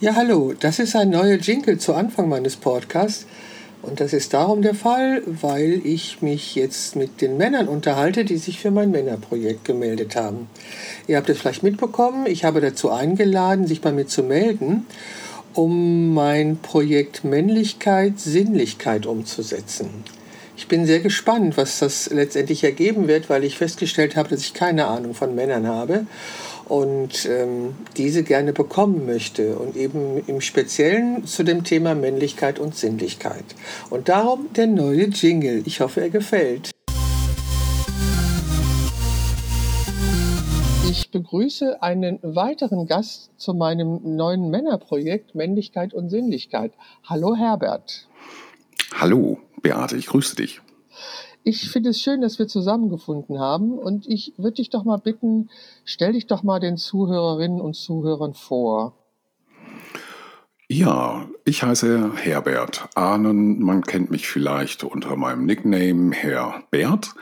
Ja, 0.00 0.14
hallo, 0.14 0.54
das 0.56 0.78
ist 0.78 0.94
ein 0.94 1.10
neuer 1.10 1.38
Jingle 1.38 1.76
zu 1.76 1.92
Anfang 1.92 2.28
meines 2.28 2.54
Podcasts. 2.54 3.26
Und 3.82 3.98
das 3.98 4.12
ist 4.12 4.32
darum 4.32 4.62
der 4.62 4.76
Fall, 4.76 5.22
weil 5.26 5.80
ich 5.82 6.22
mich 6.22 6.54
jetzt 6.54 6.94
mit 6.94 7.20
den 7.20 7.36
Männern 7.36 7.66
unterhalte, 7.66 8.24
die 8.24 8.36
sich 8.36 8.60
für 8.60 8.70
mein 8.70 8.92
Männerprojekt 8.92 9.64
gemeldet 9.64 10.14
haben. 10.14 10.46
Ihr 11.08 11.16
habt 11.16 11.28
es 11.28 11.38
vielleicht 11.38 11.64
mitbekommen, 11.64 12.26
ich 12.26 12.44
habe 12.44 12.60
dazu 12.60 12.92
eingeladen, 12.92 13.66
sich 13.66 13.80
bei 13.80 13.90
mir 13.90 14.06
zu 14.06 14.22
melden, 14.22 14.86
um 15.54 16.14
mein 16.14 16.58
Projekt 16.58 17.24
Männlichkeit, 17.24 18.20
Sinnlichkeit 18.20 19.04
umzusetzen. 19.04 19.90
Ich 20.56 20.68
bin 20.68 20.86
sehr 20.86 21.00
gespannt, 21.00 21.56
was 21.56 21.80
das 21.80 22.08
letztendlich 22.10 22.62
ergeben 22.62 23.08
wird, 23.08 23.28
weil 23.28 23.42
ich 23.42 23.58
festgestellt 23.58 24.14
habe, 24.14 24.28
dass 24.28 24.42
ich 24.42 24.54
keine 24.54 24.86
Ahnung 24.86 25.14
von 25.14 25.34
Männern 25.34 25.66
habe 25.66 26.06
und 26.68 27.26
ähm, 27.26 27.74
diese 27.96 28.22
gerne 28.22 28.52
bekommen 28.52 29.06
möchte 29.06 29.58
und 29.58 29.76
eben 29.76 30.22
im 30.26 30.40
Speziellen 30.40 31.26
zu 31.26 31.42
dem 31.42 31.64
Thema 31.64 31.94
Männlichkeit 31.94 32.58
und 32.58 32.76
Sinnlichkeit. 32.76 33.44
Und 33.90 34.08
darum 34.08 34.52
der 34.54 34.66
neue 34.66 35.06
Jingle. 35.06 35.62
Ich 35.64 35.80
hoffe, 35.80 36.00
er 36.00 36.10
gefällt. 36.10 36.70
Ich 40.90 41.10
begrüße 41.10 41.82
einen 41.82 42.18
weiteren 42.22 42.86
Gast 42.86 43.30
zu 43.36 43.54
meinem 43.54 44.16
neuen 44.16 44.50
Männerprojekt 44.50 45.34
Männlichkeit 45.34 45.94
und 45.94 46.08
Sinnlichkeit. 46.10 46.72
Hallo 47.04 47.36
Herbert. 47.36 48.06
Hallo 48.94 49.38
Beate, 49.62 49.96
ich 49.96 50.06
grüße 50.06 50.36
dich. 50.36 50.60
Ich 51.48 51.70
finde 51.70 51.88
es 51.88 52.02
schön, 52.02 52.20
dass 52.20 52.38
wir 52.38 52.46
zusammengefunden 52.46 53.38
haben 53.38 53.72
und 53.72 54.06
ich 54.06 54.34
würde 54.36 54.56
dich 54.56 54.68
doch 54.68 54.84
mal 54.84 54.98
bitten, 54.98 55.48
stell 55.86 56.12
dich 56.12 56.26
doch 56.26 56.42
mal 56.42 56.60
den 56.60 56.76
Zuhörerinnen 56.76 57.58
und 57.58 57.72
Zuhörern 57.72 58.34
vor. 58.34 58.92
Ja, 60.68 61.26
ich 61.46 61.62
heiße 61.62 62.16
Herbert 62.16 62.90
Ahnen. 62.94 63.60
Man 63.62 63.80
kennt 63.80 64.10
mich 64.10 64.28
vielleicht 64.28 64.84
unter 64.84 65.16
meinem 65.16 65.46
Nickname 65.46 66.14
Herr 66.14 66.64
Bert. 66.70 67.14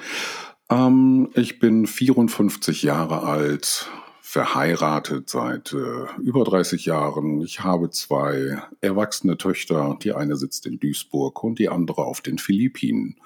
Ähm, 0.71 1.31
ich 1.35 1.61
bin 1.61 1.87
54 1.87 2.83
Jahre 2.83 3.23
alt, 3.23 3.89
verheiratet 4.23 5.31
seit 5.31 5.73
äh, 5.73 6.21
über 6.21 6.43
30 6.43 6.85
Jahren. 6.85 7.43
Ich 7.43 7.61
habe 7.61 7.91
zwei 7.91 8.61
erwachsene 8.81 9.39
Töchter. 9.39 9.97
Die 10.03 10.15
eine 10.15 10.35
sitzt 10.35 10.67
in 10.67 10.81
Duisburg 10.81 11.45
und 11.45 11.61
die 11.61 11.69
andere 11.69 12.03
auf 12.03 12.23
den 12.23 12.39
Philippinen. 12.39 13.21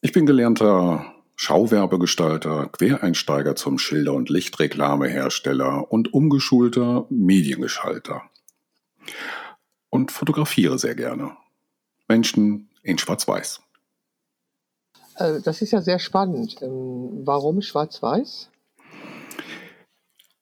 Ich 0.00 0.12
bin 0.12 0.26
gelernter 0.26 1.12
Schauwerbegestalter, 1.34 2.68
Quereinsteiger 2.68 3.56
zum 3.56 3.78
Schilder- 3.78 4.14
und 4.14 4.28
Lichtreklamehersteller 4.28 5.90
und 5.90 6.14
umgeschulter 6.14 7.06
Mediengeschalter. 7.10 8.22
Und 9.90 10.12
fotografiere 10.12 10.78
sehr 10.78 10.94
gerne. 10.94 11.36
Menschen 12.06 12.70
in 12.82 12.98
Schwarz-Weiß. 12.98 13.60
Äh, 15.16 15.40
das 15.42 15.62
ist 15.62 15.72
ja 15.72 15.82
sehr 15.82 15.98
spannend. 15.98 16.56
Ähm, 16.62 17.22
warum 17.24 17.60
Schwarz-Weiß? 17.60 18.50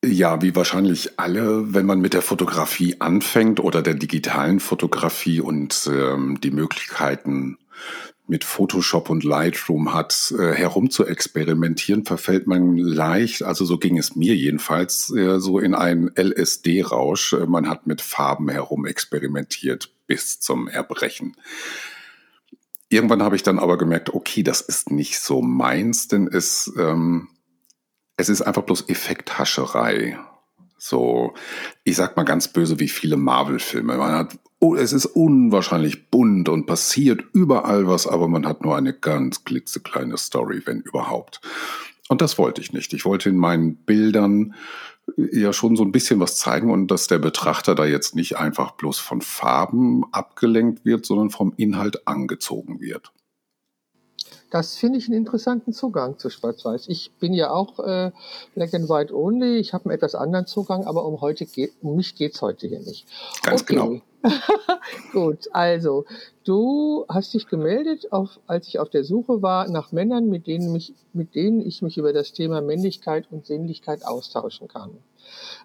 Ja, 0.05 0.43
wie 0.43 0.55
wahrscheinlich 0.55 1.19
alle, 1.19 1.73
wenn 1.73 1.87
man 1.87 2.01
mit 2.01 2.13
der 2.13 2.23
Fotografie 2.23 3.01
anfängt 3.01 3.59
oder 3.61 3.83
der 3.83 3.95
digitalen 3.95 4.61
Fotografie 4.61 5.41
und 5.41 5.91
ähm, 5.91 6.39
die 6.43 6.51
Möglichkeiten 6.51 7.59
mit 8.29 8.45
Photoshop 8.45 9.09
und 9.09 9.25
Lightroom 9.25 9.95
hat, 9.95 10.35
äh, 10.39 10.53
herum 10.53 10.91
zu 10.91 11.07
experimentieren, 11.07 12.05
verfällt 12.05 12.47
man 12.47 12.77
leicht, 12.77 13.43
also 13.43 13.65
so 13.65 13.79
ging 13.79 13.99
es 13.99 14.17
mir 14.17 14.35
jedenfalls, 14.35 15.11
äh, 15.15 15.39
so 15.39 15.59
in 15.59 15.75
einen 15.75 16.11
LSD-Rausch. 16.17 17.35
Äh, 17.35 17.47
man 17.47 17.69
hat 17.69 17.87
mit 17.87 18.01
Farben 18.01 18.49
herum 18.49 18.87
experimentiert 18.87 19.93
bis 20.07 20.41
zum 20.41 20.69
Erbrechen. 20.69 21.37
Irgendwann 22.89 23.23
habe 23.23 23.37
ich 23.37 23.43
dann 23.43 23.59
aber 23.59 23.79
gemerkt, 23.79 24.15
okay, 24.15 24.43
das 24.43 24.61
ist 24.61 24.91
nicht 24.91 25.19
so 25.19 25.43
meins, 25.43 26.09
denn 26.09 26.29
es, 26.29 26.73
ähm, 26.79 27.29
es 28.17 28.29
ist 28.29 28.43
einfach 28.43 28.63
bloß 28.63 28.89
Effekthascherei. 28.89 30.19
So, 30.79 31.35
ich 31.85 31.97
sag 31.97 32.17
mal 32.17 32.25
ganz 32.25 32.49
böse 32.49 32.79
wie 32.79 32.89
viele 32.89 33.17
Marvel-Filme. 33.17 33.97
Man 33.97 34.13
hat 34.13 34.39
Oh, 34.59 34.75
es 34.75 34.93
ist 34.93 35.07
unwahrscheinlich 35.07 36.11
bunt 36.11 36.49
und 36.49 36.67
passiert 36.67 37.23
überall 37.35 37.87
was, 37.87 38.07
aber 38.07 38.27
man 38.27 38.47
hat 38.47 38.65
nur 38.65 38.77
eine 38.77 38.95
ganz 38.95 39.45
klitzekleine 39.45 40.17
Story, 40.17 40.63
wenn 40.65 40.81
überhaupt. 40.81 41.41
Und 42.09 42.23
das 42.23 42.39
wollte 42.39 42.61
ich 42.61 42.73
nicht. 42.73 42.95
Ich 42.95 43.05
wollte 43.05 43.29
in 43.29 43.37
meinen 43.37 43.77
Bildern 43.77 44.55
ja 45.17 45.53
schon 45.53 45.77
so 45.77 45.85
ein 45.85 45.93
bisschen 45.93 46.21
was 46.21 46.37
zeigen 46.37 46.71
und 46.71 46.91
dass 46.91 47.07
der 47.07 47.19
Betrachter 47.19 47.75
da 47.75 47.85
jetzt 47.85 48.15
nicht 48.17 48.39
einfach 48.39 48.73
bloß 48.73 48.99
von 48.99 49.21
Farben 49.21 50.05
abgelenkt 50.13 50.85
wird, 50.85 51.07
sondern 51.07 51.31
vom 51.31 51.53
Inhalt 51.57 52.07
angezogen 52.09 52.81
wird. 52.81 53.13
Das 54.57 54.79
finde 54.79 54.99
ich 54.99 55.07
einen 55.07 55.19
interessanten 55.19 55.75
Zugang 55.75 56.17
zu 56.17 56.31
Schwarz-Weiß. 56.31 56.89
Ich 56.89 57.13
bin 57.21 57.35
ja 57.35 57.51
auch 57.51 57.79
äh, 57.79 58.11
Black 58.55 58.73
and 58.73 58.89
White 58.89 59.15
Only. 59.15 59.59
Ich 59.59 59.75
habe 59.75 59.85
einen 59.85 59.95
etwas 59.95 60.15
anderen 60.15 60.47
Zugang, 60.47 60.87
aber 60.87 61.05
um 61.05 61.21
heute 61.21 61.45
geht, 61.45 61.75
um 61.83 61.97
mich 61.97 62.15
geht's 62.15 62.41
heute 62.41 62.67
hier 62.67 62.81
nicht. 62.81 63.07
Ganz 63.43 63.61
okay. 63.61 63.75
genau. 63.75 64.01
Gut, 65.13 65.51
also 65.53 66.07
du 66.45 67.05
hast 67.07 67.35
dich 67.35 67.49
gemeldet, 67.49 68.11
auf, 68.13 68.41
als 68.47 68.67
ich 68.67 68.79
auf 68.79 68.89
der 68.89 69.05
Suche 69.05 69.43
war 69.43 69.69
nach 69.69 69.93
Männern, 69.93 70.31
mit 70.31 70.47
denen, 70.47 70.73
mich, 70.73 70.95
mit 71.13 71.35
denen 71.35 71.61
ich 71.61 71.83
mich 71.83 71.99
über 71.99 72.15
das 72.15 72.33
Thema 72.33 72.63
Männlichkeit 72.63 73.27
und 73.31 73.45
Sinnlichkeit 73.45 74.07
austauschen 74.07 74.69
kann. 74.69 74.93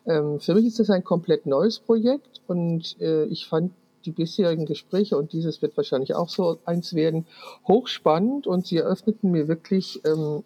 Ähm, 0.05 0.41
für 0.41 0.53
mich 0.53 0.65
ist 0.65 0.79
das 0.79 0.89
ein 0.89 1.05
komplett 1.05 1.45
neues 1.45 1.79
Projekt 1.79 2.41
und 2.45 2.99
äh, 2.99 3.23
ich 3.23 3.47
fand 3.47 3.71
die 4.05 4.11
bisherigen 4.11 4.65
Gespräche 4.65 5.17
und 5.17 5.33
dieses 5.33 5.61
wird 5.61 5.77
wahrscheinlich 5.77 6.15
auch 6.15 6.29
so 6.29 6.59
eins 6.65 6.93
werden, 6.93 7.25
hochspannend 7.67 8.47
und 8.47 8.67
sie 8.67 8.77
eröffneten 8.77 9.31
mir 9.31 9.47
wirklich 9.47 10.01
ähm, 10.05 10.43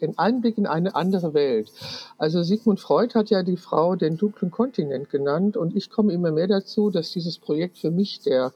den 0.00 0.18
Einblick 0.18 0.58
in 0.58 0.66
eine 0.66 0.94
andere 0.94 1.32
Welt. 1.34 1.72
Also 2.18 2.42
Sigmund 2.42 2.80
Freud 2.80 3.14
hat 3.14 3.30
ja 3.30 3.42
die 3.42 3.56
Frau 3.56 3.96
den 3.96 4.16
dunklen 4.16 4.50
Kontinent 4.50 5.10
genannt 5.10 5.56
und 5.56 5.74
ich 5.74 5.90
komme 5.90 6.12
immer 6.12 6.32
mehr 6.32 6.48
dazu, 6.48 6.90
dass 6.90 7.12
dieses 7.12 7.38
Projekt 7.38 7.78
für 7.78 7.90
mich 7.90 8.20
der 8.20 8.52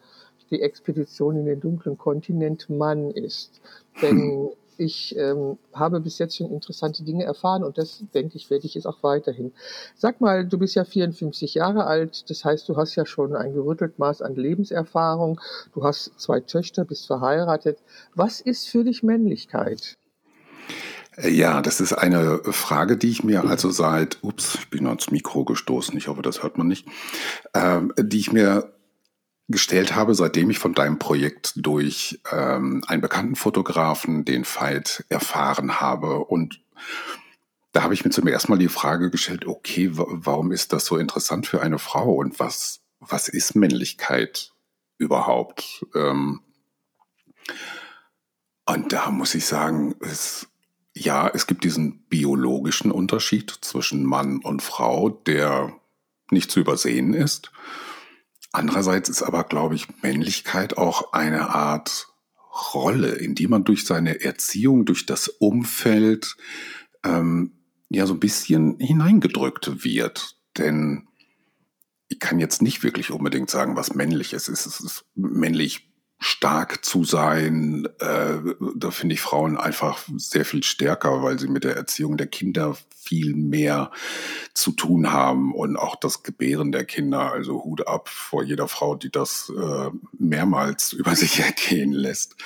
die 0.50 0.62
Expedition 0.62 1.36
in 1.36 1.46
den 1.46 1.60
dunklen 1.60 1.96
Kontinent 1.96 2.68
Mann 2.68 3.10
ist. 3.10 3.60
Denn 4.02 4.50
ich 4.78 5.16
ähm, 5.16 5.58
habe 5.72 6.00
bis 6.00 6.18
jetzt 6.18 6.36
schon 6.36 6.50
interessante 6.50 7.02
Dinge 7.02 7.24
erfahren 7.24 7.64
und 7.64 7.78
das, 7.78 8.02
denke 8.14 8.36
ich, 8.36 8.50
werde 8.50 8.66
ich 8.66 8.74
jetzt 8.74 8.86
auch 8.86 9.02
weiterhin. 9.02 9.52
Sag 9.96 10.20
mal, 10.20 10.46
du 10.46 10.58
bist 10.58 10.74
ja 10.74 10.84
54 10.84 11.54
Jahre 11.54 11.86
alt, 11.86 12.28
das 12.30 12.44
heißt, 12.44 12.68
du 12.68 12.76
hast 12.76 12.94
ja 12.96 13.06
schon 13.06 13.36
ein 13.36 13.52
gerüttelt 13.52 13.98
Maß 13.98 14.22
an 14.22 14.34
Lebenserfahrung, 14.34 15.40
du 15.74 15.84
hast 15.84 16.12
zwei 16.18 16.40
Töchter, 16.40 16.84
bist 16.84 17.06
verheiratet. 17.06 17.78
Was 18.14 18.40
ist 18.40 18.68
für 18.68 18.84
dich 18.84 19.02
Männlichkeit? 19.02 19.96
Ja, 21.22 21.60
das 21.60 21.80
ist 21.80 21.92
eine 21.92 22.38
Frage, 22.44 22.96
die 22.96 23.10
ich 23.10 23.24
mir 23.24 23.44
also 23.44 23.70
seit, 23.70 24.18
ups, 24.22 24.54
ich 24.54 24.70
bin 24.70 24.86
ans 24.86 25.10
Mikro 25.10 25.44
gestoßen, 25.44 25.96
ich 25.98 26.08
hoffe, 26.08 26.22
das 26.22 26.42
hört 26.42 26.56
man 26.56 26.68
nicht, 26.68 26.86
ähm, 27.52 27.92
die 27.98 28.18
ich 28.18 28.32
mir 28.32 28.72
gestellt 29.50 29.94
habe, 29.94 30.14
seitdem 30.14 30.50
ich 30.50 30.58
von 30.58 30.74
deinem 30.74 30.98
Projekt 30.98 31.52
durch 31.56 32.20
ähm, 32.30 32.82
einen 32.86 33.02
bekannten 33.02 33.36
Fotografen, 33.36 34.24
den 34.24 34.44
Veit, 34.44 35.04
erfahren 35.08 35.80
habe. 35.80 36.20
Und 36.24 36.60
da 37.72 37.82
habe 37.82 37.94
ich 37.94 38.04
mir 38.04 38.10
zum 38.10 38.26
ersten 38.26 38.52
Mal 38.52 38.58
die 38.58 38.68
Frage 38.68 39.10
gestellt, 39.10 39.46
okay, 39.46 39.90
warum 39.92 40.52
ist 40.52 40.72
das 40.72 40.86
so 40.86 40.96
interessant 40.96 41.46
für 41.46 41.62
eine 41.62 41.78
Frau 41.78 42.14
und 42.14 42.38
was, 42.38 42.80
was 43.00 43.28
ist 43.28 43.54
Männlichkeit 43.54 44.52
überhaupt? 44.98 45.86
Ähm, 45.94 46.40
und 48.66 48.92
da 48.92 49.10
muss 49.10 49.34
ich 49.34 49.46
sagen, 49.46 49.96
es, 50.00 50.46
ja, 50.94 51.28
es 51.28 51.46
gibt 51.46 51.64
diesen 51.64 52.02
biologischen 52.04 52.92
Unterschied 52.92 53.50
zwischen 53.62 54.04
Mann 54.04 54.38
und 54.38 54.62
Frau, 54.62 55.08
der 55.10 55.72
nicht 56.30 56.50
zu 56.50 56.60
übersehen 56.60 57.14
ist. 57.14 57.50
Andererseits 58.52 59.08
ist 59.08 59.22
aber, 59.22 59.44
glaube 59.44 59.74
ich, 59.76 59.86
Männlichkeit 60.02 60.76
auch 60.76 61.12
eine 61.12 61.50
Art 61.50 62.08
Rolle, 62.74 63.10
in 63.12 63.34
die 63.34 63.46
man 63.46 63.64
durch 63.64 63.84
seine 63.84 64.22
Erziehung, 64.22 64.84
durch 64.84 65.06
das 65.06 65.28
Umfeld 65.28 66.36
ähm, 67.04 67.52
ja 67.88 68.06
so 68.06 68.14
ein 68.14 68.20
bisschen 68.20 68.76
hineingedrückt 68.78 69.84
wird. 69.84 70.36
Denn 70.58 71.06
ich 72.08 72.18
kann 72.18 72.40
jetzt 72.40 72.60
nicht 72.60 72.82
wirklich 72.82 73.12
unbedingt 73.12 73.50
sagen, 73.50 73.76
was 73.76 73.94
männlich 73.94 74.32
ist. 74.32 74.48
Es 74.48 74.66
ist 74.66 75.04
männlich 75.14 75.89
stark 76.20 76.84
zu 76.84 77.02
sein. 77.02 77.88
Äh, 77.98 78.38
da 78.76 78.90
finde 78.90 79.14
ich 79.14 79.22
Frauen 79.22 79.56
einfach 79.56 79.98
sehr 80.16 80.44
viel 80.44 80.62
stärker, 80.62 81.22
weil 81.22 81.38
sie 81.38 81.48
mit 81.48 81.64
der 81.64 81.76
Erziehung 81.76 82.18
der 82.18 82.26
Kinder 82.26 82.76
viel 82.94 83.34
mehr 83.34 83.90
zu 84.52 84.72
tun 84.72 85.10
haben 85.10 85.54
und 85.54 85.76
auch 85.76 85.96
das 85.96 86.22
Gebären 86.22 86.72
der 86.72 86.84
Kinder. 86.84 87.32
Also 87.32 87.64
Hut 87.64 87.88
ab 87.88 88.10
vor 88.10 88.42
jeder 88.42 88.68
Frau, 88.68 88.94
die 88.94 89.10
das 89.10 89.50
äh, 89.56 89.90
mehrmals 90.18 90.92
über 90.92 91.16
sich 91.16 91.40
ergehen 91.40 91.92
lässt. 91.92 92.36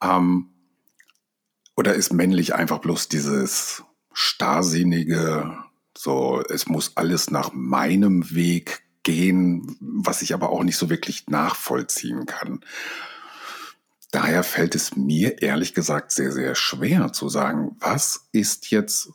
Ähm, 0.00 0.50
oder 1.76 1.94
ist 1.94 2.12
männlich 2.12 2.54
einfach 2.54 2.78
bloß 2.78 3.08
dieses 3.08 3.82
starrsinnige, 4.12 5.58
so 5.96 6.42
es 6.48 6.66
muss 6.66 6.96
alles 6.96 7.30
nach 7.30 7.52
meinem 7.52 8.30
Weg 8.34 8.82
gehen, 9.02 9.76
was 9.80 10.22
ich 10.22 10.34
aber 10.34 10.50
auch 10.50 10.62
nicht 10.62 10.76
so 10.76 10.90
wirklich 10.90 11.26
nachvollziehen 11.28 12.26
kann. 12.26 12.60
Daher 14.10 14.42
fällt 14.42 14.74
es 14.74 14.96
mir 14.96 15.40
ehrlich 15.40 15.72
gesagt 15.72 16.10
sehr, 16.12 16.32
sehr 16.32 16.54
schwer 16.54 17.12
zu 17.12 17.28
sagen, 17.28 17.76
was 17.78 18.28
ist 18.32 18.70
jetzt 18.70 19.10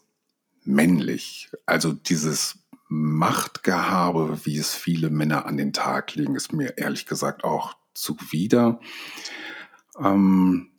männlich? 0.64 1.50
Also 1.66 1.92
dieses 1.92 2.60
Machtgehabe, 2.88 4.40
wie 4.46 4.58
es 4.58 4.74
viele 4.74 5.10
Männer 5.10 5.46
an 5.46 5.58
den 5.58 5.74
Tag 5.74 6.16
legen, 6.16 6.36
ist 6.36 6.54
mir 6.54 6.78
ehrlich 6.78 7.06
gesagt 7.06 7.44
auch 7.44 7.76
zuwider. 7.94 8.80
Ähm, 10.00 10.70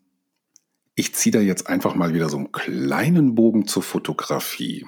ich 0.94 1.14
ziehe 1.14 1.32
da 1.32 1.40
jetzt 1.40 1.68
einfach 1.68 1.94
mal 1.94 2.14
wieder 2.14 2.30
so 2.30 2.38
einen 2.38 2.52
kleinen 2.52 3.34
Bogen 3.34 3.66
zur 3.66 3.82
Fotografie. 3.82 4.86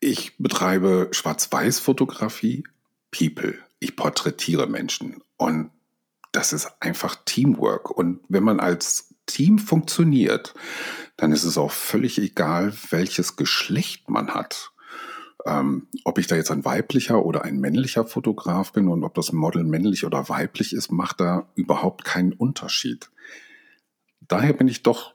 Ich 0.00 0.36
betreibe 0.38 1.08
Schwarz-Weiß-Fotografie, 1.12 2.64
People. 3.10 3.58
Ich 3.80 3.96
porträtiere 3.96 4.66
Menschen. 4.66 5.22
Und 5.36 5.70
das 6.32 6.52
ist 6.52 6.70
einfach 6.80 7.16
Teamwork. 7.24 7.90
Und 7.90 8.20
wenn 8.28 8.44
man 8.44 8.60
als 8.60 9.14
Team 9.26 9.58
funktioniert, 9.58 10.54
dann 11.16 11.32
ist 11.32 11.44
es 11.44 11.58
auch 11.58 11.72
völlig 11.72 12.18
egal, 12.18 12.72
welches 12.90 13.36
Geschlecht 13.36 14.08
man 14.08 14.34
hat. 14.34 14.72
Ähm, 15.46 15.88
ob 16.04 16.18
ich 16.18 16.26
da 16.26 16.36
jetzt 16.36 16.50
ein 16.50 16.64
weiblicher 16.64 17.24
oder 17.24 17.44
ein 17.44 17.58
männlicher 17.58 18.04
Fotograf 18.04 18.72
bin 18.72 18.88
und 18.88 19.04
ob 19.04 19.14
das 19.14 19.32
Model 19.32 19.64
männlich 19.64 20.04
oder 20.04 20.28
weiblich 20.28 20.72
ist, 20.72 20.90
macht 20.90 21.20
da 21.20 21.48
überhaupt 21.54 22.04
keinen 22.04 22.32
Unterschied. 22.32 23.10
Daher 24.20 24.52
bin 24.52 24.68
ich 24.68 24.82
doch 24.82 25.14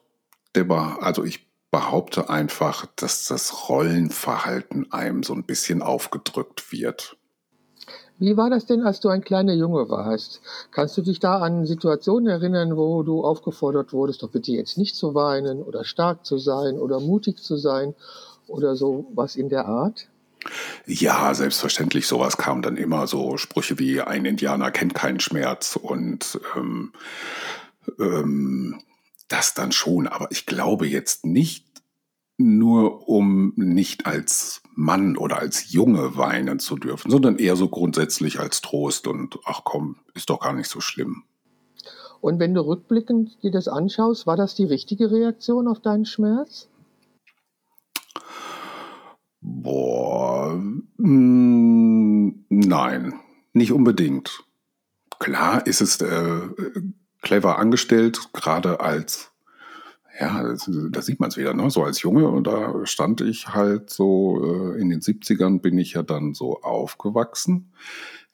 der, 0.55 0.69
also 0.71 1.23
ich 1.23 1.47
behaupte 1.73 2.29
einfach, 2.29 2.85
dass 2.95 3.25
das 3.25 3.67
Rollenverhalten 3.67 4.91
einem 4.91 5.23
so 5.23 5.33
ein 5.33 5.43
bisschen 5.43 5.81
aufgedrückt 5.81 6.71
wird. 6.71 7.17
Wie 8.19 8.37
war 8.37 8.51
das 8.51 8.67
denn, 8.67 8.83
als 8.83 8.99
du 8.99 9.09
ein 9.09 9.23
kleiner 9.23 9.53
Junge 9.53 9.89
warst? 9.89 10.41
Kannst 10.69 10.95
du 10.97 11.01
dich 11.01 11.19
da 11.19 11.39
an 11.39 11.65
Situationen 11.65 12.29
erinnern, 12.29 12.77
wo 12.77 13.01
du 13.01 13.23
aufgefordert 13.23 13.91
wurdest, 13.91 14.21
doch 14.21 14.29
bitte 14.29 14.51
jetzt 14.51 14.77
nicht 14.77 14.95
zu 14.95 15.15
weinen 15.15 15.63
oder 15.63 15.83
stark 15.83 16.27
zu 16.27 16.37
sein 16.37 16.77
oder 16.77 16.99
mutig 16.99 17.41
zu 17.41 17.57
sein 17.57 17.95
oder 18.45 18.75
so 18.75 19.07
was 19.15 19.35
in 19.35 19.49
der 19.49 19.65
Art? 19.65 20.09
Ja, 20.85 21.33
selbstverständlich. 21.33 22.05
Sowas 22.05 22.37
kam 22.37 22.61
dann 22.61 22.77
immer 22.77 23.07
so 23.07 23.37
Sprüche 23.37 23.79
wie 23.79 23.99
ein 23.99 24.25
Indianer 24.25 24.69
kennt 24.69 24.93
keinen 24.93 25.19
Schmerz 25.19 25.75
und 25.75 26.39
ähm, 26.55 26.93
ähm, 27.97 28.79
das 29.33 29.55
dann 29.55 29.71
schon. 29.71 30.07
Aber 30.07 30.27
ich 30.31 30.45
glaube 30.45 30.85
jetzt 30.87 31.25
nicht 31.25 31.65
nur, 32.37 33.09
um 33.09 33.53
nicht 33.55 34.05
als 34.05 34.61
Mann 34.75 35.17
oder 35.17 35.39
als 35.39 35.71
Junge 35.71 36.17
weinen 36.17 36.59
zu 36.59 36.75
dürfen, 36.75 37.09
sondern 37.09 37.37
eher 37.37 37.55
so 37.55 37.67
grundsätzlich 37.67 38.39
als 38.39 38.61
Trost 38.61 39.07
und 39.07 39.39
ach 39.45 39.61
komm, 39.63 39.97
ist 40.13 40.29
doch 40.29 40.39
gar 40.39 40.53
nicht 40.53 40.69
so 40.69 40.81
schlimm. 40.81 41.23
Und 42.21 42.39
wenn 42.39 42.53
du 42.53 42.61
rückblickend 42.61 43.43
dir 43.43 43.51
das 43.51 43.67
anschaust, 43.67 44.25
war 44.25 44.37
das 44.37 44.55
die 44.55 44.65
richtige 44.65 45.11
Reaktion 45.11 45.67
auf 45.67 45.81
deinen 45.81 46.05
Schmerz? 46.05 46.69
Boah, 49.41 50.53
mh, 50.97 51.07
mm, 51.07 52.45
nein, 52.49 53.19
nicht 53.51 53.73
unbedingt. 53.73 54.43
Klar 55.19 55.67
ist 55.67 55.81
es 55.81 55.99
äh, 56.01 56.49
clever 57.23 57.57
angestellt, 57.57 58.29
gerade 58.33 58.79
als 58.79 59.33
ja, 60.19 60.55
da 60.91 61.01
sieht 61.01 61.19
man 61.19 61.29
es 61.29 61.37
wieder, 61.37 61.55
ne? 61.55 61.71
So 61.71 61.83
als 61.83 62.03
Junge, 62.03 62.27
und 62.27 62.45
da 62.45 62.85
stand 62.85 63.21
ich 63.21 63.47
halt 63.47 63.89
so, 63.89 64.73
äh, 64.75 64.79
in 64.79 64.89
den 64.89 65.01
70ern 65.01 65.59
bin 65.59 65.77
ich 65.79 65.93
ja 65.93 66.03
dann 66.03 66.35
so 66.35 66.61
aufgewachsen. 66.61 67.71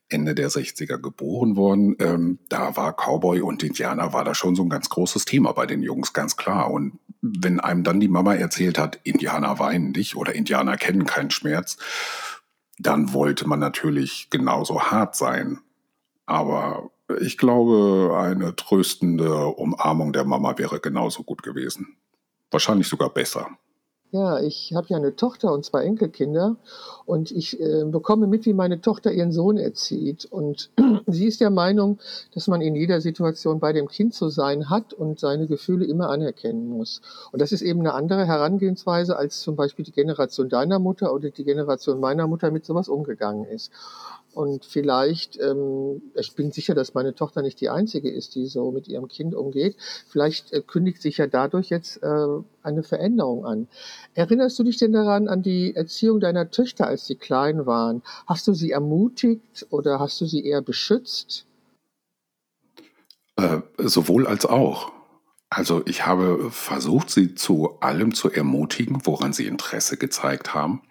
Ende 0.10 0.36
der 0.36 0.50
60er 0.50 0.98
geboren 0.98 1.56
worden. 1.56 1.96
Ähm, 2.00 2.40
da 2.50 2.76
war 2.76 2.94
Cowboy 2.94 3.42
und 3.42 3.64
Indianer 3.64 4.12
war 4.12 4.26
da 4.26 4.34
schon 4.34 4.56
so 4.56 4.64
ein 4.64 4.70
ganz 4.70 4.90
großes 4.90 5.26
Thema 5.26 5.54
bei 5.54 5.68
den 5.68 5.84
Jungs, 5.84 6.14
ganz 6.14 6.36
klar. 6.36 6.72
Und 6.72 7.00
wenn 7.22 7.60
einem 7.60 7.84
dann 7.84 8.00
die 8.00 8.08
Mama 8.08 8.34
erzählt 8.34 8.80
hat, 8.80 9.00
Indianer 9.04 9.60
weinen 9.60 9.92
nicht 9.92 10.16
oder 10.16 10.34
Indianer 10.34 10.78
kennen 10.78 11.06
keinen 11.06 11.32
Schmerz, 11.32 11.78
dann 12.80 13.14
wollte 13.14 13.48
man 13.48 13.60
natürlich 13.60 14.30
genauso 14.32 14.82
hart 14.82 15.16
sein. 15.16 15.60
Aber 16.26 16.90
ich 17.22 17.38
glaube, 17.38 18.16
eine 18.18 18.56
tröstende 18.56 19.48
Umarmung 19.48 20.14
der 20.14 20.26
Mama 20.26 20.58
wäre 20.58 20.80
genauso 20.80 21.24
gut 21.24 21.44
gewesen. 21.44 21.98
Wahrscheinlich 22.52 22.88
sogar 22.88 23.10
besser. 23.10 23.48
Ja, 24.12 24.40
ich 24.40 24.74
habe 24.74 24.88
ja 24.90 24.98
eine 24.98 25.16
Tochter 25.16 25.54
und 25.54 25.64
zwei 25.64 25.84
Enkelkinder 25.84 26.56
und 27.06 27.30
ich 27.30 27.60
äh, 27.60 27.84
bekomme 27.86 28.26
mit, 28.26 28.48
wie 28.48 28.54
meine 28.54 28.82
Tochter 28.82 29.12
ihren 29.12 29.32
Sohn 29.32 29.58
erzieht. 29.58 30.26
Und 30.26 30.72
sie 31.06 31.28
ist 31.28 31.42
der 31.42 31.52
Meinung, 31.52 32.00
dass 32.34 32.48
man 32.48 32.62
in 32.62 32.76
jeder 32.76 33.02
Situation 33.02 33.60
bei 33.60 33.72
dem 33.72 33.88
Kind 33.88 34.16
zu 34.16 34.30
sein 34.30 34.72
hat 34.72 34.94
und 34.94 35.20
seine 35.20 35.46
Gefühle 35.46 35.86
immer 35.86 36.10
anerkennen 36.10 36.70
muss. 36.70 37.02
Und 37.32 37.40
das 37.40 37.52
ist 37.52 37.62
eben 37.62 37.82
eine 37.82 37.94
andere 37.94 38.26
Herangehensweise, 38.26 39.16
als 39.16 39.42
zum 39.42 39.56
Beispiel 39.56 39.86
die 39.86 39.92
Generation 39.92 40.50
deiner 40.50 40.80
Mutter 40.80 41.14
oder 41.14 41.30
die 41.30 41.44
Generation 41.44 42.00
meiner 42.00 42.26
Mutter 42.26 42.50
mit 42.50 42.66
sowas 42.66 42.90
umgegangen 42.90 43.46
ist. 43.46 43.72
Und 44.34 44.64
vielleicht, 44.64 45.40
ähm, 45.40 46.02
ich 46.16 46.36
bin 46.36 46.52
sicher, 46.52 46.76
dass 46.76 46.94
meine 46.94 47.16
Tochter 47.16 47.42
nicht 47.42 47.60
die 47.62 47.70
einzige 47.70 48.10
ist, 48.10 48.36
die 48.36 48.46
so 48.46 48.72
mit 48.72 48.88
ihrem 48.88 49.08
Kind 49.08 49.34
umgeht. 49.34 49.76
Vielleicht 50.08 50.54
äh, 50.54 50.62
kündigt 50.62 51.02
sich 51.02 51.18
ja 51.18 51.28
dadurch 51.28 51.70
jetzt 51.70 52.02
äh, 52.04 52.28
eine 52.62 52.84
Veränderung 52.84 53.46
an. 53.46 53.68
Erinnerst 54.14 54.60
du 54.60 54.64
dich 54.64 54.78
denn 54.78 54.94
daran 54.94 55.28
an 55.28 55.42
die 55.42 55.76
Erziehung 55.76 56.20
deiner 56.20 56.52
Töchter, 56.52 56.88
als 56.88 57.08
sie 57.08 57.16
klein 57.16 57.66
waren? 57.66 58.04
Hast 58.28 58.48
du 58.48 58.54
sie 58.54 58.72
ermutigt 58.72 59.66
oder 59.72 60.00
hast 60.00 60.22
du 60.22 60.26
sie 60.26 60.46
eher 60.46 60.62
beschützt? 60.62 61.46
Äh, 63.36 63.62
sowohl 63.78 64.28
als 64.28 64.46
auch. 64.46 64.92
Also 65.50 65.82
ich 65.88 66.06
habe 66.06 66.52
versucht, 66.52 67.10
sie 67.10 67.34
zu 67.34 67.80
allem 67.80 68.14
zu 68.14 68.30
ermutigen, 68.30 69.06
woran 69.06 69.34
sie 69.34 69.48
Interesse 69.48 69.98
gezeigt 69.98 70.54
haben. 70.54 70.84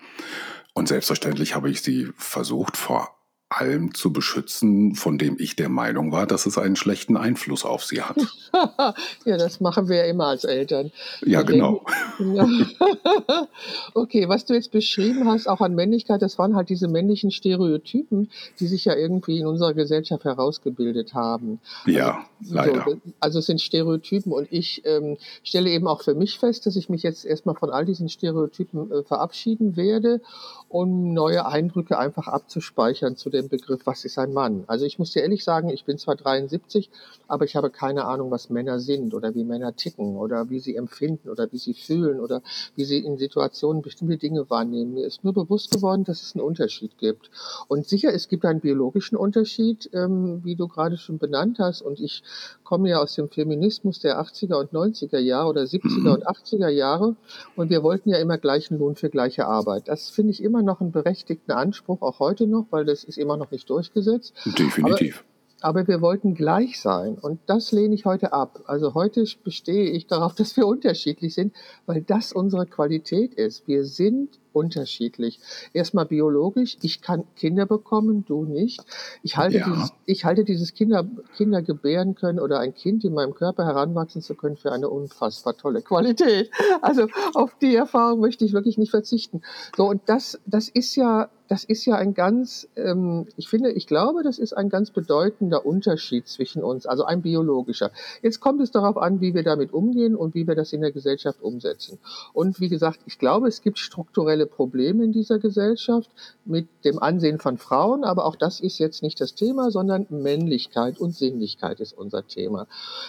Und 0.75 0.89
selbstverständlich 0.89 1.55
habe 1.55 1.71
ich 1.71 1.83
sie 1.83 2.09
versucht, 2.17 2.77
vor 2.77 3.18
allem 3.51 3.95
zu 3.95 4.13
beschützen, 4.13 4.95
von 4.95 5.17
dem 5.17 5.37
ich 5.39 5.57
der 5.57 5.71
Meinung 5.71 6.13
war, 6.13 6.27
dass 6.27 6.45
es 6.45 6.59
einen 6.59 6.77
schlechten 6.77 7.17
Einfluss 7.17 7.65
auf 7.65 7.83
sie 7.83 8.03
hat. 8.03 8.19
ja, 9.25 9.39
das 9.39 9.61
machen 9.61 9.89
wir 9.89 9.97
ja 9.97 10.05
immer 10.05 10.27
als 10.27 10.45
Eltern. 10.45 10.93
Ja, 11.23 11.43
genau. 11.43 11.87
okay, 13.95 14.29
was 14.29 14.45
du 14.45 14.53
jetzt 14.53 14.71
beschrieben 14.71 15.27
hast, 15.29 15.49
auch 15.49 15.63
an 15.63 15.75
Männlichkeit, 15.75 16.21
das 16.21 16.39
waren 16.39 16.57
halt 16.57 16.69
diese 16.69 16.89
männlichen 16.89 17.31
Stereotypen, 17.31 18.31
die 18.61 18.67
sich 18.67 18.85
ja 18.85 18.95
irgendwie 18.95 19.39
in 19.39 19.47
unserer 19.47 19.73
Gesellschaft 19.73 20.25
herausgebildet 20.25 21.15
haben. 21.15 21.59
Ja, 21.87 22.27
also, 22.41 22.55
leider. 22.55 22.85
So, 22.85 23.01
also 23.21 23.39
es 23.39 23.47
sind 23.47 23.63
Stereotypen 23.63 24.31
und 24.31 24.49
ich 24.51 24.83
ähm, 24.85 25.17
stelle 25.43 25.71
eben 25.71 25.87
auch 25.87 26.03
für 26.03 26.15
mich 26.15 26.39
fest, 26.39 26.67
dass 26.67 26.77
ich 26.77 26.91
mich 26.91 27.03
jetzt 27.03 27.25
erstmal 27.25 27.55
von 27.55 27.71
all 27.71 27.87
diesen 27.87 28.11
Stereotypen 28.11 28.93
äh, 28.93 29.03
verabschieden 29.05 29.77
werde, 29.77 30.21
um 30.69 31.15
neue 31.15 31.47
Eindrücke 31.47 31.99
einfach 31.99 32.29
abzuspeichern 32.29 33.17
zu 33.17 33.31
dem 33.39 33.49
Begriff, 33.49 33.83
was 33.85 34.05
ist 34.05 34.19
ein 34.19 34.33
Mann? 34.33 34.65
Also 34.67 34.85
ich 34.85 34.99
muss 34.99 35.13
dir 35.13 35.23
ehrlich 35.23 35.45
sagen, 35.45 35.69
ich 35.69 35.85
bin 35.85 35.99
zwar 35.99 36.17
73, 36.17 36.91
aber 37.29 37.45
ich 37.45 37.57
habe 37.57 37.71
keine 37.71 38.05
Ahnung, 38.05 38.31
was 38.31 38.51
Männer 38.51 38.81
sind 38.81 39.15
oder 39.15 39.35
wie 39.35 39.45
Männer 39.45 39.77
ticken 39.77 40.17
oder 40.17 40.51
wie 40.51 40.61
sie 40.61 40.77
empfinden 40.77 41.29
oder 41.29 41.51
wie 41.53 41.59
sie 41.59 41.75
fühlen 41.75 42.21
oder 42.21 42.43
wie 42.75 42.85
sie 42.85 42.99
in 42.99 43.19
Situationen 43.19 43.83
bestimmte 43.83 44.17
Dinge 44.17 44.49
wahrnehmen. 44.51 44.95
Mir 44.95 45.07
ist 45.07 45.25
nur 45.25 45.33
bewusst 45.33 45.71
geworden, 45.71 46.05
dass 46.05 46.23
es 46.23 46.35
einen 46.35 46.45
Unterschied 46.45 46.99
gibt. 46.99 47.31
Und 47.69 47.87
sicher, 47.87 48.13
es 48.13 48.29
gibt 48.29 48.45
einen 48.45 48.61
biologischen 48.61 49.17
Unterschied, 49.17 49.91
ähm, 49.93 50.41
wie 50.45 50.57
du 50.57 50.69
gerade 50.69 50.97
schon 50.97 51.19
benannt 51.19 51.59
hast. 51.59 51.83
Und 51.83 52.01
ich 52.01 52.23
komme 52.65 52.89
ja 52.89 53.01
aus 53.01 53.15
dem 53.15 53.29
Feminismus 53.29 54.01
der 54.01 54.21
80er 54.21 54.57
und 54.57 54.73
90er 54.73 55.19
Jahre 55.19 55.51
oder 55.51 55.63
70er 55.63 56.15
und 56.15 56.27
80er 56.27 56.69
Jahre. 56.69 57.17
Und 57.57 57.71
wir 57.71 57.83
wollten 57.83 58.11
ja 58.11 58.19
immer 58.19 58.39
gleichen 58.39 58.79
Lohn 58.79 58.95
für 58.95 59.11
gleiche 59.11 59.47
Arbeit. 59.47 59.89
Das 59.89 60.09
finde 60.09 60.33
ich 60.33 60.43
immer 60.43 60.63
noch 60.63 60.81
einen 60.81 60.93
berechtigten 60.93 61.53
Anspruch, 61.53 62.03
auch 62.03 62.19
heute 62.19 62.47
noch, 62.47 62.67
weil 62.71 62.85
das 62.85 63.05
ist 63.05 63.19
immer 63.19 63.28
noch 63.37 63.51
nicht 63.51 63.69
durchgesetzt. 63.69 64.35
Definitiv. 64.59 65.19
Aber 65.19 65.29
aber 65.61 65.89
wir 65.89 66.01
wollten 66.01 66.35
gleich 66.35 66.81
sein. 66.81 67.19
Und 67.19 67.41
das 67.47 67.73
lehne 67.73 67.95
ich 67.95 68.05
heute 68.05 68.33
ab. 68.33 68.61
Also 68.67 68.95
heute 68.95 69.25
bestehe 69.43 69.91
ich 69.91 70.07
darauf, 70.07 70.35
dass 70.37 70.57
wir 70.57 70.67
unterschiedlich 70.67 71.35
sind, 71.35 71.55
weil 71.87 72.03
das 72.03 72.33
unsere 72.33 72.67
Qualität 72.67 73.35
ist. 73.35 73.67
Wir 73.67 73.85
sind 73.85 74.39
unterschiedlich. 74.53 75.41
Erstmal 75.73 76.07
biologisch. 76.07 76.77
Ich 76.83 77.01
kann 77.01 77.25
Kinder 77.37 77.67
bekommen, 77.67 78.25
du 78.27 78.45
nicht. 78.45 78.81
Ich 79.23 79.37
halte, 79.37 79.59
ja. 79.59 79.69
dieses, 79.69 79.93
ich 80.07 80.25
halte 80.25 80.45
dieses 80.45 80.75
Kinder, 80.75 81.07
Kinder 81.37 81.63
gebären 81.63 82.15
können 82.15 82.41
oder 82.41 82.61
ein 82.61 82.75
Kind 82.75 83.05
in 83.05 83.15
meinem 83.15 83.35
Körper 83.35 83.65
heranwachsen 83.65 84.23
zu 84.23 84.35
können 84.35 84.57
für 84.57 84.73
eine 84.73 84.89
unfassbar 84.89 85.57
tolle 85.57 85.83
Qualität. 85.83 86.51
Also 86.81 87.09
auf 87.35 87.55
die 87.61 87.75
Erfahrung 87.75 88.21
möchte 88.21 88.45
ich 88.45 88.53
wirklich 88.53 88.79
nicht 88.79 88.91
verzichten. 88.91 89.43
So, 89.77 89.89
und 89.89 90.03
das, 90.07 90.39
das 90.47 90.69
ist 90.69 90.95
ja 90.97 91.29
das 91.49 91.65
ist 91.65 91.87
ja 91.87 91.97
ein 91.97 92.15
ganz, 92.15 92.69
ähm, 92.77 93.27
ich 93.37 93.49
finde, 93.49 93.73
ich 93.73 93.87
glaube, 93.87 94.23
das 94.23 94.39
ist 94.39 94.53
ein 94.53 94.69
ganz 94.69 94.91
bedeutender 94.91 95.65
Unterschied 95.65 96.29
zwischen 96.29 96.63
uns, 96.63 96.87
also 96.87 97.05
ein 97.05 97.23
biologischer. 97.23 97.91
Jetzt 98.23 98.41
kommt 98.41 98.61
es 98.61 98.71
darauf 98.71 98.99
an, 98.99 99.21
wie 99.21 99.35
wir 99.35 99.43
damit 99.43 99.73
umgehen 99.73 100.15
und 100.15 100.35
wie 100.35 100.47
wir 100.47 100.55
das 100.55 100.73
in 100.73 100.83
der 100.83 100.93
Gesellschaft 100.93 101.41
umsetzen. 101.43 101.99
Und 102.35 102.61
wie 102.61 102.69
gesagt, 102.69 103.01
ich 103.07 103.19
glaube, 103.19 103.49
es 103.49 103.63
gibt 103.63 103.79
strukturelle 103.79 104.38
strukturelle 104.39 104.47
Probleme 104.47 105.05
in 105.05 105.13
dieser 105.13 105.39
Gesellschaft 105.39 106.11
mit 106.45 106.69
dem 106.85 106.99
Ansehen 106.99 107.39
von 107.39 107.59
Frauen, 107.59 108.05
aber 108.05 108.25
auch 108.25 108.37
das 108.37 108.61
ist 108.61 108.79
jetzt 108.79 109.03
nicht 109.03 109.21
das 109.21 109.35
Thema, 109.35 109.71
sondern 109.71 110.07
Männlichkeit 110.11 110.99
und 110.99 111.15
Sinnlichkeit 111.15 111.81
ist 111.81 111.93
unser 111.93 112.27
Thema. 112.27 112.67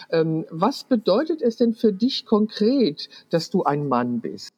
Ähm, 0.10 0.46
was 0.50 0.84
bedeutet 0.84 1.42
es 1.42 1.58
denn 1.58 1.74
für 1.74 1.94
dich 1.94 2.26
konkret, 2.26 3.10
dass 3.30 3.50
du 3.50 3.64
ein 3.64 3.88
Mann 3.88 4.22
bist? 4.22 4.50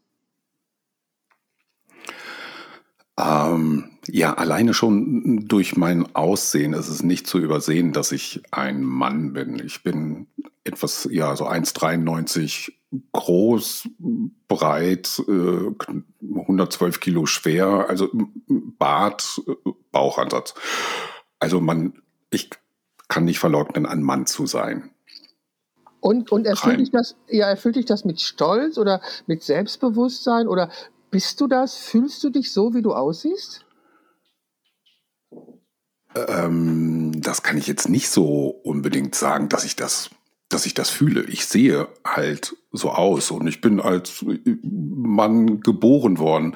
Ähm, 3.17 3.97
ja, 4.07 4.33
alleine 4.33 4.73
schon 4.73 5.47
durch 5.47 5.75
mein 5.75 6.15
Aussehen 6.15 6.73
ist 6.73 6.87
es 6.87 7.03
nicht 7.03 7.27
zu 7.27 7.39
übersehen, 7.39 7.93
dass 7.93 8.11
ich 8.11 8.41
ein 8.51 8.83
Mann 8.83 9.33
bin. 9.33 9.61
Ich 9.63 9.83
bin 9.83 10.27
etwas, 10.63 11.07
ja, 11.11 11.35
so 11.35 11.47
1,93 11.47 12.71
groß, 13.13 13.89
breit, 14.47 15.21
äh, 15.27 16.35
112 16.39 16.99
Kilo 16.99 17.25
schwer, 17.25 17.85
also 17.89 18.09
Bart, 18.47 19.41
Bauchansatz. 19.91 20.53
Also 21.39 21.61
man, 21.61 22.01
ich 22.29 22.49
kann 23.07 23.25
nicht 23.25 23.39
verleugnen, 23.39 23.85
ein 23.85 24.03
Mann 24.03 24.25
zu 24.25 24.45
sein. 24.45 24.89
Und, 26.01 26.31
und 26.31 26.47
erfüllt 26.47 26.79
dich 26.79 26.89
das, 26.89 27.15
ja, 27.29 27.47
erfüllt 27.47 27.75
dich 27.75 27.85
das 27.85 28.05
mit 28.05 28.19
Stolz 28.19 28.79
oder 28.79 29.01
mit 29.27 29.43
Selbstbewusstsein 29.43 30.47
oder 30.47 30.71
bist 31.11 31.39
du 31.41 31.47
das? 31.47 31.77
Fühlst 31.77 32.23
du 32.23 32.29
dich 32.29 32.51
so, 32.51 32.73
wie 32.73 32.81
du 32.81 32.93
aussiehst? 32.93 33.65
Ähm, 36.15 37.21
das 37.21 37.43
kann 37.43 37.57
ich 37.57 37.67
jetzt 37.67 37.89
nicht 37.89 38.09
so 38.09 38.47
unbedingt 38.47 39.15
sagen, 39.15 39.49
dass 39.49 39.63
ich 39.63 39.75
das 39.75 40.09
dass 40.51 40.65
ich 40.65 40.73
das 40.73 40.89
fühle. 40.89 41.23
Ich 41.23 41.45
sehe 41.45 41.87
halt 42.05 42.55
so 42.71 42.91
aus 42.91 43.31
und 43.31 43.47
ich 43.47 43.61
bin 43.61 43.79
als 43.79 44.25
Mann 44.63 45.61
geboren 45.61 46.17
worden. 46.17 46.55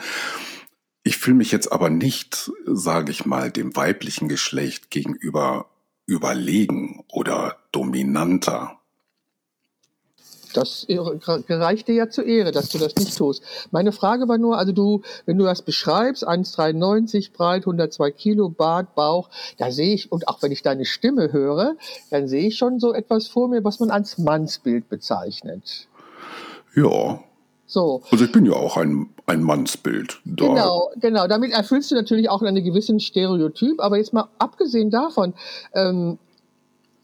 Ich 1.04 1.18
fühle 1.18 1.38
mich 1.38 1.52
jetzt 1.52 1.72
aber 1.72 1.90
nicht, 1.90 2.52
sage 2.66 3.12
ich 3.12 3.26
mal, 3.26 3.52
dem 3.52 3.76
weiblichen 3.76 4.28
Geschlecht 4.28 4.90
gegenüber 4.90 5.70
überlegen 6.08 7.04
oder 7.10 7.58
dominanter. 7.72 8.80
Das 10.56 10.88
gereicht 10.88 11.88
dir 11.88 11.96
ja 11.96 12.10
zur 12.10 12.26
Ehre, 12.26 12.52
dass 12.52 12.70
du 12.70 12.78
das 12.78 12.96
nicht 12.96 13.18
tust. 13.18 13.44
Meine 13.72 13.92
Frage 13.92 14.28
war 14.28 14.38
nur, 14.38 14.58
also 14.58 14.72
du, 14.72 15.02
wenn 15.26 15.38
du 15.38 15.46
das 15.46 15.62
beschreibst, 15.62 16.28
1,93 16.28 17.34
breit, 17.34 17.64
102 17.64 18.12
Kilo, 18.12 18.50
Bart, 18.50 18.96
Bauch, 18.96 19.30
da 19.58 19.72
sehe 19.72 19.94
ich, 19.94 20.12
und 20.12 20.28
auch 20.28 20.42
wenn 20.42 20.52
ich 20.52 20.62
deine 20.62 20.86
Stimme 20.86 21.34
höre, 21.34 21.76
dann 22.10 22.28
sehe 22.28 22.48
ich 22.48 22.58
schon 22.58 22.80
so 22.80 22.94
etwas 22.94 23.28
vor 23.28 23.50
mir, 23.50 23.64
was 23.64 23.80
man 23.80 23.92
als 23.92 24.18
Mannsbild 24.18 24.88
bezeichnet. 24.88 25.88
Ja. 26.76 27.20
So. 27.68 28.04
Also 28.12 28.26
ich 28.26 28.32
bin 28.32 28.46
ja 28.46 28.54
auch 28.54 28.78
ein, 28.78 29.10
ein 29.26 29.42
Mannsbild. 29.42 30.22
Da. 30.24 30.48
Genau, 30.48 30.92
genau. 30.98 31.28
Damit 31.28 31.52
erfüllst 31.52 31.92
du 31.92 31.96
natürlich 31.96 32.30
auch 32.30 32.42
einen 32.42 32.64
gewissen 32.64 33.00
Stereotyp, 33.00 33.82
aber 33.82 33.98
jetzt 33.98 34.14
mal 34.14 34.30
abgesehen 34.38 34.92
davon, 34.92 35.34
ähm, 35.74 36.20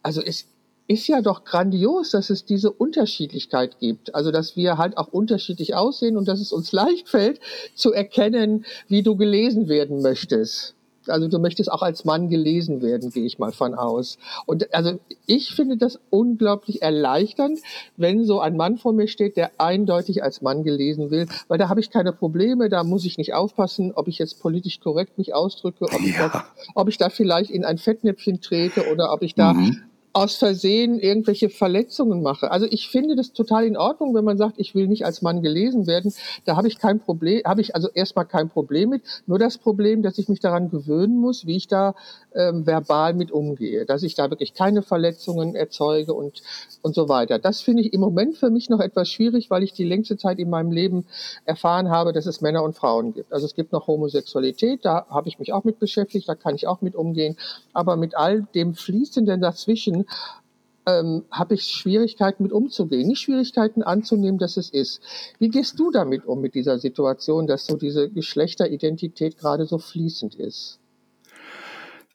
also 0.04 0.22
es 0.22 0.46
ist 0.92 1.08
ja 1.08 1.22
doch 1.22 1.46
grandios, 1.46 2.12
dass 2.12 2.30
es 2.30 2.44
diese 2.44 2.70
Unterschiedlichkeit 2.72 3.80
gibt. 3.80 4.14
Also, 4.14 4.32
dass 4.32 4.58
wir 4.58 4.78
halt 4.78 4.98
auch 4.98 5.08
unterschiedlich 5.08 5.74
aussehen 5.74 6.18
und 6.18 6.28
dass 6.28 6.42
es 6.42 6.52
uns 6.52 6.72
leicht 6.72 7.08
fällt, 7.08 7.40
zu 7.76 7.94
erkennen, 7.94 8.66
wie 8.90 9.02
du 9.02 9.16
gelesen 9.16 9.70
werden 9.70 10.02
möchtest. 10.02 10.76
Also 11.08 11.28
du 11.28 11.40
möchtest 11.40 11.72
auch 11.72 11.82
als 11.82 12.06
Mann 12.06 12.30
gelesen 12.30 12.84
werden, 12.84 13.10
gehe 13.10 13.26
ich 13.26 13.40
mal 13.40 13.52
von 13.52 13.74
aus. 13.74 14.20
Und 14.46 14.72
also 14.72 15.00
ich 15.26 15.56
finde 15.56 15.76
das 15.76 16.00
unglaublich 16.12 16.84
erleichternd, 16.84 17.60
wenn 17.98 18.24
so 18.24 18.40
ein 18.40 18.56
Mann 18.56 18.78
vor 18.78 18.94
mir 18.94 19.08
steht, 19.08 19.36
der 19.36 19.52
eindeutig 19.58 20.24
als 20.24 20.44
Mann 20.44 20.64
gelesen 20.64 21.10
will, 21.10 21.28
weil 21.48 21.58
da 21.58 21.70
habe 21.70 21.80
ich 21.80 21.90
keine 21.90 22.14
Probleme, 22.14 22.70
da 22.70 22.84
muss 22.84 23.04
ich 23.04 23.18
nicht 23.18 23.34
aufpassen, 23.34 23.94
ob 23.96 24.08
ich 24.08 24.20
jetzt 24.20 24.40
politisch 24.42 24.80
korrekt 24.80 25.18
mich 25.18 25.34
ausdrücke, 25.34 25.86
ob, 25.86 26.02
ja. 26.02 26.08
ich, 26.08 26.18
da, 26.18 26.46
ob 26.76 26.88
ich 26.88 26.98
da 27.00 27.10
vielleicht 27.10 27.50
in 27.50 27.66
ein 27.66 27.80
Fettnäpfchen 27.80 28.40
trete 28.40 28.92
oder 28.92 29.12
ob 29.12 29.24
ich 29.24 29.34
da 29.34 29.54
mhm 29.54 29.82
aus 30.14 30.36
Versehen 30.36 31.00
irgendwelche 31.00 31.50
Verletzungen 31.50 32.22
mache. 32.22 32.52
Also 32.52 32.68
ich 32.70 32.90
finde 32.90 33.16
das 33.16 33.32
total 33.32 33.66
in 33.66 33.78
Ordnung, 33.78 34.14
wenn 34.14 34.26
man 34.26 34.38
sagt, 34.38 34.60
ich 34.60 34.76
will 34.76 34.88
nicht 34.88 35.06
als 35.06 35.22
Mann 35.22 35.42
gelesen 35.42 35.88
werden. 35.88 36.14
Da 36.46 36.58
habe 36.58 36.68
ich 36.68 36.80
kein 36.80 37.00
Problem, 37.00 37.44
habe 37.46 37.62
ich 37.62 37.76
also 37.76 37.90
erstmal 37.90 38.26
kein 38.26 38.50
Problem 38.50 38.90
mit. 38.90 39.04
Nur 39.26 39.40
das 39.40 39.58
Problem, 39.58 40.04
dass 40.04 40.18
ich 40.18 40.28
mich 40.28 40.40
daran 40.40 40.70
gewöhnen 40.70 41.18
muss, 41.18 41.46
wie 41.46 41.56
ich 41.56 41.68
da 41.68 41.96
ähm, 42.36 42.66
verbal 42.66 43.14
mit 43.14 43.32
umgehe, 43.32 43.86
dass 43.86 44.04
ich 44.04 44.16
da 44.16 44.30
wirklich 44.30 44.54
keine 44.54 44.82
Verletzungen 44.82 45.56
erzeuge 45.56 46.14
und 46.14 46.42
und 46.82 46.96
so 46.96 47.10
weiter. 47.10 47.40
Das 47.40 47.62
finde 47.62 47.84
ich 47.84 47.94
im 47.94 48.02
Moment 48.02 48.38
für 48.38 48.50
mich 48.50 48.70
noch 48.70 48.80
etwas 48.80 49.10
schwierig, 49.10 49.50
weil 49.50 49.64
ich 49.64 49.74
die 49.74 49.84
längste 49.84 50.18
Zeit 50.18 50.40
in 50.40 50.50
meinem 50.50 50.72
Leben 50.72 51.06
erfahren 51.46 51.90
habe, 51.90 52.14
dass 52.14 52.26
es 52.26 52.42
Männer 52.42 52.64
und 52.64 52.76
Frauen 52.76 53.14
gibt. 53.14 53.32
Also 53.32 53.46
es 53.46 53.56
gibt 53.56 53.72
noch 53.72 53.88
Homosexualität, 53.88 54.84
da 54.84 55.06
habe 55.10 55.30
ich 55.30 55.40
mich 55.40 55.54
auch 55.54 55.64
mit 55.64 55.80
beschäftigt, 55.80 56.28
da 56.28 56.36
kann 56.36 56.56
ich 56.56 56.68
auch 56.68 56.82
mit 56.82 56.96
umgehen. 56.96 57.38
Aber 57.74 57.96
mit 57.96 58.16
all 58.16 58.48
dem 58.56 58.74
Fließenden 58.74 59.42
dazwischen 59.42 60.01
ähm, 60.86 61.24
habe 61.32 61.54
ich 61.54 61.64
Schwierigkeiten 61.64 62.44
mit 62.44 62.52
umzugehen, 62.52 63.08
nicht 63.08 63.22
Schwierigkeiten 63.22 63.84
anzunehmen, 63.84 64.40
dass 64.40 64.58
es 64.58 64.70
ist. 64.70 65.02
Wie 65.40 65.50
gehst 65.50 65.80
du 65.80 65.92
damit 65.92 66.26
um 66.26 66.42
mit 66.42 66.56
dieser 66.56 66.80
Situation, 66.80 67.48
dass 67.48 67.66
so 67.66 67.78
diese 67.78 68.10
Geschlechteridentität 68.10 69.38
gerade 69.38 69.66
so 69.66 69.78
fließend 69.78 70.36
ist? 70.36 70.80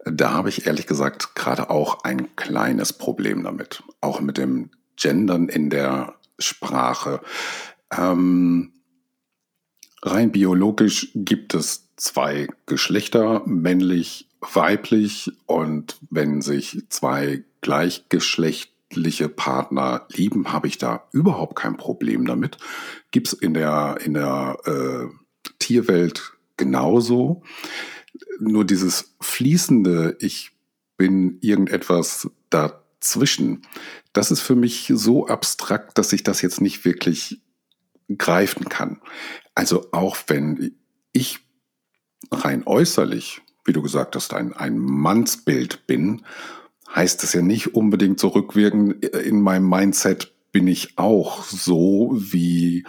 Da 0.04 0.32
habe 0.32 0.48
ich 0.48 0.66
ehrlich 0.66 0.86
gesagt 0.86 1.34
gerade 1.34 1.70
auch 1.70 2.04
ein 2.04 2.36
kleines 2.36 2.92
Problem 2.92 3.42
damit. 3.42 3.82
Auch 4.00 4.20
mit 4.20 4.38
dem 4.38 4.70
Gendern 4.96 5.48
in 5.48 5.68
der 5.68 6.14
Sprache. 6.38 7.20
Ähm, 7.96 8.72
rein 10.02 10.30
biologisch 10.32 11.10
gibt 11.14 11.54
es 11.54 11.88
zwei 11.96 12.48
Geschlechter, 12.66 13.42
männlich, 13.46 14.28
weiblich. 14.40 15.32
Und 15.46 15.96
wenn 16.10 16.40
sich 16.40 16.84
zwei 16.88 17.44
gleichgeschlechtliche 17.66 19.28
Partner 19.28 20.06
lieben, 20.12 20.52
habe 20.52 20.68
ich 20.68 20.78
da 20.78 21.08
überhaupt 21.10 21.56
kein 21.56 21.76
Problem 21.76 22.24
damit. 22.26 22.58
Gibt 23.10 23.26
es 23.26 23.32
in 23.32 23.54
der, 23.54 23.98
in 24.04 24.14
der 24.14 24.56
äh, 24.66 25.08
Tierwelt 25.58 26.34
genauso 26.56 27.42
nur 28.38 28.64
dieses 28.64 29.16
fließende, 29.20 30.16
ich 30.20 30.52
bin 30.96 31.38
irgendetwas 31.40 32.30
dazwischen, 32.50 33.62
das 34.12 34.30
ist 34.30 34.42
für 34.42 34.54
mich 34.54 34.92
so 34.94 35.26
abstrakt, 35.26 35.98
dass 35.98 36.12
ich 36.12 36.22
das 36.22 36.40
jetzt 36.40 36.60
nicht 36.60 36.84
wirklich 36.84 37.42
greifen 38.16 38.68
kann. 38.68 39.00
Also 39.56 39.88
auch 39.90 40.16
wenn 40.28 40.76
ich 41.10 41.40
rein 42.30 42.62
äußerlich, 42.64 43.42
wie 43.64 43.72
du 43.72 43.82
gesagt 43.82 44.14
hast, 44.14 44.34
ein, 44.34 44.52
ein 44.52 44.78
Mannsbild 44.78 45.88
bin, 45.88 46.24
heißt 46.94 47.22
es 47.24 47.32
ja 47.32 47.42
nicht 47.42 47.74
unbedingt 47.74 48.20
so 48.20 48.28
rückwirkend, 48.28 49.04
in 49.04 49.40
meinem 49.40 49.68
Mindset 49.68 50.32
bin 50.52 50.68
ich 50.68 50.96
auch 50.96 51.42
so, 51.44 52.14
wie 52.16 52.84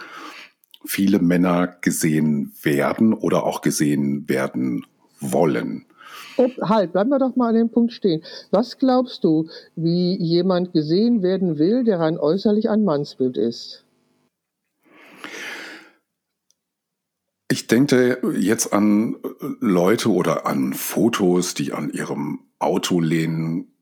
viele 0.84 1.18
Männer 1.18 1.66
gesehen 1.80 2.52
werden 2.62 3.12
oder 3.12 3.44
auch 3.44 3.60
gesehen 3.60 4.28
werden 4.28 4.86
wollen. 5.20 5.84
Halt, 6.62 6.92
bleiben 6.92 7.10
wir 7.10 7.18
doch 7.18 7.36
mal 7.36 7.48
an 7.48 7.56
dem 7.56 7.68
Punkt 7.68 7.92
stehen. 7.92 8.22
Was 8.50 8.78
glaubst 8.78 9.24
du, 9.24 9.48
wie 9.74 10.16
jemand 10.16 10.72
gesehen 10.72 11.22
werden 11.22 11.58
will, 11.58 11.84
der 11.84 11.98
rein 11.98 12.16
äußerlich 12.16 12.70
ein 12.70 12.84
Mannsbild 12.84 13.36
ist? 13.36 13.84
Ich 17.50 17.66
denke 17.66 18.20
jetzt 18.38 18.72
an 18.72 19.16
Leute 19.60 20.12
oder 20.12 20.46
an 20.46 20.74
Fotos, 20.74 21.54
die 21.54 21.72
an 21.72 21.90
ihrem 21.90 22.40
Auto 22.58 23.00
lehnen. 23.00 23.72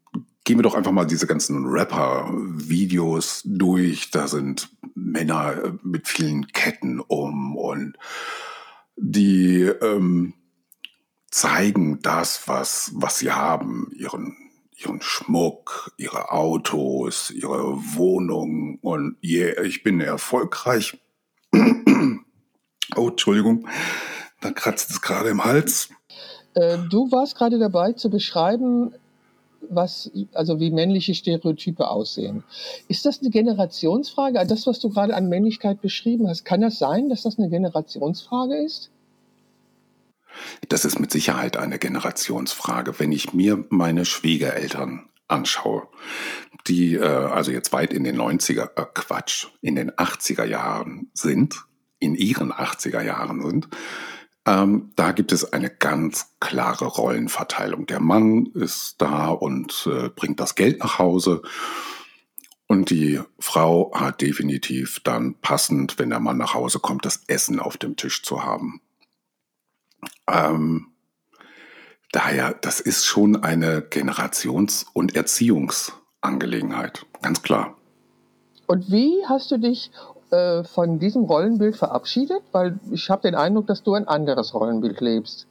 Gehen 0.46 0.58
wir 0.58 0.62
doch 0.62 0.76
einfach 0.76 0.92
mal 0.92 1.06
diese 1.06 1.26
ganzen 1.26 1.66
Rapper-Videos 1.66 3.42
durch. 3.46 4.12
Da 4.12 4.28
sind 4.28 4.68
Männer 4.94 5.76
mit 5.82 6.06
vielen 6.06 6.46
Ketten 6.46 7.00
um 7.00 7.56
und 7.56 7.96
die 8.96 9.62
ähm, 9.62 10.34
zeigen 11.32 12.00
das, 12.00 12.46
was, 12.46 12.92
was 12.94 13.18
sie 13.18 13.32
haben, 13.32 13.90
ihren, 13.96 14.36
ihren 14.76 15.02
Schmuck, 15.02 15.90
ihre 15.96 16.30
Autos, 16.30 17.32
ihre 17.32 17.76
Wohnung 17.96 18.78
und 18.82 19.16
yeah, 19.24 19.60
ich 19.64 19.82
bin 19.82 20.00
erfolgreich. 20.00 20.96
oh, 22.94 23.08
Entschuldigung, 23.08 23.66
da 24.40 24.52
kratzt 24.52 24.90
es 24.90 25.02
gerade 25.02 25.28
im 25.28 25.44
Hals. 25.44 25.88
Äh, 26.54 26.78
du 26.88 27.10
warst 27.10 27.34
gerade 27.34 27.58
dabei 27.58 27.94
zu 27.94 28.10
beschreiben, 28.10 28.94
was, 29.70 30.10
also 30.32 30.60
wie 30.60 30.70
männliche 30.70 31.14
Stereotype 31.14 31.88
aussehen. 31.88 32.44
Ist 32.88 33.06
das 33.06 33.20
eine 33.20 33.30
Generationsfrage? 33.30 34.44
Das, 34.46 34.66
was 34.66 34.80
du 34.80 34.90
gerade 34.90 35.14
an 35.14 35.28
Männlichkeit 35.28 35.80
beschrieben 35.80 36.28
hast, 36.28 36.44
kann 36.44 36.60
das 36.60 36.78
sein, 36.78 37.08
dass 37.08 37.22
das 37.22 37.38
eine 37.38 37.48
Generationsfrage 37.48 38.56
ist? 38.56 38.90
Das 40.68 40.84
ist 40.84 41.00
mit 41.00 41.10
Sicherheit 41.10 41.56
eine 41.56 41.78
Generationsfrage. 41.78 42.98
Wenn 42.98 43.12
ich 43.12 43.32
mir 43.32 43.64
meine 43.70 44.04
Schwiegereltern 44.04 45.08
anschaue, 45.28 45.88
die 46.66 46.94
äh, 46.94 47.04
also 47.04 47.50
jetzt 47.50 47.72
weit 47.72 47.92
in 47.92 48.04
den 48.04 48.16
90er, 48.16 48.70
äh, 48.76 48.86
Quatsch, 48.94 49.48
in 49.60 49.76
den 49.76 49.90
80er 49.92 50.44
Jahren 50.44 51.10
sind, 51.14 51.64
in 51.98 52.14
ihren 52.14 52.52
80er 52.52 53.02
Jahren 53.02 53.42
sind. 53.42 53.68
Ähm, 54.46 54.92
da 54.94 55.10
gibt 55.10 55.32
es 55.32 55.52
eine 55.52 55.68
ganz 55.68 56.36
klare 56.38 56.86
Rollenverteilung. 56.86 57.86
Der 57.86 58.00
Mann 58.00 58.46
ist 58.54 58.94
da 58.98 59.28
und 59.28 59.88
äh, 59.90 60.08
bringt 60.08 60.38
das 60.38 60.54
Geld 60.54 60.78
nach 60.78 61.00
Hause. 61.00 61.42
Und 62.68 62.90
die 62.90 63.20
Frau 63.40 63.92
hat 63.92 64.20
definitiv 64.20 65.00
dann 65.00 65.34
passend, 65.40 65.98
wenn 65.98 66.10
der 66.10 66.20
Mann 66.20 66.38
nach 66.38 66.54
Hause 66.54 66.78
kommt, 66.78 67.04
das 67.04 67.22
Essen 67.26 67.58
auf 67.58 67.76
dem 67.76 67.96
Tisch 67.96 68.22
zu 68.22 68.44
haben. 68.44 68.80
Ähm, 70.28 70.88
daher, 72.12 72.54
das 72.54 72.80
ist 72.80 73.04
schon 73.04 73.42
eine 73.42 73.80
Generations- 73.80 74.86
und 74.92 75.16
Erziehungsangelegenheit, 75.16 77.04
ganz 77.20 77.42
klar. 77.42 77.76
Und 78.66 78.90
wie 78.90 79.24
hast 79.28 79.50
du 79.50 79.58
dich 79.58 79.90
äh, 80.30 80.64
von 80.64 80.98
diesem 80.98 81.24
Rollenbild 81.24 81.76
verabschiedet? 81.76 82.42
Weil 82.52 82.78
ich 82.90 83.10
habe 83.10 83.22
den 83.22 83.34
Eindruck, 83.34 83.66
dass 83.66 83.82
du 83.82 83.94
ein 83.94 84.08
anderes 84.08 84.54
Rollenbild 84.54 85.00
lebst. 85.00 85.46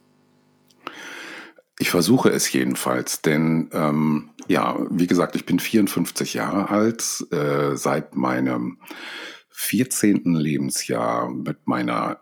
Ich 1.78 1.90
versuche 1.90 2.30
es 2.30 2.50
jedenfalls, 2.52 3.20
denn 3.20 3.68
ähm, 3.72 4.30
ja, 4.48 4.76
wie 4.88 5.06
gesagt, 5.06 5.36
ich 5.36 5.44
bin 5.44 5.58
54 5.58 6.34
Jahre 6.34 6.70
alt, 6.70 7.26
äh, 7.32 7.76
seit 7.76 8.16
meinem 8.16 8.78
14. 9.50 10.34
Lebensjahr 10.34 11.28
mit 11.28 11.66
meiner 11.66 12.18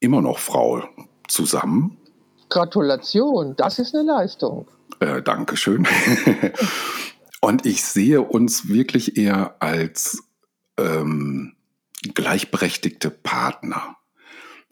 immer 0.00 0.22
noch 0.22 0.38
Frau 0.38 0.82
zusammen. 1.28 1.98
Gratulation, 2.48 3.54
das 3.56 3.78
ist 3.78 3.94
eine 3.94 4.04
Leistung. 4.04 4.66
Äh, 4.98 5.22
Dankeschön. 5.22 5.86
Und 7.40 7.64
ich 7.64 7.84
sehe 7.84 8.22
uns 8.22 8.68
wirklich 8.68 9.16
eher 9.16 9.54
als 9.60 10.24
ähm, 10.76 11.54
gleichberechtigte 12.02 13.10
Partner. 13.10 13.96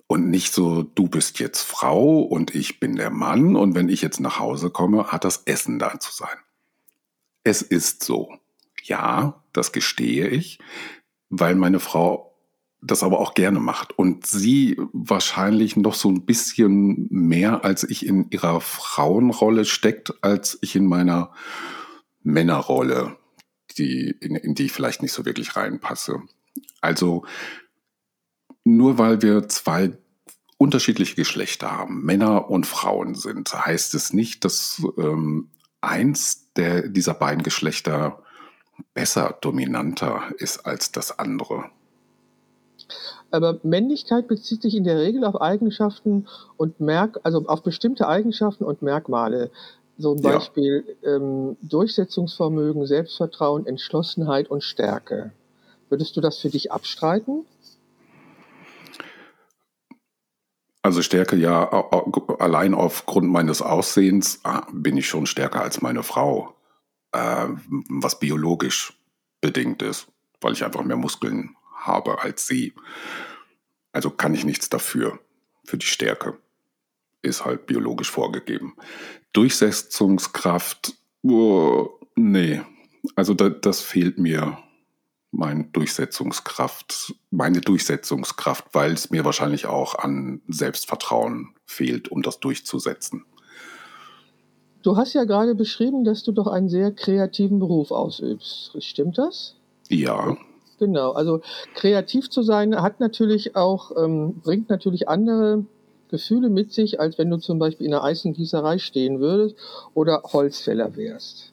Und 0.07 0.31
nicht 0.31 0.55
so, 0.55 0.83
du 0.83 1.09
bist 1.09 1.39
jetzt 1.39 1.63
Frau 1.63 2.21
und 2.21 2.55
ich 2.55 2.81
bin 2.81 2.97
der 2.97 3.11
Mann 3.11 3.57
und 3.57 3.75
wenn 3.75 3.91
ich 3.91 4.01
jetzt 4.01 4.21
nach 4.21 4.39
Hause 4.39 4.71
komme, 4.71 5.09
hat 5.09 5.25
das 5.25 5.43
Essen 5.45 5.79
da 5.79 6.01
zu 6.01 6.13
sein. 6.13 6.37
Es 7.45 7.61
ist 7.61 8.05
so. 8.05 8.35
Ja, 8.83 9.43
das 9.53 9.73
gestehe 9.73 10.29
ich, 10.29 10.61
weil 11.29 11.55
meine 11.57 11.79
Frau 11.79 12.29
das 12.81 13.03
aber 13.03 13.19
auch 13.19 13.35
gerne 13.35 13.59
macht 13.59 13.99
und 13.99 14.27
sie 14.27 14.77
wahrscheinlich 14.93 15.77
noch 15.77 15.95
so 15.95 16.09
ein 16.09 16.25
bisschen 16.25 17.09
mehr 17.11 17.65
als 17.65 17.83
ich 17.83 18.07
in 18.07 18.31
ihrer 18.31 18.61
Frauenrolle 18.61 19.65
steckt, 19.65 20.23
als 20.23 20.59
ich 20.63 20.77
in 20.77 20.87
meiner 20.87 21.33
Männerrolle, 22.23 23.17
die, 23.77 24.11
in, 24.21 24.37
in 24.37 24.55
die 24.55 24.67
ich 24.67 24.73
vielleicht 24.73 25.03
nicht 25.03 25.13
so 25.13 25.25
wirklich 25.25 25.57
reinpasse. 25.57 26.23
Also 26.81 27.25
nur 28.65 28.99
weil 28.99 29.23
wir 29.23 29.49
zwei 29.49 29.93
unterschiedliche 30.59 31.15
Geschlechter 31.15 31.71
haben, 31.71 32.05
Männer 32.05 32.51
und 32.51 32.67
Frauen 32.67 33.15
sind, 33.15 33.53
heißt 33.55 33.95
es 33.95 34.13
nicht, 34.13 34.45
dass 34.45 34.83
ähm, 34.99 35.49
eins 35.81 36.53
der, 36.55 36.89
dieser 36.89 37.15
beiden 37.15 37.43
Geschlechter 37.43 38.23
besser, 38.95 39.39
dominanter 39.41 40.23
ist 40.39 40.67
als 40.67 40.93
das 40.93 41.19
andere. 41.19 41.71
Aber 43.31 43.59
Männlichkeit 43.63 44.27
bezieht 44.27 44.63
sich 44.63 44.75
in 44.75 44.85
der 44.85 44.99
Regel 44.99 45.25
auf 45.25 45.41
Eigenschaften 45.41 46.27
und 46.57 46.81
Merk, 46.81 47.21
also 47.23 47.47
auf 47.47 47.63
bestimmte 47.63 48.09
Eigenschaften 48.09 48.65
und 48.65 48.83
Merkmale. 48.83 49.51
So 49.99 50.15
ein 50.15 50.23
Beispiel 50.23 50.85
ja. 51.03 51.17
ähm, 51.17 51.57
Durchsetzungsvermögen, 51.63 52.87
Selbstvertrauen, 52.87 53.67
Entschlossenheit 53.67 54.49
und 54.49 54.63
Stärke. 54.63 55.33
Würdest 55.89 56.17
du 56.17 56.21
das 56.21 56.39
für 56.39 56.51
dich 56.51 56.73
abstreiten? 56.73 57.47
Also 60.83 61.03
Stärke 61.03 61.37
ja, 61.37 61.69
allein 62.39 62.73
aufgrund 62.73 63.29
meines 63.29 63.61
Aussehens 63.61 64.41
ah, 64.45 64.67
bin 64.73 64.97
ich 64.97 65.09
schon 65.09 65.27
stärker 65.27 65.63
als 65.63 65.83
meine 65.83 66.03
Frau, 66.03 66.57
äh, 67.13 67.47
was 67.89 68.19
biologisch 68.19 68.95
bedingt 69.41 69.83
ist, 69.83 70.07
weil 70.41 70.53
ich 70.53 70.65
einfach 70.65 70.85
mehr 70.85 70.97
Muskeln 70.97 71.57
habe 71.77 72.23
als 72.23 72.47
sie. 72.47 72.75
Also 73.93 74.11
kann 74.11 74.35
ich 74.35 74.45
nichts 74.45 74.69
dafür, 74.69 75.19
für 75.65 75.79
die 75.79 75.87
Stärke. 75.87 76.39
Ist 77.23 77.45
halt 77.45 77.67
biologisch 77.67 78.11
vorgegeben. 78.11 78.77
Durchsetzungskraft, 79.33 80.95
oh, 81.23 81.99
nee, 82.15 82.63
also 83.17 83.35
da, 83.35 83.49
das 83.49 83.81
fehlt 83.81 84.19
mir 84.19 84.59
meine 85.31 85.65
Durchsetzungskraft, 85.65 87.15
meine 87.31 87.61
Durchsetzungskraft, 87.61 88.67
weil 88.73 88.93
es 88.93 89.11
mir 89.11 89.25
wahrscheinlich 89.25 89.67
auch 89.67 89.95
an 89.95 90.41
Selbstvertrauen 90.49 91.55
fehlt, 91.67 92.09
um 92.09 92.23
das 92.23 92.41
durchzusetzen. 92.41 93.25
Du 94.83 94.97
hast 94.97 95.13
ja 95.13 95.25
gerade 95.25 95.55
beschrieben, 95.55 96.05
dass 96.05 96.23
du 96.23 96.33
doch 96.33 96.47
einen 96.47 96.69
sehr 96.69 96.93
kreativen 96.93 97.59
Beruf 97.59 97.91
ausübst. 97.91 98.83
Stimmt 98.83 99.19
das? 99.19 99.57
Ja. 99.89 100.37
Genau. 100.79 101.13
Also 101.13 101.43
kreativ 101.75 102.31
zu 102.31 102.43
sein 102.43 102.81
hat 102.81 103.01
natürlich 103.01 103.57
auch, 103.57 103.91
ähm, 103.97 104.41
bringt 104.43 104.71
natürlich 104.71 105.09
andere 105.09 105.65
Gefühle 106.09 106.49
mit 106.49 106.73
sich, 106.73 107.01
als 107.01 107.19
wenn 107.19 107.31
du 107.31 107.39
zum 107.39 107.59
Beispiel 107.59 107.87
in 107.87 107.95
einer 107.95 108.05
Eisengießerei 108.05 108.79
stehen 108.79 109.21
würdest 109.21 109.57
oder 109.95 110.23
Holzfäller 110.25 110.97
wärst. 110.97 111.53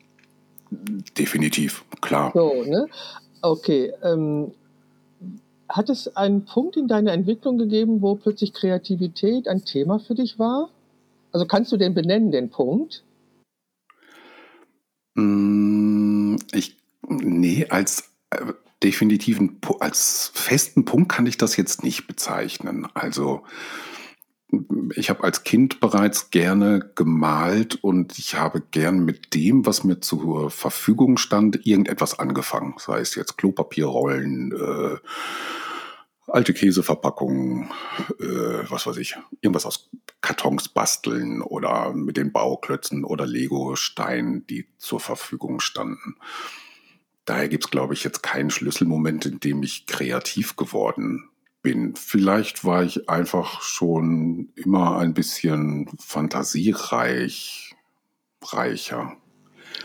Definitiv, 1.18 1.84
klar. 2.02 2.32
So, 2.34 2.64
ne? 2.64 2.88
Okay. 3.46 3.94
Ähm, 4.02 4.54
hat 5.70 5.90
es 5.90 6.16
einen 6.16 6.46
Punkt 6.46 6.78
in 6.78 6.88
deiner 6.88 7.14
Entwicklung 7.14 7.60
gegeben, 7.60 8.02
wo 8.02 8.16
plötzlich 8.16 8.54
Kreativität 8.54 9.48
ein 9.48 9.64
Thema 9.64 10.00
für 10.00 10.16
dich 10.16 10.40
war? 10.40 10.70
Also 11.32 11.46
kannst 11.46 11.72
du 11.72 11.78
den 11.78 11.94
benennen, 11.94 12.32
den 12.32 12.50
Punkt? 12.50 13.04
Mm, 15.14 16.38
ich, 16.54 16.76
nee, 17.08 17.68
als 17.70 18.10
äh, 18.32 18.54
definitiven, 18.82 19.60
als 19.80 20.32
festen 20.34 20.86
Punkt 20.86 21.12
kann 21.12 21.28
ich 21.28 21.38
das 21.38 21.56
jetzt 21.56 21.84
nicht 21.84 22.08
bezeichnen. 22.08 22.88
Also 22.96 23.44
ich 24.96 25.10
habe 25.10 25.24
als 25.24 25.44
Kind 25.44 25.80
bereits 25.80 26.30
gerne 26.30 26.92
gemalt 26.96 27.84
und 27.84 28.18
ich 28.20 28.36
habe 28.36 28.62
gern 28.62 29.04
mit 29.04 29.34
dem, 29.34 29.66
was 29.66 29.84
mir 29.84 30.00
zur 30.00 30.52
Verfügung 30.52 31.18
stand, 31.18 31.66
irgendetwas 31.66 32.20
angefangen. 32.20 32.76
Sei 32.78 33.00
es 33.00 33.16
jetzt 33.16 33.38
Klopapierrollen, 33.38 34.52
äh, 34.52 34.98
alte 36.28 36.54
Käseverpackungen, 36.54 37.72
äh, 38.20 38.70
was 38.70 38.88
weiß 38.88 38.98
ich, 38.98 39.18
irgendwas 39.42 39.66
aus 39.66 39.90
Kartons 40.22 40.70
basteln 40.70 41.42
oder 41.42 41.94
mit 41.94 42.18
den 42.18 42.32
Bauklötzen 42.32 43.04
oder 43.04 43.26
Lego-Steinen, 43.26 44.46
die 44.48 44.68
zur 44.78 45.00
Verfügung 45.00 45.60
standen. 45.60 46.16
Daher 47.26 47.50
gibt 47.50 47.66
es, 47.66 47.72
glaube 47.72 47.96
ich, 47.96 48.04
jetzt 48.04 48.22
keinen 48.22 48.52
Schlüsselmoment, 48.52 49.26
in 49.26 49.40
dem 49.40 49.64
ich 49.64 49.88
kreativ 49.88 50.56
geworden 50.56 51.30
bin. 51.66 51.96
Vielleicht 51.96 52.64
war 52.64 52.84
ich 52.84 53.10
einfach 53.10 53.62
schon 53.62 54.50
immer 54.56 54.98
ein 55.00 55.14
bisschen 55.14 55.90
fantasiereich, 56.00 57.76
reicher. 58.42 59.18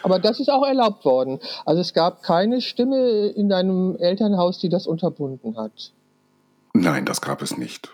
Aber 0.02 0.18
das 0.18 0.38
ist 0.38 0.50
auch 0.50 0.64
erlaubt 0.64 1.04
worden. 1.04 1.40
Also 1.64 1.80
es 1.80 1.94
gab 1.94 2.22
keine 2.22 2.60
Stimme 2.60 3.28
in 3.28 3.48
deinem 3.48 3.96
Elternhaus, 3.96 4.58
die 4.58 4.68
das 4.68 4.86
unterbunden 4.86 5.56
hat. 5.56 5.92
Nein, 6.74 7.06
das 7.06 7.20
gab 7.20 7.42
es 7.42 7.56
nicht. 7.56 7.90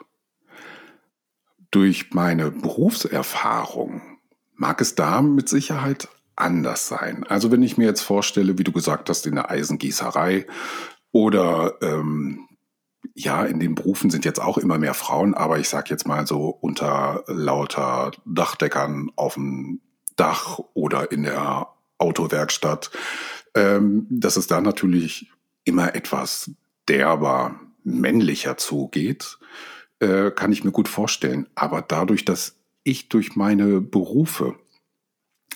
Durch 1.71 2.13
meine 2.13 2.51
Berufserfahrung 2.51 4.03
mag 4.55 4.81
es 4.81 4.97
da 4.97 5.23
mit 5.23 5.49
Sicherheit 5.49 6.09
anders 6.35 6.89
sein. 6.89 7.25
Also 7.29 7.53
wenn 7.53 7.63
ich 7.63 7.79
mir 7.79 7.87
jetzt 7.87 8.03
vorstelle, 8.03 8.59
wie 8.59 8.65
du 8.65 8.73
gesagt 8.73 9.09
hast, 9.09 9.27
in 9.27 9.37
der 9.37 9.51
Eisengießerei 9.51 10.47
oder 11.13 11.75
ähm, 11.83 12.46
ja, 13.15 13.45
in 13.45 13.61
den 13.61 13.75
Berufen 13.75 14.11
sind 14.11 14.25
jetzt 14.25 14.41
auch 14.41 14.59
immer 14.59 14.79
mehr 14.79 14.95
Frauen, 14.95 15.35
aber 15.35 15.59
ich 15.59 15.69
sage 15.69 15.91
jetzt 15.91 16.07
mal 16.07 16.27
so 16.27 16.49
unter 16.49 17.25
lauter 17.27 18.13
Dachdeckern 18.25 19.11
auf 19.17 19.35
dem 19.35 19.81
Dach 20.17 20.59
oder 20.75 21.13
in 21.13 21.25
der 21.25 21.69
Autowerkstatt, 21.99 22.91
ähm, 23.55 24.07
dass 24.11 24.37
es 24.37 24.47
da 24.47 24.61
natürlich 24.61 25.31
immer 25.65 25.95
etwas 25.95 26.51
derber 26.89 27.61
männlicher 27.83 28.57
zugeht, 28.57 29.39
äh, 30.01 30.31
kann 30.31 30.53
ich 30.53 30.65
mir 30.65 30.73
gut 30.73 30.89
vorstellen. 30.89 31.49
Aber 31.55 31.83
dadurch, 31.83 32.25
dass 32.25 32.57
ich 32.85 33.09
durch 33.09 33.37
meine 33.37 33.81
Berufe 33.81 34.57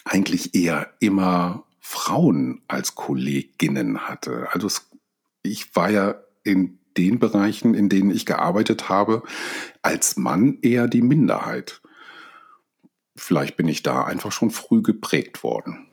eigentlich 0.05 0.55
eher 0.55 0.93
immer 1.01 1.65
Frauen 1.79 2.63
als 2.69 2.95
Kolleginnen 2.95 4.09
hatte, 4.09 4.49
also 4.53 4.67
es, 4.67 4.91
ich 5.43 5.75
war 5.77 5.91
ja 5.91 6.17
in 6.43 6.80
den 6.97 7.19
Bereichen, 7.19 7.75
in 7.75 7.89
denen 7.89 8.11
ich 8.11 8.27
gearbeitet 8.27 8.89
habe, 8.89 9.23
als 9.83 10.17
Mann 10.17 10.59
eher 10.63 10.89
die 10.89 11.03
Minderheit. 11.03 11.81
Vielleicht 13.17 13.57
bin 13.57 13.69
ich 13.69 13.83
da 13.83 14.05
einfach 14.05 14.33
schon 14.33 14.51
früh 14.51 14.83
geprägt 14.83 15.43
worden. 15.43 15.87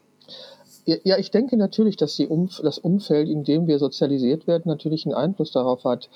Ja, 1.03 1.17
ich 1.17 1.31
denke 1.31 1.57
natürlich, 1.57 1.97
dass 1.97 2.15
die 2.15 2.27
Umf 2.27 2.61
das 2.63 2.77
Umfeld, 2.77 3.27
in 3.27 3.43
dem 3.43 3.67
wir 3.67 3.77
sozialisiert 3.77 4.47
werden, 4.47 4.63
natürlich 4.67 5.05
einen 5.05 5.15
Einfluss 5.15 5.51
darauf 5.51 5.83
hat, 5.83 6.09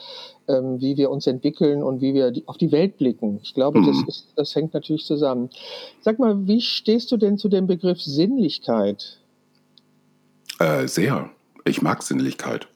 ähm, 0.48 0.80
wie 0.80 0.96
wir 0.96 1.12
uns 1.12 1.28
entwickeln 1.28 1.84
und 1.84 2.00
wie 2.00 2.13
wir 2.13 2.32
die, 2.32 2.48
auf 2.48 2.58
die 2.58 2.72
Welt 2.72 2.98
blicken. 2.98 3.41
Ich 3.44 3.54
glaube, 3.54 3.82
mhm. 3.82 3.88
das, 3.88 3.98
ist, 4.08 4.28
das 4.38 4.56
hängt 4.56 4.74
natürlich 4.74 5.04
zusammen. 5.04 5.50
Sag 6.00 6.20
mal, 6.20 6.48
wie 6.48 6.62
stehst 6.62 7.12
du 7.12 7.17
denn 7.17 7.38
zu 7.38 7.50
dem 7.50 7.67
Begriff 7.67 8.02
Sinnlichkeit? 8.02 9.20
Äh, 10.60 10.88
sehr. 10.88 11.30
Ich 11.65 11.82
mag 11.82 12.02
Sinnlichkeit. 12.02 12.70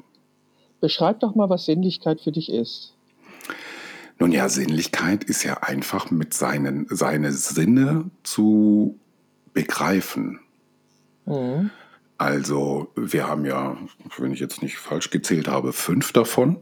Beschreib 0.85 1.19
doch 1.21 1.33
mal, 1.33 1.49
was 1.49 1.65
Sinnlichkeit 1.65 2.21
für 2.21 2.31
dich 2.31 2.51
ist. 2.51 2.93
Nun 4.19 4.31
ja, 4.31 4.47
Sinnlichkeit 4.49 5.23
ist 5.23 5.41
ja 5.41 5.55
einfach 5.63 6.11
mit 6.11 6.35
seinen 6.35 6.85
seine 6.91 7.31
Sinne 7.31 8.11
zu 8.21 8.99
begreifen. 9.55 10.41
Mhm. 11.25 11.71
Also 12.19 12.89
wir 12.95 13.27
haben 13.27 13.45
ja, 13.45 13.77
wenn 14.19 14.31
ich 14.31 14.39
jetzt 14.39 14.61
nicht 14.61 14.77
falsch 14.77 15.09
gezählt 15.09 15.47
habe, 15.47 15.73
fünf 15.73 16.13
davon. 16.13 16.57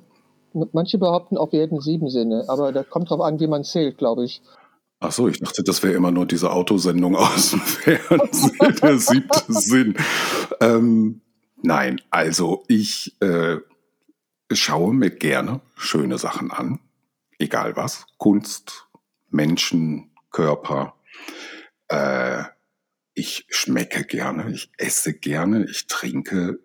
Manche 0.72 0.98
behaupten 0.98 1.36
auch, 1.36 1.52
wir 1.52 1.60
hätten 1.60 1.82
sieben 1.82 2.10
Sinne, 2.10 2.46
aber 2.48 2.72
da 2.72 2.84
kommt 2.84 3.10
drauf 3.10 3.20
an, 3.20 3.42
wie 3.42 3.48
man 3.48 3.66
zählt, 3.66 3.98
glaube 3.98 4.24
ich. 4.24 4.42
Ach 5.02 5.12
so, 5.12 5.28
ich 5.28 5.42
dachte, 5.42 5.64
das 5.64 5.84
wäre 5.84 5.96
immer 5.96 6.12
nur 6.12 6.26
diese 6.26 6.50
Autosendung 6.50 7.16
aus 7.18 7.52
dem 7.52 7.60
Fernsehen, 7.60 8.76
der 8.82 8.98
siebte 9.00 9.44
Sinn. 9.50 9.96
Ähm, 10.62 11.20
nein, 11.62 12.00
also 12.10 12.64
ich 12.70 13.18
äh, 13.20 13.58
schaue 14.52 14.94
mir 14.94 15.10
gerne 15.10 15.62
schöne 15.76 16.18
Sachen 16.18 16.52
an, 16.52 16.80
egal 17.40 17.76
was, 17.76 18.06
Kunst, 18.18 18.88
Menschen, 19.30 20.12
Körper. 20.32 20.96
Äh, 21.88 22.44
ich 23.14 23.46
schmecke 23.50 24.06
gerne, 24.06 24.52
ich 24.52 24.72
esse 24.78 25.14
gerne, 25.14 25.66
ich 25.70 25.88
trinke 25.88 26.60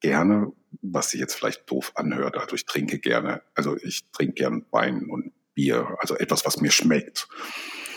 gerne, 0.00 0.52
was 0.82 1.10
sich 1.10 1.20
jetzt 1.20 1.34
vielleicht 1.34 1.70
doof 1.70 1.92
anhört. 1.96 2.36
Also 2.36 2.54
ich 2.54 2.66
trinke 2.66 2.98
gerne, 2.98 3.42
also 3.54 3.76
ich 3.76 4.08
trinke 4.12 4.34
gern 4.34 4.66
Wein 4.70 5.06
und 5.10 5.32
Bier, 5.54 5.96
also 5.98 6.16
etwas, 6.16 6.46
was 6.46 6.60
mir 6.60 6.70
schmeckt. 6.70 7.28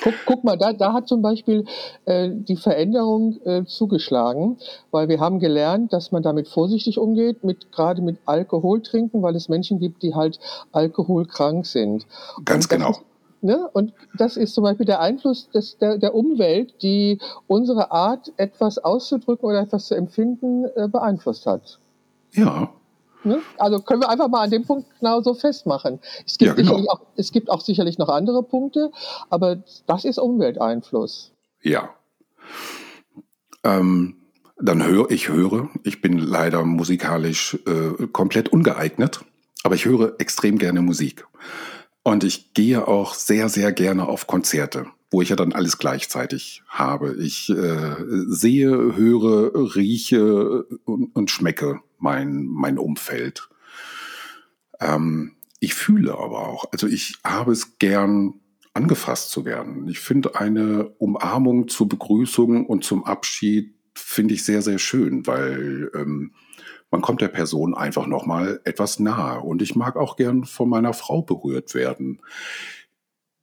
Guck, 0.01 0.13
guck 0.25 0.43
mal, 0.43 0.57
da, 0.57 0.73
da 0.73 0.93
hat 0.93 1.07
zum 1.07 1.21
Beispiel 1.21 1.65
äh, 2.05 2.29
die 2.31 2.55
Veränderung 2.55 3.39
äh, 3.45 3.65
zugeschlagen, 3.65 4.57
weil 4.91 5.09
wir 5.09 5.19
haben 5.19 5.39
gelernt, 5.39 5.93
dass 5.93 6.11
man 6.11 6.23
damit 6.23 6.47
vorsichtig 6.47 6.97
umgeht, 6.97 7.43
mit, 7.43 7.71
gerade 7.71 8.01
mit 8.01 8.17
Alkohol 8.25 8.81
trinken, 8.81 9.21
weil 9.21 9.35
es 9.35 9.49
Menschen 9.49 9.79
gibt, 9.79 10.03
die 10.03 10.15
halt 10.15 10.39
alkoholkrank 10.71 11.65
sind. 11.65 12.05
Ganz 12.45 12.67
genau. 12.67 12.91
Ist, 12.91 13.01
Ne? 13.43 13.69
Und 13.73 13.91
das 14.17 14.37
ist 14.37 14.53
zum 14.53 14.63
Beispiel 14.63 14.85
der 14.85 15.01
Einfluss 15.01 15.49
des, 15.49 15.77
der, 15.77 15.97
der 15.97 16.15
Umwelt, 16.15 16.81
die 16.81 17.19
unsere 17.47 17.91
Art, 17.91 18.31
etwas 18.37 18.77
auszudrücken 18.77 19.45
oder 19.45 19.59
etwas 19.59 19.87
zu 19.87 19.95
empfinden, 19.95 20.63
äh, 20.77 20.87
beeinflusst 20.87 21.45
hat. 21.45 21.79
Ja. 22.31 22.69
Ne? 23.23 23.41
Also 23.57 23.79
können 23.79 24.01
wir 24.01 24.09
einfach 24.09 24.27
mal 24.27 24.43
an 24.43 24.51
dem 24.51 24.65
Punkt 24.65 24.87
genauso 24.99 25.33
festmachen. 25.33 25.99
Es 26.25 26.37
gibt, 26.37 26.49
ja, 26.49 26.53
genau. 26.55 26.75
auch, 26.89 27.01
es 27.15 27.31
gibt 27.31 27.49
auch 27.49 27.61
sicherlich 27.61 27.97
noch 27.97 28.09
andere 28.09 28.43
Punkte, 28.43 28.91
aber 29.29 29.63
das 29.87 30.03
ist 30.03 30.17
Umwelteinfluss. 30.17 31.31
Ja. 31.61 31.89
Ähm, 33.63 34.17
dann 34.59 34.85
höre 34.85 35.09
ich 35.09 35.29
höre. 35.29 35.69
Ich 35.83 36.01
bin 36.01 36.17
leider 36.17 36.63
musikalisch 36.65 37.57
äh, 37.65 38.07
komplett 38.07 38.49
ungeeignet, 38.49 39.21
aber 39.63 39.75
ich 39.75 39.85
höre 39.85 40.19
extrem 40.19 40.57
gerne 40.57 40.81
Musik. 40.81 41.25
Und 42.03 42.25
ich 42.25 42.53
gehe 42.53 42.85
auch 42.87 43.13
sehr, 43.13 43.47
sehr 43.47 43.71
gerne 43.71 44.07
auf 44.09 44.27
Konzerte, 44.27 44.87
wo 45.09 45.21
ich 45.21 45.29
ja 45.29 45.37
dann 45.37 45.53
alles 45.53 45.77
gleichzeitig 45.77 46.63
habe. 46.67 47.15
Ich 47.15 47.49
äh, 47.49 47.95
sehe, 48.27 48.95
höre, 48.97 49.75
rieche 49.75 50.63
und, 50.83 51.15
und 51.15 51.31
schmecke 51.31 51.79
mein, 52.03 52.45
mein 52.45 52.77
Umfeld. 52.77 53.49
Ähm, 54.79 55.37
ich 55.59 55.73
fühle 55.73 56.13
aber 56.13 56.47
auch, 56.47 56.65
also 56.71 56.87
ich 56.87 57.15
habe 57.23 57.51
es 57.53 57.79
gern, 57.79 58.35
angefasst 58.75 59.29
zu 59.29 59.45
werden. 59.45 59.87
Ich 59.87 59.99
finde 59.99 60.35
eine 60.35 60.89
Umarmung 60.97 61.67
zur 61.67 61.87
Begrüßung 61.87 62.65
und 62.65 62.83
zum 62.83 63.05
Abschied 63.05 63.75
finde 63.93 64.33
ich 64.33 64.43
sehr, 64.43 64.63
sehr 64.63 64.79
schön, 64.79 65.27
weil 65.27 65.91
ähm, 65.93 66.33
man 66.89 67.01
kommt 67.01 67.21
der 67.21 67.27
Person 67.27 67.75
einfach 67.75 68.07
nochmal 68.07 68.61
etwas 68.63 68.99
nahe. 68.99 69.41
Und 69.41 69.61
ich 69.61 69.75
mag 69.75 69.95
auch 69.95 70.15
gern 70.15 70.43
von 70.43 70.69
meiner 70.69 70.93
Frau 70.93 71.21
berührt 71.21 71.75
werden. 71.75 72.19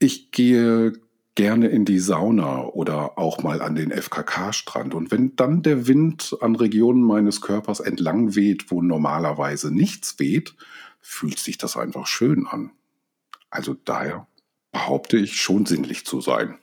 Ich 0.00 0.32
gehe 0.32 0.94
gerne 1.40 1.68
in 1.68 1.86
die 1.86 2.00
Sauna 2.00 2.66
oder 2.66 3.16
auch 3.16 3.42
mal 3.42 3.62
an 3.62 3.74
den 3.74 3.92
FKK-Strand. 3.92 4.92
Und 4.92 5.10
wenn 5.10 5.36
dann 5.36 5.62
der 5.62 5.86
Wind 5.86 6.36
an 6.42 6.54
Regionen 6.54 7.02
meines 7.02 7.40
Körpers 7.40 7.80
entlang 7.80 8.34
weht, 8.34 8.70
wo 8.70 8.82
normalerweise 8.82 9.74
nichts 9.74 10.18
weht, 10.18 10.54
fühlt 11.00 11.38
sich 11.38 11.56
das 11.56 11.78
einfach 11.78 12.06
schön 12.06 12.46
an. 12.46 12.72
Also 13.48 13.74
daher 13.86 14.26
behaupte 14.70 15.16
ich 15.16 15.40
schon 15.40 15.64
sinnlich 15.64 16.04
zu 16.04 16.20
sein. 16.20 16.58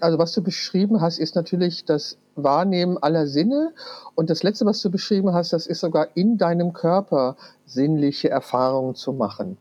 Also 0.00 0.16
was 0.16 0.32
du 0.32 0.42
beschrieben 0.42 1.02
hast, 1.02 1.18
ist 1.18 1.34
natürlich 1.34 1.84
das 1.84 2.16
Wahrnehmen 2.36 2.96
aller 2.96 3.26
Sinne. 3.26 3.74
Und 4.14 4.30
das 4.30 4.42
Letzte, 4.42 4.64
was 4.64 4.80
du 4.80 4.90
beschrieben 4.90 5.34
hast, 5.34 5.52
das 5.52 5.66
ist 5.66 5.80
sogar 5.80 6.08
in 6.16 6.38
deinem 6.38 6.72
Körper 6.72 7.36
sinnliche 7.66 8.30
Erfahrungen 8.30 8.94
zu 8.94 9.12
machen. 9.12 9.58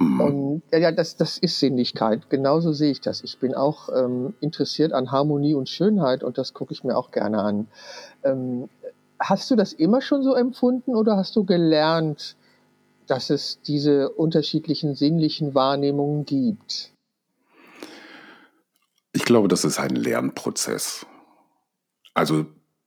Mhm. 0.00 0.20
Und 0.20 0.62
ja, 0.72 0.78
ja 0.78 0.92
das, 0.92 1.16
das 1.16 1.38
ist 1.38 1.60
Sinnlichkeit. 1.60 2.30
Genauso 2.30 2.72
sehe 2.72 2.90
ich 2.90 3.00
das. 3.00 3.22
Ich 3.22 3.38
bin 3.38 3.54
auch 3.54 3.88
ähm, 3.94 4.34
interessiert 4.40 4.92
an 4.92 5.12
Harmonie 5.12 5.54
und 5.54 5.68
Schönheit 5.68 6.24
und 6.24 6.38
das 6.38 6.54
gucke 6.54 6.72
ich 6.72 6.82
mir 6.82 6.96
auch 6.96 7.10
gerne 7.10 7.40
an. 7.40 7.68
Ähm, 8.24 8.68
hast 9.20 9.50
du 9.50 9.56
das 9.56 9.72
immer 9.72 10.00
schon 10.00 10.22
so 10.22 10.34
empfunden 10.34 10.96
oder 10.96 11.16
hast 11.16 11.36
du 11.36 11.44
gelernt, 11.44 12.36
dass 13.06 13.28
es 13.28 13.60
diese 13.60 14.08
unterschiedlichen 14.08 14.94
sinnlichen 14.94 15.54
Wahrnehmungen 15.54 16.24
gibt? 16.24 16.92
Ich 19.12 19.24
glaube, 19.24 19.48
das 19.48 19.64
ist 19.64 19.78
ein 19.78 19.96
Lernprozess. 19.96 21.04
Also 22.14 22.46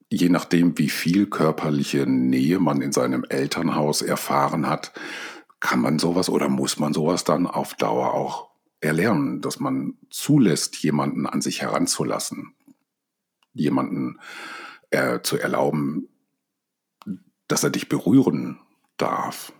je 0.09 0.29
nachdem, 0.29 0.77
wie 0.77 0.89
viel 0.89 1.27
körperliche 1.27 2.07
Nähe 2.07 2.59
man 2.59 2.81
in 2.81 2.91
seinem 2.91 3.25
Elternhaus 3.27 4.01
erfahren 4.01 4.67
hat, 4.67 4.93
kann 5.63 5.79
man 5.79 5.97
sowas 5.97 6.29
oder 6.29 6.49
muss 6.49 6.77
man 6.77 6.93
sowas 6.93 7.23
dann 7.23 7.47
auf 7.47 7.73
Dauer 7.75 8.13
auch 8.13 8.49
erlernen, 8.81 9.39
dass 9.39 9.61
man 9.61 9.97
zulässt, 10.09 10.75
jemanden 10.83 11.25
an 11.25 11.41
sich 11.41 11.61
heranzulassen, 11.61 12.53
jemanden 13.53 14.19
äh, 14.89 15.21
zu 15.21 15.37
erlauben, 15.39 16.09
dass 17.47 17.63
er 17.63 17.69
dich 17.69 17.87
berühren 17.87 18.59
darf. 18.97 19.53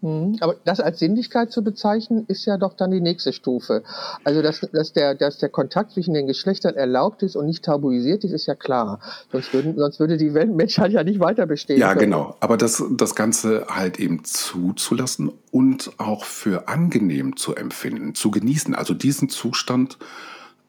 Mhm. 0.00 0.36
Aber 0.40 0.56
das 0.64 0.80
als 0.80 0.98
Sinnlichkeit 0.98 1.50
zu 1.50 1.62
bezeichnen, 1.62 2.24
ist 2.28 2.44
ja 2.46 2.56
doch 2.56 2.74
dann 2.74 2.90
die 2.90 3.00
nächste 3.00 3.32
Stufe. 3.32 3.82
Also, 4.24 4.42
dass, 4.42 4.60
dass, 4.72 4.92
der, 4.92 5.14
dass 5.14 5.38
der 5.38 5.48
Kontakt 5.48 5.92
zwischen 5.92 6.14
den 6.14 6.26
Geschlechtern 6.26 6.74
erlaubt 6.74 7.22
ist 7.22 7.36
und 7.36 7.46
nicht 7.46 7.64
tabuisiert 7.64 8.24
ist, 8.24 8.32
ist 8.32 8.46
ja 8.46 8.54
klar. 8.54 9.00
Sonst, 9.32 9.52
würden, 9.52 9.76
sonst 9.76 9.98
würde 9.98 10.16
die 10.16 10.30
Menschheit 10.30 10.92
ja 10.92 11.02
nicht 11.02 11.20
weiter 11.20 11.46
bestehen. 11.46 11.78
Ja, 11.78 11.88
können. 11.88 12.10
genau. 12.10 12.36
Aber 12.40 12.56
das, 12.56 12.82
das 12.90 13.14
Ganze 13.14 13.66
halt 13.68 13.98
eben 13.98 14.24
zuzulassen 14.24 15.32
und 15.50 15.92
auch 15.98 16.24
für 16.24 16.68
angenehm 16.68 17.36
zu 17.36 17.54
empfinden, 17.54 18.14
zu 18.14 18.30
genießen. 18.30 18.74
Also 18.74 18.94
diesen 18.94 19.28
Zustand 19.28 19.98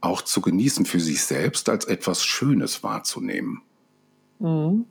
auch 0.02 0.22
zu 0.22 0.42
genießen, 0.42 0.86
für 0.86 1.00
sich 1.00 1.24
selbst 1.24 1.70
als 1.70 1.86
etwas 1.86 2.24
Schönes 2.24 2.84
wahrzunehmen. 2.84 3.62
Mhm. 4.40 4.86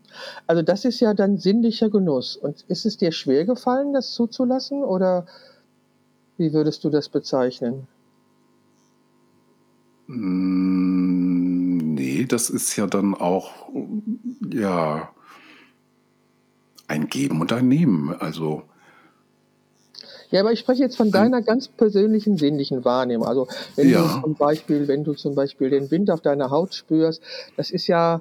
Also 0.46 0.62
das 0.62 0.84
ist 0.84 1.00
ja 1.00 1.14
dann 1.14 1.38
sinnlicher 1.38 1.90
Genuss. 1.90 2.36
Und 2.36 2.64
ist 2.68 2.86
es 2.86 2.96
dir 2.96 3.12
schwer 3.12 3.44
gefallen, 3.44 3.92
das 3.92 4.12
zuzulassen 4.12 4.84
oder 4.84 5.26
wie 6.36 6.52
würdest 6.52 6.84
du 6.84 6.90
das 6.90 7.08
bezeichnen? 7.08 7.88
Mm, 10.06 11.94
nee, 11.94 12.24
das 12.26 12.50
ist 12.50 12.76
ja 12.76 12.86
dann 12.86 13.14
auch 13.14 13.68
ja 14.50 15.10
ein 16.86 17.08
Geben 17.08 17.40
und 17.40 17.52
ein 17.52 17.68
Nehmen. 17.68 18.14
Also 18.18 18.62
ja, 20.30 20.40
aber 20.40 20.52
ich 20.52 20.60
spreche 20.60 20.82
jetzt 20.82 20.96
von 20.96 21.10
deiner 21.10 21.40
ganz 21.40 21.68
persönlichen 21.68 22.36
sinnlichen 22.36 22.84
Wahrnehmung. 22.84 23.26
Also 23.26 23.48
wenn 23.76 23.88
ja. 23.88 24.02
du 24.02 24.20
zum 24.22 24.34
Beispiel, 24.34 24.86
wenn 24.86 25.02
du 25.02 25.14
zum 25.14 25.34
Beispiel 25.34 25.70
den 25.70 25.90
Wind 25.90 26.10
auf 26.10 26.20
deiner 26.20 26.50
Haut 26.50 26.74
spürst, 26.74 27.22
das 27.56 27.70
ist 27.70 27.86
ja 27.86 28.20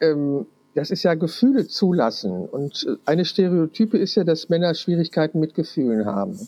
ähm, 0.00 0.46
das 0.76 0.90
ist 0.90 1.02
ja 1.04 1.14
Gefühle 1.14 1.66
zulassen. 1.66 2.46
Und 2.46 2.86
eine 3.06 3.24
Stereotype 3.24 3.96
ist 3.96 4.14
ja, 4.14 4.24
dass 4.24 4.50
Männer 4.50 4.74
Schwierigkeiten 4.74 5.40
mit 5.40 5.54
Gefühlen 5.54 6.04
haben. 6.04 6.38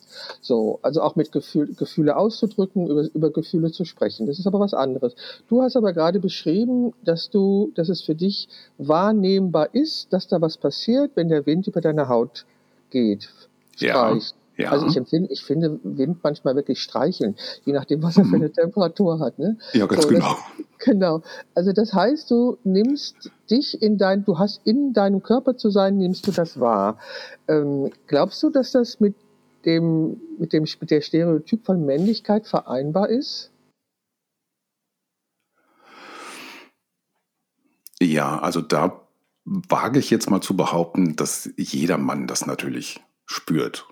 So, 0.42 0.78
also 0.82 1.00
auch 1.00 1.16
mit 1.16 1.32
Gefühl, 1.32 1.74
Gefühle 1.74 2.14
auszudrücken, 2.14 2.88
über, 2.88 3.08
über 3.14 3.30
Gefühle 3.30 3.72
zu 3.72 3.86
sprechen. 3.86 4.26
Das 4.26 4.38
ist 4.38 4.46
aber 4.46 4.60
was 4.60 4.74
anderes. 4.74 5.14
Du 5.48 5.62
hast 5.62 5.76
aber 5.76 5.94
gerade 5.94 6.20
beschrieben, 6.20 6.92
dass 7.02 7.30
du, 7.30 7.72
dass 7.74 7.88
es 7.88 8.02
für 8.02 8.14
dich 8.14 8.48
wahrnehmbar 8.76 9.74
ist, 9.74 10.12
dass 10.12 10.28
da 10.28 10.42
was 10.42 10.58
passiert, 10.58 11.12
wenn 11.14 11.30
der 11.30 11.46
Wind 11.46 11.66
über 11.66 11.80
deine 11.80 12.08
Haut 12.08 12.44
geht. 12.90 13.30
Ja, 13.78 14.14
Ja. 14.58 14.72
Also 14.72 14.88
ich 14.88 14.96
empfinde, 14.96 15.30
ich 15.30 15.44
finde 15.44 15.78
Wind 15.84 16.18
manchmal 16.24 16.56
wirklich 16.56 16.82
streicheln, 16.82 17.36
je 17.64 17.72
nachdem, 17.72 18.02
was 18.02 18.16
er 18.16 18.24
für 18.24 18.30
mhm. 18.30 18.42
eine 18.42 18.52
Temperatur 18.52 19.20
hat. 19.20 19.38
Ne? 19.38 19.56
Ja, 19.72 19.86
ganz 19.86 20.02
so, 20.02 20.08
genau. 20.08 20.34
Das, 20.34 20.84
genau. 20.84 21.22
Also 21.54 21.72
das 21.72 21.92
heißt, 21.92 22.28
du 22.28 22.58
nimmst 22.64 23.30
dich 23.48 23.80
in 23.80 23.98
dein, 23.98 24.24
du 24.24 24.38
hast 24.38 24.60
in 24.64 24.92
deinem 24.92 25.22
Körper 25.22 25.56
zu 25.56 25.70
sein, 25.70 25.96
nimmst 25.96 26.26
du 26.26 26.32
das 26.32 26.58
wahr. 26.58 26.98
Ähm, 27.46 27.92
glaubst 28.08 28.42
du, 28.42 28.50
dass 28.50 28.72
das 28.72 28.98
mit 28.98 29.14
dem, 29.64 30.20
mit 30.38 30.52
dem, 30.52 30.64
mit 30.80 30.90
der 30.90 31.02
Stereotyp 31.02 31.64
von 31.64 31.86
Männlichkeit 31.86 32.48
vereinbar 32.48 33.08
ist? 33.08 33.52
Ja, 38.00 38.40
also 38.40 38.60
da 38.60 39.02
wage 39.44 40.00
ich 40.00 40.10
jetzt 40.10 40.30
mal 40.30 40.40
zu 40.40 40.56
behaupten, 40.56 41.14
dass 41.14 41.48
jeder 41.56 41.96
Mann 41.96 42.26
das 42.26 42.44
natürlich 42.44 43.00
spürt 43.24 43.86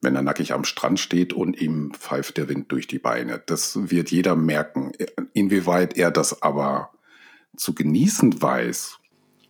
wenn 0.00 0.14
er 0.14 0.22
nackig 0.22 0.52
am 0.52 0.64
Strand 0.64 1.00
steht 1.00 1.32
und 1.32 1.60
ihm 1.60 1.92
pfeift 1.92 2.36
der 2.36 2.48
Wind 2.48 2.70
durch 2.70 2.86
die 2.86 2.98
Beine. 2.98 3.42
Das 3.46 3.90
wird 3.90 4.10
jeder 4.10 4.36
merken. 4.36 4.92
Inwieweit 5.32 5.96
er 5.96 6.10
das 6.10 6.42
aber 6.42 6.90
zu 7.56 7.74
genießen 7.74 8.40
weiß. 8.40 8.98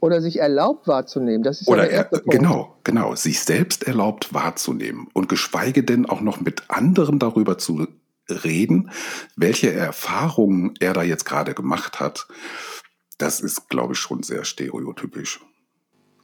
Oder 0.00 0.22
sich 0.22 0.38
erlaubt 0.38 0.86
wahrzunehmen. 0.86 1.42
Das 1.42 1.60
ist 1.60 1.68
Oder 1.68 1.90
ja 1.90 2.02
er. 2.10 2.22
Genau, 2.26 2.76
genau. 2.84 3.14
Sich 3.14 3.40
selbst 3.40 3.86
erlaubt 3.86 4.32
wahrzunehmen. 4.32 5.08
Und 5.12 5.28
geschweige 5.28 5.82
denn 5.82 6.06
auch 6.06 6.20
noch 6.20 6.40
mit 6.40 6.70
anderen 6.70 7.18
darüber 7.18 7.58
zu 7.58 7.88
reden, 8.28 8.90
welche 9.36 9.72
Erfahrungen 9.72 10.74
er 10.80 10.92
da 10.92 11.02
jetzt 11.02 11.24
gerade 11.24 11.54
gemacht 11.54 12.00
hat. 12.00 12.28
Das 13.18 13.40
ist, 13.40 13.68
glaube 13.68 13.94
ich, 13.94 13.98
schon 13.98 14.22
sehr 14.22 14.44
stereotypisch. 14.44 15.40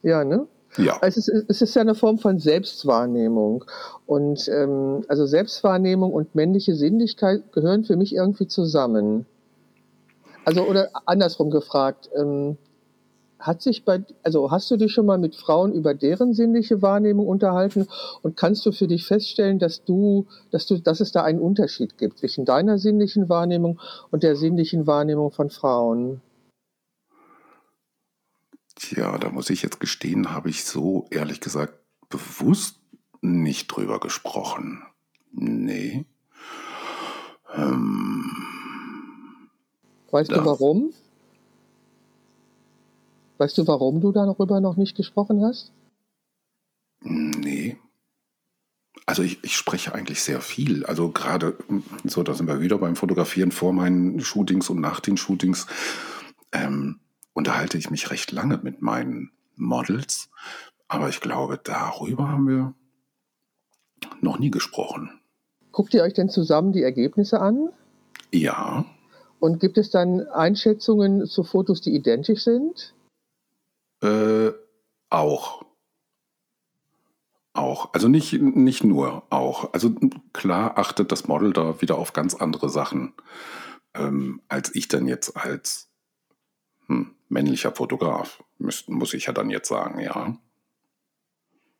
Ja, 0.02 0.22
ne? 0.24 0.46
Ja. 0.76 0.98
Es 1.02 1.16
ist, 1.16 1.28
es 1.28 1.62
ist 1.62 1.74
ja 1.74 1.82
eine 1.82 1.94
Form 1.94 2.18
von 2.18 2.38
Selbstwahrnehmung. 2.38 3.64
Und 4.06 4.48
ähm, 4.48 5.04
also 5.08 5.26
Selbstwahrnehmung 5.26 6.12
und 6.12 6.34
männliche 6.34 6.74
Sinnlichkeit 6.74 7.52
gehören 7.52 7.84
für 7.84 7.96
mich 7.96 8.14
irgendwie 8.14 8.48
zusammen. 8.48 9.26
Also 10.44 10.62
oder 10.62 10.90
andersrum 11.06 11.50
gefragt, 11.50 12.10
ähm, 12.16 12.58
hat 13.38 13.62
sich 13.62 13.84
bei, 13.84 14.02
also 14.22 14.50
hast 14.50 14.70
du 14.70 14.76
dich 14.76 14.92
schon 14.92 15.06
mal 15.06 15.18
mit 15.18 15.36
Frauen 15.36 15.72
über 15.72 15.94
deren 15.94 16.32
sinnliche 16.32 16.80
Wahrnehmung 16.82 17.26
unterhalten 17.26 17.86
und 18.22 18.36
kannst 18.36 18.64
du 18.64 18.72
für 18.72 18.86
dich 18.86 19.06
feststellen, 19.06 19.58
dass 19.58 19.84
du, 19.84 20.26
dass 20.50 20.66
du, 20.66 20.78
dass 20.78 21.00
es 21.00 21.12
da 21.12 21.22
einen 21.22 21.40
Unterschied 21.40 21.98
gibt 21.98 22.18
zwischen 22.18 22.44
deiner 22.44 22.78
sinnlichen 22.78 23.28
Wahrnehmung 23.28 23.80
und 24.10 24.22
der 24.22 24.36
sinnlichen 24.36 24.86
Wahrnehmung 24.86 25.30
von 25.30 25.50
Frauen? 25.50 26.22
Tja, 28.74 29.18
da 29.18 29.30
muss 29.30 29.50
ich 29.50 29.62
jetzt 29.62 29.80
gestehen, 29.80 30.32
habe 30.32 30.50
ich 30.50 30.64
so 30.64 31.06
ehrlich 31.10 31.40
gesagt 31.40 31.78
bewusst 32.08 32.80
nicht 33.20 33.68
drüber 33.68 34.00
gesprochen. 34.00 34.82
Nee. 35.32 36.04
Ähm, 37.54 38.24
weißt 40.10 40.32
du 40.32 40.44
warum? 40.44 40.92
Weißt 43.38 43.58
du, 43.58 43.66
warum 43.66 44.00
du 44.00 44.12
darüber 44.12 44.60
noch 44.60 44.76
nicht 44.76 44.96
gesprochen 44.96 45.44
hast? 45.44 45.72
Nee. 47.00 47.78
Also 49.06 49.22
ich, 49.22 49.42
ich 49.42 49.56
spreche 49.56 49.94
eigentlich 49.94 50.22
sehr 50.22 50.40
viel. 50.40 50.86
Also 50.86 51.10
gerade, 51.10 51.58
so 52.04 52.22
da 52.22 52.34
sind 52.34 52.46
wir 52.46 52.60
wieder 52.60 52.78
beim 52.78 52.96
Fotografieren 52.96 53.52
vor 53.52 53.72
meinen 53.72 54.20
Shootings 54.20 54.70
und 54.70 54.80
nach 54.80 55.00
den 55.00 55.16
Shootings. 55.16 55.66
Ähm, 56.52 57.00
unterhalte 57.34 57.76
ich 57.76 57.90
mich 57.90 58.10
recht 58.10 58.32
lange 58.32 58.58
mit 58.62 58.80
meinen 58.80 59.30
Models, 59.56 60.30
aber 60.88 61.08
ich 61.08 61.20
glaube, 61.20 61.60
darüber 61.62 62.28
haben 62.28 62.48
wir 62.48 62.74
noch 64.20 64.38
nie 64.38 64.50
gesprochen. 64.50 65.20
Guckt 65.72 65.92
ihr 65.92 66.02
euch 66.02 66.14
denn 66.14 66.28
zusammen 66.28 66.72
die 66.72 66.82
Ergebnisse 66.82 67.40
an? 67.40 67.68
Ja. 68.32 68.84
Und 69.40 69.60
gibt 69.60 69.76
es 69.76 69.90
dann 69.90 70.26
Einschätzungen 70.28 71.26
zu 71.26 71.42
Fotos, 71.42 71.80
die 71.80 71.94
identisch 71.94 72.44
sind? 72.44 72.94
Äh, 74.02 74.52
auch. 75.10 75.64
Auch. 77.52 77.92
Also 77.92 78.08
nicht, 78.08 78.32
nicht 78.32 78.84
nur, 78.84 79.24
auch. 79.30 79.72
Also 79.72 79.94
klar 80.32 80.78
achtet 80.78 81.12
das 81.12 81.28
Model 81.28 81.52
da 81.52 81.80
wieder 81.80 81.98
auf 81.98 82.12
ganz 82.12 82.34
andere 82.34 82.68
Sachen, 82.68 83.14
ähm, 83.94 84.40
als 84.48 84.74
ich 84.74 84.88
dann 84.88 85.06
jetzt 85.06 85.36
als 85.36 85.90
hm, 86.86 87.14
männlicher 87.28 87.72
Fotograf, 87.72 88.42
muss, 88.58 88.86
muss 88.88 89.14
ich 89.14 89.26
ja 89.26 89.32
dann 89.32 89.50
jetzt 89.50 89.68
sagen, 89.68 90.00
ja. 90.00 90.36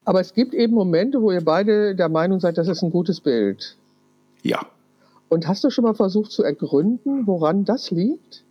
Aber 0.05 0.21
es 0.21 0.35
gibt 0.35 0.55
eben 0.55 0.75
Momente, 0.75 1.23
wo 1.23 1.31
ihr 1.31 1.45
beide 1.45 1.95
der 1.95 2.09
Meinung 2.09 2.41
seid, 2.41 2.59
das 2.59 2.69
ist 2.69 2.83
ein 2.83 2.91
gutes 2.91 3.21
Bild. 3.21 3.77
Ja. 4.43 4.67
Und 5.29 5.49
hast 5.49 5.65
du 5.65 5.71
schon 5.71 5.85
mal 5.85 5.95
versucht 5.95 6.31
zu 6.31 6.43
ergründen, 6.43 7.27
woran 7.27 7.65
das 7.65 7.91
liegt? 7.91 8.45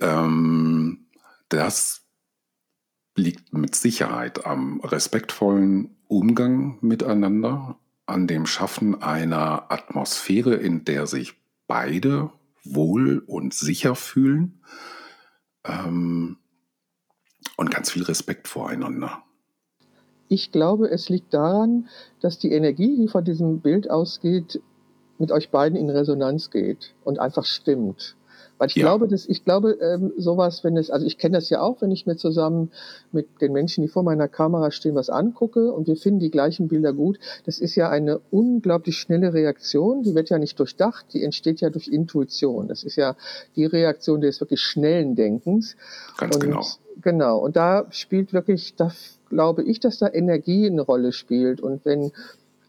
Ähm, 0.00 1.06
das 1.48 2.02
liegt 3.14 3.52
mit 3.52 3.74
Sicherheit 3.74 4.46
am 4.46 4.80
respektvollen 4.80 5.96
Umgang 6.08 6.78
miteinander, 6.80 7.76
an 8.06 8.26
dem 8.26 8.46
Schaffen 8.46 9.02
einer 9.02 9.70
Atmosphäre, 9.70 10.54
in 10.54 10.84
der 10.84 11.06
sich 11.06 11.34
beide 11.66 12.30
wohl 12.74 13.18
und 13.26 13.54
sicher 13.54 13.94
fühlen 13.94 14.60
ähm, 15.64 16.38
und 17.56 17.70
ganz 17.70 17.90
viel 17.90 18.02
Respekt 18.02 18.48
voreinander. 18.48 19.22
Ich 20.28 20.52
glaube, 20.52 20.90
es 20.90 21.08
liegt 21.08 21.32
daran, 21.32 21.88
dass 22.20 22.38
die 22.38 22.52
Energie, 22.52 22.96
die 22.96 23.08
von 23.08 23.24
diesem 23.24 23.60
Bild 23.60 23.90
ausgeht, 23.90 24.60
mit 25.18 25.32
euch 25.32 25.50
beiden 25.50 25.76
in 25.76 25.90
Resonanz 25.90 26.50
geht 26.50 26.94
und 27.04 27.18
einfach 27.18 27.44
stimmt. 27.44 28.17
Weil 28.58 28.68
ich 28.68 28.74
ja. 28.74 28.82
glaube, 28.82 29.08
dass 29.08 29.26
ich 29.26 29.44
glaube, 29.44 29.78
ähm, 29.80 30.12
sowas, 30.16 30.64
wenn 30.64 30.76
es, 30.76 30.90
also 30.90 31.06
ich 31.06 31.16
kenne 31.16 31.38
das 31.38 31.48
ja 31.48 31.60
auch, 31.60 31.80
wenn 31.80 31.90
ich 31.90 32.06
mir 32.06 32.16
zusammen 32.16 32.70
mit 33.12 33.40
den 33.40 33.52
Menschen, 33.52 33.82
die 33.82 33.88
vor 33.88 34.02
meiner 34.02 34.28
Kamera 34.28 34.70
stehen, 34.70 34.94
was 34.94 35.10
angucke 35.10 35.72
und 35.72 35.86
wir 35.86 35.96
finden 35.96 36.18
die 36.18 36.30
gleichen 36.30 36.68
Bilder 36.68 36.92
gut. 36.92 37.18
Das 37.46 37.58
ist 37.58 37.76
ja 37.76 37.88
eine 37.88 38.20
unglaublich 38.30 38.98
schnelle 38.98 39.32
Reaktion. 39.32 40.02
Die 40.02 40.14
wird 40.14 40.30
ja 40.30 40.38
nicht 40.38 40.58
durchdacht, 40.58 41.06
die 41.12 41.22
entsteht 41.22 41.60
ja 41.60 41.70
durch 41.70 41.88
Intuition. 41.88 42.68
Das 42.68 42.82
ist 42.82 42.96
ja 42.96 43.16
die 43.56 43.64
Reaktion 43.64 44.20
des 44.20 44.40
wirklich 44.40 44.60
schnellen 44.60 45.14
Denkens. 45.14 45.76
Ganz 46.16 46.34
und, 46.34 46.42
genau. 46.42 46.66
Genau. 47.00 47.38
Und 47.38 47.56
da 47.56 47.86
spielt 47.90 48.32
wirklich, 48.32 48.74
da 48.76 48.90
glaube 49.28 49.62
ich, 49.62 49.80
dass 49.80 49.98
da 49.98 50.08
Energie 50.12 50.66
eine 50.66 50.82
Rolle 50.82 51.12
spielt. 51.12 51.60
Und 51.60 51.84
wenn 51.84 52.12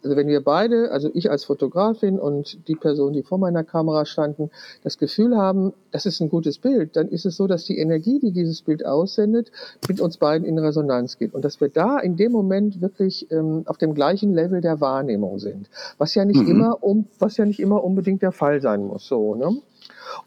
also 0.02 0.16
wenn 0.16 0.28
wir 0.28 0.42
beide, 0.42 0.90
also 0.90 1.10
ich 1.12 1.30
als 1.30 1.44
Fotografin 1.44 2.18
und 2.18 2.66
die 2.68 2.74
Person, 2.74 3.12
die 3.12 3.22
vor 3.22 3.38
meiner 3.38 3.64
Kamera 3.64 4.06
standen, 4.06 4.50
das 4.82 4.98
Gefühl 4.98 5.36
haben, 5.36 5.72
das 5.90 6.06
ist 6.06 6.20
ein 6.20 6.28
gutes 6.28 6.58
Bild, 6.58 6.96
dann 6.96 7.08
ist 7.08 7.26
es 7.26 7.36
so, 7.36 7.46
dass 7.46 7.64
die 7.64 7.78
Energie, 7.78 8.18
die 8.18 8.32
dieses 8.32 8.62
Bild 8.62 8.84
aussendet, 8.86 9.50
mit 9.88 10.00
uns 10.00 10.16
beiden 10.16 10.46
in 10.46 10.58
Resonanz 10.58 11.18
geht 11.18 11.34
und 11.34 11.44
dass 11.44 11.60
wir 11.60 11.68
da 11.68 11.98
in 11.98 12.16
dem 12.16 12.32
Moment 12.32 12.80
wirklich 12.80 13.30
ähm, 13.30 13.62
auf 13.66 13.78
dem 13.78 13.94
gleichen 13.94 14.32
Level 14.32 14.60
der 14.60 14.80
Wahrnehmung 14.80 15.38
sind, 15.38 15.68
was 15.98 16.14
ja 16.14 16.24
nicht 16.24 16.40
mhm. 16.40 16.50
immer 16.50 16.82
um, 16.82 17.06
was 17.18 17.36
ja 17.36 17.44
nicht 17.44 17.60
immer 17.60 17.84
unbedingt 17.84 18.22
der 18.22 18.32
Fall 18.32 18.60
sein 18.60 18.84
muss, 18.84 19.06
so 19.06 19.34
ne? 19.34 19.60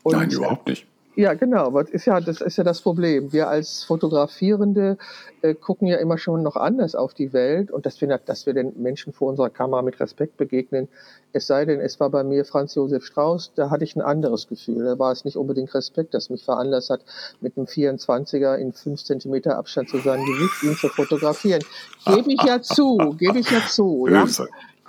Und, 0.04 0.14
Nein, 0.14 0.30
überhaupt 0.30 0.68
nicht. 0.68 0.88
Ja, 1.16 1.36
genau. 1.36 1.70
Das 1.70 1.92
ist 1.92 2.06
ja, 2.06 2.20
das 2.20 2.42
ist 2.42 2.58
ja 2.58 2.64
das 2.64 2.82
Problem. 2.82 3.32
Wir 3.32 3.48
als 3.48 3.84
Fotografierende 3.84 4.98
äh, 5.44 5.54
gucken 5.54 5.88
ja 5.88 5.98
immer 5.98 6.18
schon 6.18 6.42
noch 6.42 6.56
anders 6.56 6.96
auf 6.96 7.14
die 7.14 7.34
Welt 7.34 7.70
und 7.70 7.86
dass 7.86 8.02
wir, 8.02 8.18
dass 8.18 8.48
wir 8.48 8.54
den 8.54 8.82
Menschen 8.82 9.14
vor 9.14 9.30
unserer 9.30 9.52
Kamera 9.52 9.84
mit 9.84 10.00
Respekt 10.00 10.38
begegnen. 10.38 10.88
Es 11.32 11.46
sei 11.46 11.66
denn, 11.66 11.80
es 11.80 12.00
war 12.00 12.10
bei 12.10 12.24
mir 12.24 12.46
Franz 12.46 12.74
Josef 12.74 13.06
Strauß, 13.06 13.52
da 13.56 13.70
hatte 13.70 13.84
ich 13.84 13.96
ein 13.96 14.02
anderes 14.02 14.48
Gefühl. 14.48 14.86
Da 14.86 14.98
war 14.98 15.12
es 15.12 15.24
nicht 15.24 15.38
unbedingt 15.38 15.74
Respekt, 15.76 16.16
das 16.16 16.32
mich 16.32 16.44
veranlasst 16.44 16.90
hat, 16.90 17.02
mit 17.42 17.58
einem 17.58 17.68
24er 17.68 18.56
in 18.56 18.74
5 18.74 19.04
Zentimeter 19.04 19.58
Abstand 19.58 19.90
zu 19.90 20.00
seinem 20.00 20.26
Gesicht 20.26 20.64
ihn 20.64 20.76
zu 20.76 20.90
fotografieren. 20.90 21.62
Gebe 22.06 22.34
ich 22.34 22.42
ja 22.42 22.60
zu, 22.60 23.16
gebe 23.20 23.38
ich 23.38 23.52
ja 23.52 23.62
zu. 23.68 24.08
Ja? 24.08 24.26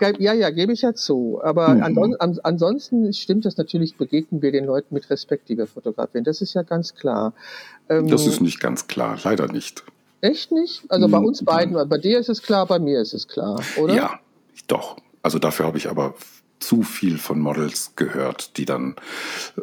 Ja, 0.01 0.33
ja, 0.33 0.51
gebe 0.51 0.73
ich 0.73 0.83
ja 0.83 0.95
zu. 0.95 1.41
Aber 1.43 1.69
mhm. 1.69 2.17
ansonsten, 2.43 3.13
stimmt 3.13 3.45
das 3.45 3.57
natürlich, 3.57 3.97
begegnen 3.97 4.43
wir 4.43 4.51
den 4.51 4.65
Leuten 4.65 4.95
mit 4.95 5.09
Respekt, 5.09 5.49
die 5.49 5.57
wir 5.57 5.67
fotografieren. 5.67 6.25
Das 6.25 6.41
ist 6.41 6.55
ja 6.55 6.63
ganz 6.63 6.95
klar. 6.95 7.33
Ähm, 7.89 8.09
das 8.09 8.27
ist 8.27 8.41
nicht 8.41 8.61
ganz 8.61 8.89
klar, 8.89 9.19
leider 9.23 9.47
nicht. 9.47 9.85
Echt 10.21 10.53
nicht? 10.53 10.85
Also 10.89 11.09
bei 11.09 11.19
uns 11.19 11.45
beiden, 11.45 11.89
bei 11.89 11.99
dir 11.99 12.19
ist 12.19 12.31
es 12.31 12.43
klar, 12.43 12.67
bei 12.67 12.79
mir 12.79 13.01
ist 13.01 13.13
es 13.13 13.29
klar, 13.29 13.61
oder? 13.77 13.95
Ja, 13.95 14.21
doch. 14.67 14.97
Also 15.23 15.39
dafür 15.39 15.67
habe 15.67 15.79
ich 15.79 15.89
aber 15.89 16.15
zu 16.59 16.83
viel 16.83 17.19
von 17.19 17.41
Models 17.41 17.93
gehört, 17.95 18.57
die 18.57 18.65
dann 18.65 18.97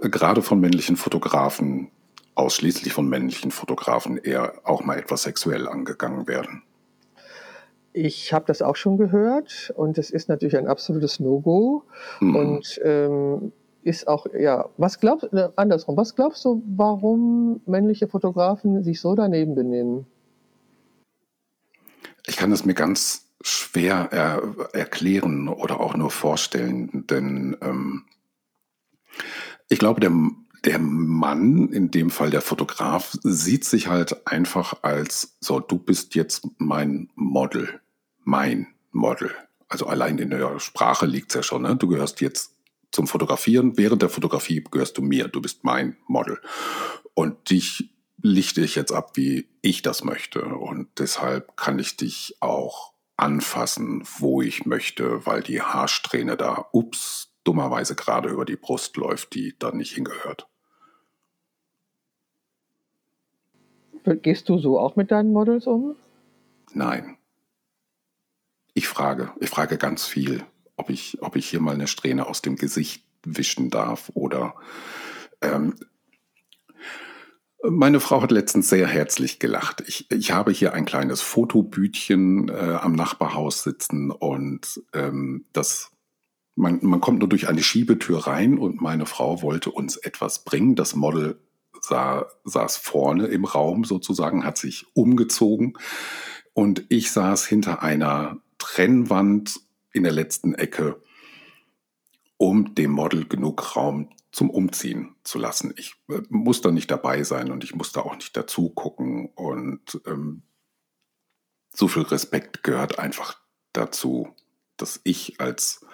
äh, 0.01 0.09
gerade 0.09 0.41
von 0.41 0.59
männlichen 0.59 0.97
Fotografen, 0.97 1.89
ausschließlich 2.35 2.93
von 2.93 3.09
männlichen 3.09 3.51
Fotografen, 3.51 4.17
eher 4.17 4.53
auch 4.63 4.83
mal 4.83 4.97
etwas 4.97 5.23
sexuell 5.23 5.67
angegangen 5.67 6.27
werden. 6.27 6.63
Ich 7.93 8.33
habe 8.33 8.45
das 8.47 8.61
auch 8.61 8.75
schon 8.75 8.97
gehört 8.97 9.73
und 9.75 9.97
es 9.97 10.11
ist 10.11 10.29
natürlich 10.29 10.57
ein 10.57 10.67
absolutes 10.67 11.19
No-Go 11.19 11.83
mhm. 12.19 12.35
und 12.35 12.81
ähm, 12.83 13.51
ist 13.83 14.07
auch, 14.07 14.27
ja, 14.37 14.69
was 14.77 14.99
glaubst 14.99 15.33
äh, 15.33 15.49
andersrum, 15.55 15.97
was 15.97 16.15
glaubst 16.15 16.45
du, 16.45 16.63
warum 16.75 17.61
männliche 17.65 18.07
Fotografen 18.07 18.83
sich 18.83 19.01
so 19.01 19.15
daneben 19.15 19.55
benehmen? 19.55 20.05
Ich 22.27 22.37
kann 22.37 22.51
es 22.51 22.65
mir 22.65 22.75
ganz 22.75 23.27
schwer 23.41 24.09
er, 24.11 24.41
erklären 24.73 25.47
oder 25.47 25.79
auch 25.79 25.95
nur 25.95 26.11
vorstellen, 26.11 27.05
denn 27.09 27.57
ähm, 27.61 28.03
ich 29.67 29.79
glaube, 29.79 29.99
der, 29.99 30.11
der 30.63 30.79
Mann, 30.79 31.69
in 31.69 31.89
dem 31.89 32.09
Fall 32.09 32.29
der 32.29 32.41
Fotograf, 32.41 33.17
sieht 33.23 33.65
sich 33.65 33.87
halt 33.87 34.27
einfach 34.27 34.83
als, 34.83 35.37
so, 35.39 35.59
du 35.59 35.77
bist 35.77 36.15
jetzt 36.15 36.47
mein 36.57 37.09
Model, 37.15 37.81
mein 38.23 38.67
Model. 38.91 39.31
Also 39.67 39.87
allein 39.87 40.17
in 40.19 40.29
der 40.29 40.59
Sprache 40.59 41.05
liegt's 41.05 41.33
ja 41.33 41.43
schon, 41.43 41.63
ne? 41.63 41.75
du 41.75 41.87
gehörst 41.87 42.21
jetzt 42.21 42.55
zum 42.91 43.07
Fotografieren, 43.07 43.77
während 43.77 44.01
der 44.01 44.09
Fotografie 44.09 44.63
gehörst 44.69 44.97
du 44.97 45.01
mir, 45.01 45.29
du 45.29 45.41
bist 45.41 45.63
mein 45.63 45.97
Model. 46.07 46.39
Und 47.13 47.49
dich 47.49 47.89
lichte 48.21 48.61
ich 48.61 48.75
jetzt 48.75 48.91
ab, 48.91 49.11
wie 49.15 49.47
ich 49.61 49.81
das 49.81 50.03
möchte. 50.03 50.43
Und 50.43 50.89
deshalb 50.99 51.55
kann 51.57 51.79
ich 51.79 51.97
dich 51.97 52.37
auch 52.39 52.93
anfassen, 53.17 54.03
wo 54.19 54.41
ich 54.41 54.65
möchte, 54.65 55.25
weil 55.25 55.41
die 55.41 55.61
Haarsträhne 55.61 56.37
da, 56.37 56.67
ups, 56.71 57.33
dummerweise 57.43 57.95
gerade 57.95 58.29
über 58.29 58.45
die 58.45 58.55
Brust 58.55 58.97
läuft, 58.97 59.33
die 59.33 59.55
da 59.57 59.71
nicht 59.71 59.93
hingehört. 59.93 60.47
Gehst 64.03 64.49
du 64.49 64.57
so 64.57 64.79
auch 64.79 64.95
mit 64.95 65.11
deinen 65.11 65.31
Models 65.31 65.67
um? 65.67 65.95
Nein. 66.73 67.17
Ich 68.73 68.87
frage, 68.87 69.31
ich 69.39 69.49
frage 69.49 69.77
ganz 69.77 70.05
viel, 70.05 70.43
ob 70.77 70.89
ich, 70.89 71.21
ob 71.21 71.35
ich 71.35 71.49
hier 71.49 71.59
mal 71.59 71.73
eine 71.73 71.87
Strähne 71.87 72.27
aus 72.27 72.41
dem 72.41 72.55
Gesicht 72.55 73.03
wischen 73.23 73.69
darf 73.69 74.11
oder 74.13 74.55
ähm, 75.41 75.75
meine 77.63 77.99
Frau 77.99 78.21
hat 78.21 78.31
letztens 78.31 78.69
sehr 78.69 78.87
herzlich 78.87 79.37
gelacht. 79.37 79.83
Ich, 79.85 80.09
ich 80.09 80.31
habe 80.31 80.51
hier 80.51 80.73
ein 80.73 80.85
kleines 80.85 81.21
Fotobütchen 81.21 82.49
äh, 82.49 82.77
am 82.81 82.93
Nachbarhaus 82.93 83.61
sitzen 83.63 84.09
und 84.09 84.81
ähm, 84.93 85.45
das 85.53 85.91
man, 86.55 86.79
man 86.81 87.01
kommt 87.01 87.19
nur 87.19 87.29
durch 87.29 87.47
eine 87.47 87.63
Schiebetür 87.63 88.27
rein 88.27 88.57
und 88.57 88.81
meine 88.81 89.05
Frau 89.05 89.41
wollte 89.41 89.71
uns 89.71 89.95
etwas 89.97 90.43
bringen. 90.43 90.75
Das 90.75 90.95
Model 90.95 91.39
sah, 91.79 92.27
saß 92.43 92.77
vorne 92.77 93.27
im 93.27 93.45
Raum 93.45 93.83
sozusagen, 93.85 94.43
hat 94.43 94.57
sich 94.57 94.85
umgezogen 94.93 95.77
und 96.53 96.85
ich 96.89 97.11
saß 97.11 97.45
hinter 97.45 97.81
einer 97.81 98.41
Trennwand 98.57 99.59
in 99.93 100.03
der 100.03 100.11
letzten 100.11 100.53
Ecke, 100.53 101.01
um 102.37 102.75
dem 102.75 102.91
Model 102.91 103.27
genug 103.27 103.75
Raum 103.75 104.09
zum 104.31 104.49
Umziehen 104.49 105.15
zu 105.23 105.39
lassen. 105.39 105.73
Ich 105.77 105.95
äh, 106.09 106.21
muss 106.29 106.61
da 106.61 106.71
nicht 106.71 106.89
dabei 106.89 107.23
sein 107.23 107.51
und 107.51 107.63
ich 107.63 107.75
muss 107.75 107.91
da 107.91 108.01
auch 108.01 108.15
nicht 108.15 108.35
dazu 108.35 108.69
gucken. 108.69 109.29
Und 109.35 110.01
ähm, 110.05 110.43
so 111.73 111.87
viel 111.87 112.03
Respekt 112.03 112.63
gehört 112.63 112.99
einfach 112.99 113.39
dazu, 113.73 114.33
dass 114.77 115.01
ich 115.03 115.39
als 115.39 115.85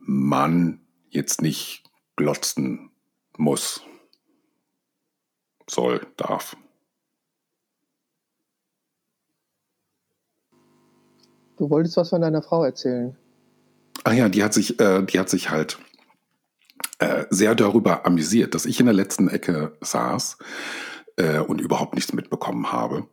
Mann 0.00 0.80
jetzt 1.08 1.42
nicht 1.42 1.84
glotzen 2.16 2.90
muss, 3.36 3.82
soll, 5.70 6.06
darf. 6.16 6.56
Du 11.56 11.68
wolltest 11.68 11.96
was 11.96 12.08
von 12.08 12.22
deiner 12.22 12.42
Frau 12.42 12.64
erzählen. 12.64 13.16
Ah 14.04 14.12
ja, 14.12 14.28
die 14.28 14.42
hat 14.42 14.54
sich, 14.54 14.80
äh, 14.80 15.02
die 15.02 15.18
hat 15.18 15.28
sich 15.28 15.50
halt 15.50 15.78
äh, 16.98 17.26
sehr 17.28 17.54
darüber 17.54 18.06
amüsiert, 18.06 18.54
dass 18.54 18.64
ich 18.64 18.80
in 18.80 18.86
der 18.86 18.94
letzten 18.94 19.28
Ecke 19.28 19.76
saß 19.82 20.38
äh, 21.16 21.38
und 21.38 21.60
überhaupt 21.60 21.94
nichts 21.94 22.12
mitbekommen 22.12 22.72
habe. 22.72 23.06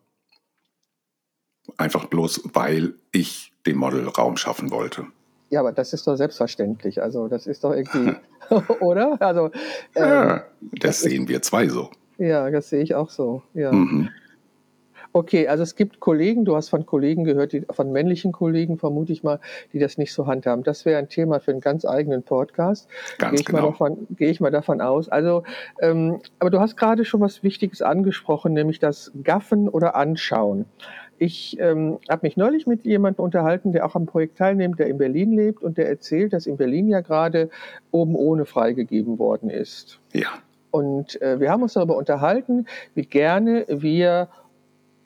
Einfach 1.76 2.06
bloß, 2.06 2.41
weil 2.54 2.96
ich 3.12 3.52
dem 3.65 3.78
Model 3.78 4.08
Raum 4.08 4.38
schaffen 4.38 4.72
wollte. 4.72 5.08
Ja, 5.50 5.60
aber 5.60 5.74
das 5.74 5.93
ist 5.93 6.08
doch 6.08 6.15
selbstverständlich. 6.15 7.02
Also 7.02 7.28
das 7.28 7.48
ist 7.48 7.63
doch 7.63 7.74
irgendwie, 7.74 8.15
oder? 8.80 9.22
Also 9.22 9.52
ähm, 9.96 10.04
ja, 10.04 10.46
das, 10.62 10.80
das 10.80 11.02
sehen 11.02 11.28
wir 11.28 11.41
zwei 11.41 11.67
so. 11.67 11.91
Ja, 12.17 12.49
das 12.49 12.69
sehe 12.69 12.82
ich 12.82 12.95
auch 12.95 13.10
so. 13.10 13.43
Ja. 13.53 13.71
Mhm. 13.71 14.10
Okay, 15.13 15.47
also 15.47 15.63
es 15.63 15.75
gibt 15.75 15.99
Kollegen, 15.99 16.45
du 16.45 16.56
hast 16.56 16.69
von 16.69 16.86
Kollegen 16.86 17.23
gehört, 17.23 17.53
die, 17.53 17.65
von 17.71 17.91
männlichen 17.91 18.32
Kollegen 18.32 18.77
vermute 18.77 19.12
ich 19.13 19.23
mal, 19.23 19.39
die 19.73 19.80
das 19.80 19.97
nicht 19.97 20.13
so 20.13 20.27
handhaben. 20.27 20.63
Das 20.63 20.86
wäre 20.86 20.99
ein 20.99 21.10
Thema 21.10 21.39
für 21.39 21.51
einen 21.51 21.60
ganz 21.62 21.86
eigenen 21.86 22.23
Podcast. 22.23 22.88
Ganz 23.17 23.32
gehe 23.32 23.39
ich, 23.39 23.45
genau. 23.45 23.62
mal 23.62 23.67
davon, 23.69 24.08
gehe 24.12 24.30
ich 24.30 24.39
mal 24.39 24.51
davon 24.51 24.80
aus. 24.80 25.10
Also, 25.10 25.43
ähm, 25.82 26.19
aber 26.39 26.51
du 26.51 26.60
hast 26.60 26.77
gerade 26.77 27.03
schon 27.03 27.21
was 27.21 27.41
Wichtiges 27.41 27.82
angesprochen, 27.82 28.53
nämlich 28.53 28.80
das 28.80 29.12
Gaffen 29.23 29.69
oder 29.69 29.95
Anschauen. 29.95 30.65
Ich 31.17 31.60
ähm, 31.60 31.97
habe 32.10 32.27
mich 32.27 32.38
neulich 32.38 32.67
mit 32.67 32.86
jemandem 32.86 33.25
unterhalten, 33.25 33.71
der 33.71 33.88
auch 33.88 33.95
am 33.95 34.06
Projekt 34.06 34.38
teilnimmt, 34.38 34.77
der 34.77 34.86
in 34.86 34.99
Berlin 34.99 35.32
lebt 35.32 35.63
und 35.63 35.80
der 35.80 35.89
erzählt, 35.89 36.32
dass 36.34 36.45
in 36.45 36.58
Berlin 36.58 36.88
ja 36.89 37.01
gerade 37.01 37.49
oben 37.89 38.15
ohne 38.15 38.45
freigegeben 38.45 39.17
worden 39.17 39.49
ist. 39.49 39.99
Ja. 40.13 40.30
Und 40.71 41.21
äh, 41.21 41.39
wir 41.39 41.51
haben 41.51 41.63
uns 41.63 41.73
darüber 41.73 41.97
unterhalten, 41.97 42.65
wie 42.93 43.06
gerne 43.06 43.65
wir 43.67 44.30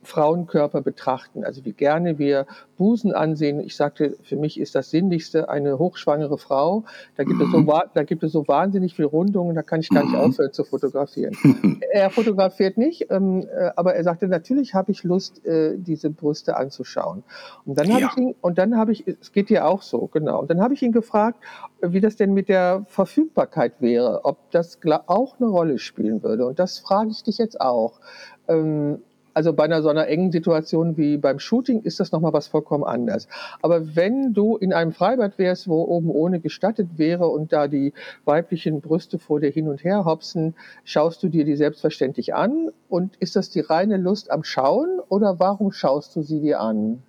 Frauenkörper 0.03 0.81
betrachten, 0.81 1.43
also 1.43 1.63
wie 1.65 1.73
gerne 1.73 2.17
wir 2.17 2.45
Busen 2.77 3.13
ansehen. 3.13 3.59
Ich 3.59 3.75
sagte, 3.75 4.17
für 4.23 4.35
mich 4.35 4.59
ist 4.59 4.73
das 4.73 4.89
Sinnlichste 4.89 5.49
eine 5.49 5.77
hochschwangere 5.77 6.37
Frau. 6.37 6.83
Da 7.15 7.23
gibt, 7.23 7.39
es, 7.41 7.51
so, 7.51 7.59
mhm. 7.59 7.71
da 7.93 8.03
gibt 8.03 8.23
es 8.23 8.31
so 8.31 8.47
wahnsinnig 8.47 8.95
viel 8.95 9.05
Rundungen, 9.05 9.55
da 9.55 9.61
kann 9.61 9.79
ich 9.79 9.89
gar 9.89 10.03
nicht 10.03 10.13
mhm. 10.13 10.19
aufhören 10.19 10.51
zu 10.51 10.63
fotografieren. 10.63 11.37
er 11.91 12.09
fotografiert 12.09 12.77
nicht, 12.77 13.11
ähm, 13.11 13.47
äh, 13.55 13.69
aber 13.75 13.93
er 13.93 14.03
sagte, 14.03 14.27
natürlich 14.27 14.73
habe 14.73 14.91
ich 14.91 15.03
Lust, 15.03 15.45
äh, 15.45 15.77
diese 15.77 16.09
Brüste 16.09 16.57
anzuschauen. 16.57 17.23
Und 17.65 17.77
dann 17.77 17.89
habe 17.91 18.01
ja. 18.01 18.09
ich 18.11 18.17
ihn, 18.17 18.35
und 18.41 18.57
dann 18.57 18.77
habe 18.77 18.91
ich, 18.91 19.07
es 19.07 19.31
geht 19.31 19.49
dir 19.49 19.67
auch 19.67 19.83
so, 19.83 20.07
genau. 20.07 20.41
Und 20.41 20.49
dann 20.49 20.61
habe 20.61 20.73
ich 20.73 20.81
ihn 20.81 20.91
gefragt, 20.91 21.39
wie 21.81 22.01
das 22.01 22.15
denn 22.15 22.33
mit 22.33 22.49
der 22.49 22.85
Verfügbarkeit 22.87 23.73
wäre, 23.79 24.25
ob 24.25 24.49
das 24.51 24.79
auch 25.05 25.39
eine 25.39 25.49
Rolle 25.49 25.77
spielen 25.77 26.23
würde. 26.23 26.47
Und 26.47 26.59
das 26.59 26.79
frage 26.79 27.11
ich 27.11 27.23
dich 27.23 27.37
jetzt 27.37 27.61
auch. 27.61 27.99
Ähm, 28.47 29.01
also 29.33 29.53
bei 29.53 29.63
einer 29.63 29.81
so 29.81 29.89
einer 29.89 30.07
engen 30.07 30.31
Situation 30.31 30.97
wie 30.97 31.17
beim 31.17 31.39
Shooting 31.39 31.81
ist 31.81 31.99
das 31.99 32.11
nochmal 32.11 32.33
was 32.33 32.47
vollkommen 32.47 32.83
anders. 32.83 33.27
Aber 33.61 33.95
wenn 33.95 34.33
du 34.33 34.57
in 34.57 34.73
einem 34.73 34.91
Freibad 34.91 35.37
wärst, 35.37 35.67
wo 35.67 35.83
oben 35.83 36.09
ohne 36.09 36.39
gestattet 36.39 36.97
wäre 36.97 37.27
und 37.27 37.53
da 37.53 37.67
die 37.67 37.93
weiblichen 38.25 38.81
Brüste 38.81 39.19
vor 39.19 39.39
dir 39.39 39.51
hin 39.51 39.67
und 39.67 39.83
her 39.83 40.05
hopsen, 40.05 40.55
schaust 40.83 41.23
du 41.23 41.29
dir 41.29 41.45
die 41.45 41.55
selbstverständlich 41.55 42.33
an? 42.33 42.71
Und 42.89 43.15
ist 43.17 43.35
das 43.35 43.49
die 43.49 43.61
reine 43.61 43.97
Lust 43.97 44.31
am 44.31 44.43
Schauen 44.43 44.99
oder 45.09 45.39
warum 45.39 45.71
schaust 45.71 46.15
du 46.15 46.21
sie 46.21 46.41
dir 46.41 46.59
an? 46.59 47.01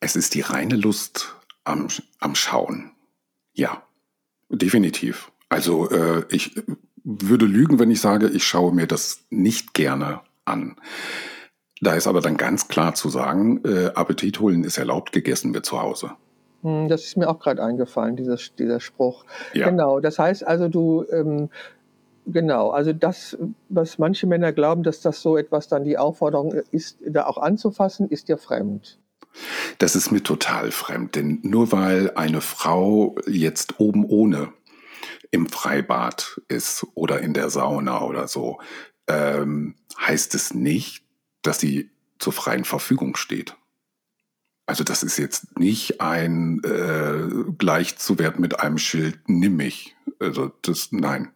Es 0.00 0.16
ist 0.16 0.34
die 0.34 0.40
reine 0.40 0.76
Lust 0.76 1.34
am, 1.64 1.88
am 2.20 2.34
Schauen. 2.34 2.92
Ja, 3.52 3.82
definitiv. 4.48 5.30
Also 5.48 5.90
äh, 5.90 6.24
ich 6.30 6.54
würde 7.04 7.46
lügen, 7.46 7.78
wenn 7.78 7.90
ich 7.90 8.00
sage, 8.00 8.28
ich 8.28 8.44
schaue 8.44 8.72
mir 8.72 8.86
das 8.86 9.24
nicht 9.30 9.74
gerne 9.74 10.20
an. 10.44 10.76
Da 11.80 11.94
ist 11.94 12.06
aber 12.06 12.20
dann 12.20 12.36
ganz 12.36 12.68
klar 12.68 12.94
zu 12.94 13.08
sagen, 13.08 13.62
äh, 13.64 13.86
Appetit 13.94 14.40
holen 14.40 14.64
ist 14.64 14.78
erlaubt, 14.78 15.12
gegessen 15.12 15.54
wird 15.54 15.64
zu 15.64 15.80
Hause. 15.80 16.12
Hm, 16.62 16.88
das 16.88 17.04
ist 17.04 17.16
mir 17.16 17.28
auch 17.28 17.38
gerade 17.38 17.62
eingefallen, 17.62 18.16
dieser, 18.16 18.36
dieser 18.58 18.80
Spruch. 18.80 19.24
Ja. 19.54 19.70
Genau, 19.70 20.00
das 20.00 20.18
heißt 20.18 20.46
also, 20.46 20.68
du, 20.68 21.06
ähm, 21.10 21.48
genau, 22.26 22.70
also 22.70 22.92
das, 22.92 23.38
was 23.70 23.98
manche 23.98 24.26
Männer 24.26 24.52
glauben, 24.52 24.82
dass 24.82 25.00
das 25.00 25.22
so 25.22 25.38
etwas 25.38 25.68
dann 25.68 25.84
die 25.84 25.96
Aufforderung 25.96 26.52
ist, 26.70 26.98
da 27.06 27.26
auch 27.26 27.38
anzufassen, 27.38 28.08
ist 28.08 28.28
dir 28.28 28.36
fremd. 28.36 28.98
Das 29.78 29.94
ist 29.96 30.10
mir 30.10 30.22
total 30.22 30.72
fremd, 30.72 31.14
denn 31.14 31.38
nur 31.42 31.72
weil 31.72 32.10
eine 32.14 32.40
Frau 32.40 33.14
jetzt 33.26 33.78
oben 33.78 34.04
ohne 34.04 34.48
im 35.30 35.48
Freibad 35.48 36.40
ist 36.48 36.86
oder 36.94 37.20
in 37.20 37.34
der 37.34 37.50
Sauna 37.50 38.02
oder 38.02 38.28
so, 38.28 38.58
ähm, 39.06 39.74
heißt 39.98 40.34
es 40.34 40.54
nicht, 40.54 41.04
dass 41.42 41.60
sie 41.60 41.90
zur 42.18 42.32
freien 42.32 42.64
Verfügung 42.64 43.16
steht. 43.16 43.56
Also 44.66 44.84
das 44.84 45.02
ist 45.02 45.18
jetzt 45.18 45.58
nicht 45.58 46.00
ein 46.00 46.62
äh, 46.64 47.50
gleichzuwert 47.58 48.38
mit 48.38 48.60
einem 48.60 48.78
Schild, 48.78 49.18
nimm 49.26 49.56
mich. 49.56 49.96
Also 50.20 50.52
das, 50.62 50.92
nein. 50.92 51.32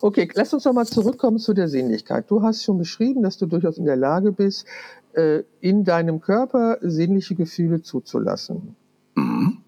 Okay, 0.00 0.28
lass 0.34 0.52
uns 0.52 0.66
noch 0.66 0.74
mal 0.74 0.86
zurückkommen 0.86 1.38
zu 1.38 1.54
der 1.54 1.68
Sinnlichkeit. 1.68 2.30
Du 2.30 2.42
hast 2.42 2.62
schon 2.62 2.76
beschrieben, 2.76 3.22
dass 3.22 3.38
du 3.38 3.46
durchaus 3.46 3.78
in 3.78 3.86
der 3.86 3.96
Lage 3.96 4.32
bist, 4.32 4.66
äh, 5.14 5.44
in 5.60 5.84
deinem 5.84 6.20
Körper 6.20 6.78
sinnliche 6.82 7.34
Gefühle 7.36 7.80
zuzulassen. 7.80 8.76
Mhm. 9.14 9.62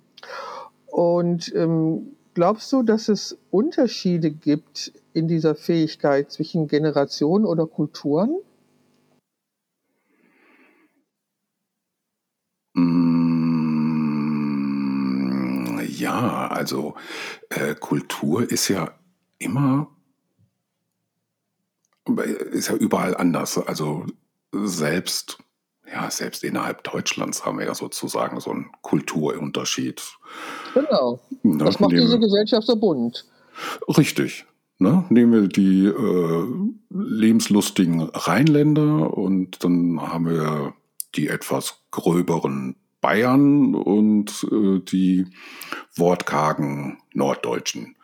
Und 0.87 1.55
ähm, 1.55 2.16
Glaubst 2.37 2.71
du, 2.71 2.83
dass 2.83 3.09
es 3.09 3.39
Unterschiede 3.51 4.31
gibt 4.31 4.93
in 5.15 5.27
dieser 5.27 5.55
Fähigkeit 5.55 6.31
zwischen 6.31 6.69
Generationen 6.69 7.47
oder 7.47 7.67
Kulturen? 7.67 8.37
Mm, 12.75 14.19
ja, 15.89 16.49
also 16.49 16.95
äh, 17.49 17.75
Kultur 17.75 18.51
ist 18.51 18.69
ja 18.69 18.93
immer, 19.39 19.89
ist 22.51 22.69
ja 22.69 22.75
überall 22.75 23.17
anders. 23.17 23.57
Also 23.57 24.05
selbst 24.53 25.39
ja, 25.91 26.11
selbst 26.11 26.45
innerhalb 26.45 26.83
Deutschlands 26.85 27.45
haben 27.45 27.59
wir 27.59 27.67
ja 27.67 27.75
sozusagen 27.75 28.41
so 28.41 28.51
einen 28.51 28.71
Kulturunterschied. 28.83 30.03
Genau. 30.75 31.21
Ne? 31.43 31.65
Das 31.65 31.81
macht 31.81 31.93
diese 31.93 32.19
Gesellschaft 32.19 32.67
so 32.67 32.77
bunt. 32.77 33.25
Richtig. 33.97 34.45
Ne? 34.79 35.05
Nehmen 35.09 35.33
wir 35.33 35.49
die 35.49 35.87
äh, 35.87 36.47
lebenslustigen 36.91 38.03
Rheinländer 38.03 39.17
und 39.17 39.65
dann 39.65 40.01
haben 40.01 40.29
wir 40.29 40.75
die 41.15 41.29
etwas 41.29 41.79
gröberen 41.91 42.77
Bayern 43.01 43.75
und 43.75 44.47
äh, 44.51 44.81
die 44.81 45.27
wortkargen 45.95 46.99
Norddeutschen. 47.15 47.97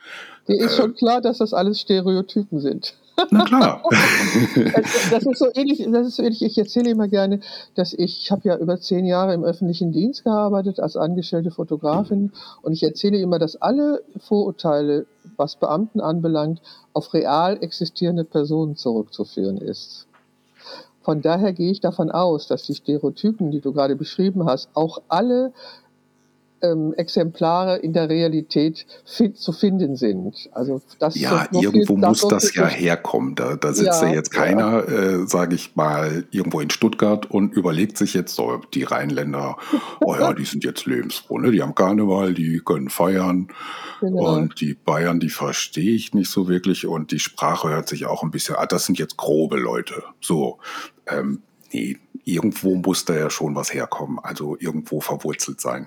Dir 0.49 0.65
ist 0.65 0.75
äh, 0.75 0.77
schon 0.77 0.95
klar, 0.95 1.21
dass 1.21 1.39
das 1.39 1.53
alles 1.53 1.81
Stereotypen 1.81 2.61
sind. 2.61 2.95
Na 3.31 3.45
klar. 3.45 3.83
das, 5.11 5.27
ist 5.27 5.39
so 5.39 5.47
ähnlich, 5.55 5.87
das 5.91 6.07
ist 6.07 6.17
so 6.17 6.23
ähnlich. 6.23 6.43
Ich 6.43 6.59
erzähle 6.59 6.91
immer 6.91 7.09
gerne, 7.09 7.41
dass 7.75 7.93
ich, 7.93 8.23
ich 8.23 8.31
habe 8.31 8.49
ja 8.49 8.57
über 8.57 8.81
zehn 8.81 9.05
Jahre 9.05 9.35
im 9.35 9.45
öffentlichen 9.45 9.93
Dienst 9.93 10.25
gearbeitet 10.25 10.81
als 10.81 10.97
angestellte 10.97 11.51
Fotografin 11.51 12.33
und 12.63 12.73
ich 12.73 12.83
erzähle 12.83 13.19
immer, 13.19 13.39
dass 13.39 13.61
alle 13.61 14.03
Vorurteile, 14.19 15.07
was 15.37 15.57
Beamten 15.57 16.01
anbelangt, 16.01 16.61
auf 16.93 17.13
real 17.15 17.59
existierende 17.63 18.25
Personen 18.25 18.77
zurückzuführen 18.77 19.59
ist. 19.59 20.07
Von 21.03 21.21
daher 21.21 21.53
gehe 21.53 21.71
ich 21.71 21.81
davon 21.81 22.11
aus, 22.11 22.47
dass 22.47 22.63
die 22.63 22.75
Stereotypen, 22.75 23.51
die 23.51 23.61
du 23.61 23.73
gerade 23.73 23.97
beschrieben 23.97 24.47
hast, 24.47 24.69
auch 24.75 25.03
alle 25.09 25.53
ähm, 26.63 26.95
Exemplare 26.97 27.79
in 27.79 27.93
der 27.93 28.09
Realität 28.09 28.87
fi 29.05 29.33
zu 29.33 29.53
finden 29.53 29.97
sind. 29.97 30.49
Also 30.53 30.81
das 30.99 31.19
ja, 31.19 31.49
so 31.51 31.61
irgendwo 31.61 31.97
viel, 31.97 32.07
muss 32.07 32.27
das 32.29 32.55
ja 32.55 32.67
herkommen. 32.67 33.35
Da, 33.35 33.57
da 33.57 33.73
sitzt 33.73 34.03
ja, 34.03 34.09
ja 34.09 34.15
jetzt 34.15 34.31
keiner, 34.31 34.89
ja. 34.89 35.23
äh, 35.23 35.27
sage 35.27 35.55
ich 35.55 35.75
mal, 35.77 36.25
irgendwo 36.31 36.61
in 36.61 36.71
Stuttgart 36.71 37.31
und 37.31 37.53
überlegt 37.55 37.99
sich 37.99 38.15
jetzt 38.15 38.35
so, 38.35 38.61
die 38.75 38.85
Rheinländer, 38.85 39.57
oh 40.01 40.15
ja, 40.15 40.33
die 40.33 40.45
sind 40.45 40.65
jetzt 40.65 40.87
lebensfroh, 40.87 41.39
ne? 41.39 41.51
die 41.51 41.63
haben 41.63 41.75
Karneval, 41.75 42.35
die 42.35 42.61
können 42.65 42.89
feiern. 42.89 43.49
Genau. 44.01 44.37
Und 44.37 44.61
die 44.61 44.75
Bayern, 44.75 45.21
die 45.21 45.31
verstehe 45.31 45.95
ich 45.95 46.15
nicht 46.15 46.31
so 46.31 46.49
wirklich 46.49 46.87
und 46.87 47.13
die 47.13 47.21
Sprache 47.21 47.69
hört 47.69 47.89
sich 47.89 48.07
auch 48.07 48.23
ein 48.23 48.31
bisschen, 48.31 48.57
ah, 48.57 48.67
das 48.67 48.87
sind 48.87 48.99
jetzt 48.99 49.17
grobe 49.17 49.59
Leute. 49.59 50.03
So, 50.21 50.59
ähm, 51.07 51.43
nee, 51.73 51.99
irgendwo 52.25 52.75
muss 52.77 53.05
da 53.05 53.15
ja 53.15 53.31
schon 53.31 53.55
was 53.55 53.73
herkommen, 53.73 54.19
also 54.21 54.57
irgendwo 54.59 55.01
verwurzelt 55.01 55.61
sein. 55.61 55.87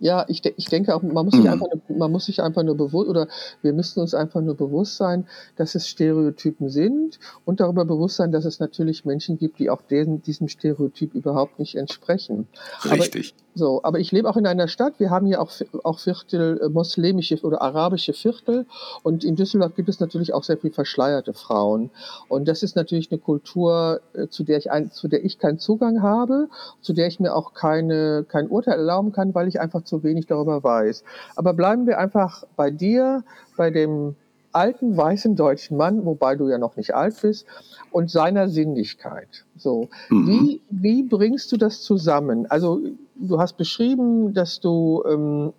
Ja, 0.00 0.24
ich, 0.28 0.42
de 0.42 0.52
ich 0.56 0.66
denke 0.66 0.94
auch, 0.94 1.02
man 1.02 1.24
muss, 1.24 1.34
sich 1.34 1.44
mhm. 1.44 1.50
einfach, 1.50 1.68
man 1.88 2.12
muss 2.12 2.26
sich 2.26 2.42
einfach 2.42 2.62
nur 2.62 2.76
bewusst, 2.76 3.08
oder 3.08 3.28
wir 3.62 3.72
müssen 3.72 4.00
uns 4.00 4.14
einfach 4.14 4.40
nur 4.40 4.56
bewusst 4.56 4.96
sein, 4.96 5.26
dass 5.56 5.74
es 5.74 5.88
Stereotypen 5.88 6.68
sind 6.68 7.18
und 7.44 7.60
darüber 7.60 7.84
bewusst 7.84 8.16
sein, 8.16 8.32
dass 8.32 8.44
es 8.44 8.60
natürlich 8.60 9.04
Menschen 9.04 9.38
gibt, 9.38 9.58
die 9.58 9.70
auch 9.70 9.82
diesen, 9.82 10.22
diesem 10.22 10.48
Stereotyp 10.48 11.14
überhaupt 11.14 11.58
nicht 11.58 11.76
entsprechen. 11.76 12.48
Richtig. 12.84 13.34
So, 13.54 13.80
aber 13.84 14.00
ich 14.00 14.10
lebe 14.10 14.28
auch 14.28 14.36
in 14.36 14.46
einer 14.46 14.66
Stadt, 14.66 14.94
wir 14.98 15.10
haben 15.10 15.26
hier 15.26 15.40
auch, 15.40 15.52
auch 15.84 16.00
Viertel, 16.00 16.60
äh, 16.60 16.68
moslemische 16.68 17.40
oder 17.42 17.62
arabische 17.62 18.12
Viertel 18.12 18.66
und 19.04 19.22
in 19.22 19.36
Düsseldorf 19.36 19.76
gibt 19.76 19.88
es 19.88 20.00
natürlich 20.00 20.34
auch 20.34 20.42
sehr 20.42 20.58
viel 20.58 20.72
verschleierte 20.72 21.34
Frauen. 21.34 21.90
Und 22.28 22.48
das 22.48 22.64
ist 22.64 22.74
natürlich 22.74 23.12
eine 23.12 23.20
Kultur, 23.20 24.00
äh, 24.14 24.26
zu 24.26 24.42
der 24.42 24.58
ich, 24.58 24.72
ein, 24.72 24.90
zu 24.90 25.06
der 25.06 25.24
ich 25.24 25.38
keinen 25.38 25.60
Zugang 25.60 26.02
habe, 26.02 26.48
zu 26.80 26.92
der 26.92 27.06
ich 27.06 27.20
mir 27.20 27.34
auch 27.34 27.54
keine, 27.54 28.24
kein 28.28 28.48
Urteil 28.48 28.78
erlauben 28.78 29.12
kann, 29.12 29.34
weil 29.34 29.46
ich 29.46 29.60
einfach 29.60 29.84
zu 29.84 30.02
wenig 30.02 30.26
darüber 30.26 30.64
weiß. 30.64 31.04
Aber 31.36 31.54
bleiben 31.54 31.86
wir 31.86 31.98
einfach 31.98 32.44
bei 32.56 32.72
dir, 32.72 33.22
bei 33.56 33.70
dem 33.70 34.16
alten 34.50 34.96
weißen 34.96 35.36
deutschen 35.36 35.76
Mann, 35.76 36.04
wobei 36.04 36.36
du 36.36 36.48
ja 36.48 36.58
noch 36.58 36.76
nicht 36.76 36.94
alt 36.94 37.20
bist, 37.20 37.46
und 37.90 38.10
seiner 38.10 38.48
Sinnlichkeit. 38.48 39.44
So, 39.56 39.88
mhm. 40.10 40.28
wie, 40.28 40.60
wie 40.70 41.02
bringst 41.02 41.52
du 41.52 41.56
das 41.56 41.82
zusammen? 41.82 42.46
Also 42.46 42.80
du 43.16 43.38
hast 43.38 43.56
beschrieben, 43.56 44.34
dass 44.34 44.60
du 44.60 45.02
ähm, 45.06 45.52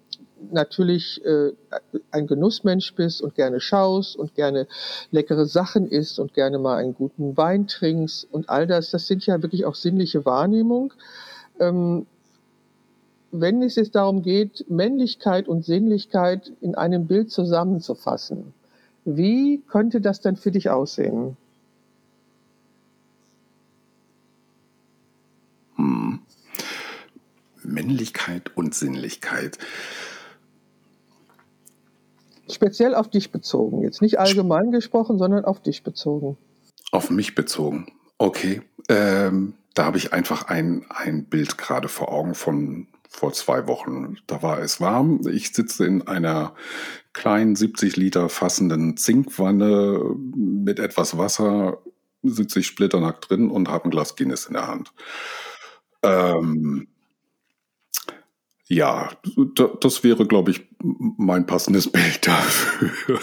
natürlich 0.52 1.24
äh, 1.26 1.52
ein 2.12 2.28
Genussmensch 2.28 2.94
bist 2.96 3.22
und 3.22 3.36
gerne 3.36 3.60
schaust 3.60 4.16
und 4.16 4.36
gerne 4.36 4.68
leckere 5.12 5.46
Sachen 5.46 5.88
isst 5.88 6.20
und 6.20 6.34
gerne 6.34 6.60
mal 6.60 6.78
einen 6.78 6.94
guten 6.94 7.38
Wein 7.38 7.68
trinkst 7.68 8.28
und 8.32 8.50
all 8.50 8.68
das. 8.68 8.92
Das 8.92 9.08
sind 9.08 9.26
ja 9.26 9.42
wirklich 9.42 9.66
auch 9.66 9.76
sinnliche 9.76 10.26
Wahrnehmung. 10.26 10.94
Ähm, 11.60 12.06
wenn 13.32 13.62
es 13.62 13.76
jetzt 13.76 13.96
darum 13.96 14.22
geht, 14.22 14.66
Männlichkeit 14.70 15.48
und 15.48 15.66
Sinnlichkeit 15.66 16.54
in 16.62 16.76
einem 16.76 17.08
Bild 17.08 17.32
zusammenzufassen, 17.32 18.54
wie 19.04 19.62
könnte 19.68 20.02
das 20.02 20.22
denn 20.22 20.36
für 20.36 20.52
dich 20.52 20.70
aussehen? 20.70 21.38
Männlichkeit 27.66 28.56
und 28.56 28.74
Sinnlichkeit. 28.74 29.58
Speziell 32.50 32.94
auf 32.94 33.10
dich 33.10 33.32
bezogen. 33.32 33.82
Jetzt 33.82 34.02
nicht 34.02 34.20
allgemein 34.20 34.72
gesprochen, 34.72 35.18
sondern 35.18 35.46
auf 35.46 35.62
dich 35.62 35.84
bezogen. 35.84 36.38
Auf 36.92 37.10
mich 37.10 37.34
bezogen. 37.34 37.92
Okay. 38.18 38.62
Ähm, 38.88 39.56
da 39.74 39.86
habe 39.86 39.98
ich 39.98 40.14
einfach 40.14 40.44
ein, 40.48 40.86
ein 40.90 41.26
Bild 41.26 41.58
gerade 41.58 41.88
vor 41.88 42.12
Augen 42.12 42.36
von 42.36 42.88
vor 43.10 43.34
zwei 43.34 43.68
Wochen. 43.68 44.18
Da 44.28 44.42
war 44.42 44.60
es 44.60 44.82
warm. 44.82 45.22
Ich 45.28 45.54
sitze 45.54 45.86
in 45.86 46.08
einer 46.08 46.54
kleinen 47.14 47.56
70 47.56 47.96
Liter 47.96 48.30
fassenden 48.30 48.98
Zinkwanne 48.98 50.02
mit 50.36 50.80
etwas 50.80 51.18
Wasser, 51.18 51.78
sitze 52.24 52.60
ich 52.60 52.68
splitternackt 52.68 53.30
drin 53.30 53.50
und 53.50 53.70
habe 53.70 53.86
ein 53.86 53.92
Glas 53.92 54.16
Guinness 54.16 54.48
in 54.48 54.54
der 54.54 54.68
Hand. 54.68 54.92
Ähm, 56.04 56.88
ja, 58.68 59.10
das 59.82 60.04
wäre, 60.04 60.26
glaube 60.26 60.52
ich, 60.52 60.68
mein 60.82 61.46
passendes 61.46 61.92
Bild 61.92 62.26
dafür. 62.26 63.20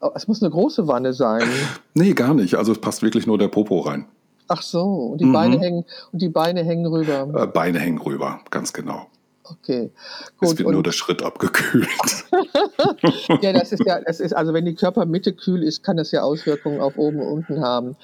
Oh, 0.00 0.10
es 0.14 0.28
muss 0.28 0.42
eine 0.42 0.50
große 0.50 0.86
Wanne 0.86 1.14
sein. 1.14 1.48
Nee, 1.94 2.12
gar 2.12 2.34
nicht. 2.34 2.56
Also 2.56 2.72
es 2.72 2.78
passt 2.78 3.02
wirklich 3.02 3.26
nur 3.26 3.38
der 3.38 3.48
Popo 3.48 3.80
rein. 3.80 4.06
Ach 4.48 4.60
so, 4.60 4.82
und 4.82 5.20
die, 5.20 5.24
mhm. 5.24 5.32
Beine, 5.32 5.58
hängen, 5.58 5.84
und 6.12 6.20
die 6.20 6.28
Beine 6.28 6.62
hängen 6.62 6.86
rüber. 6.86 7.28
Äh, 7.34 7.46
Beine 7.46 7.78
hängen 7.78 7.98
rüber, 7.98 8.40
ganz 8.50 8.72
genau. 8.72 9.06
Okay. 9.44 9.90
Gut. 10.38 10.52
Es 10.52 10.58
wird 10.58 10.70
nur 10.70 10.82
der 10.82 10.92
Schritt 10.92 11.22
abgekühlt. 11.22 11.88
ja, 13.42 13.52
das 13.52 13.72
ist 13.72 13.84
ja, 13.86 14.00
das 14.00 14.20
ist, 14.20 14.34
also 14.34 14.54
wenn 14.54 14.64
die 14.64 14.74
Körpermitte 14.74 15.34
kühl 15.34 15.62
ist, 15.62 15.82
kann 15.82 15.96
das 15.96 16.12
ja 16.12 16.22
Auswirkungen 16.22 16.80
auf 16.80 16.96
oben 16.96 17.20
und 17.20 17.28
unten 17.28 17.62
haben. 17.62 17.96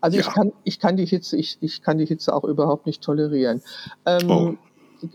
Also 0.00 0.18
ja. 0.18 0.24
ich 0.26 0.32
kann, 0.32 0.52
ich 0.64 0.78
kann 0.78 0.96
die 0.96 1.06
Hitze, 1.06 1.36
ich, 1.36 1.58
ich 1.60 1.82
kann 1.82 1.98
die 1.98 2.06
Hitze 2.06 2.34
auch 2.34 2.44
überhaupt 2.44 2.86
nicht 2.86 3.02
tolerieren. 3.02 3.62
Ähm, 4.04 4.30
oh. 4.30 4.54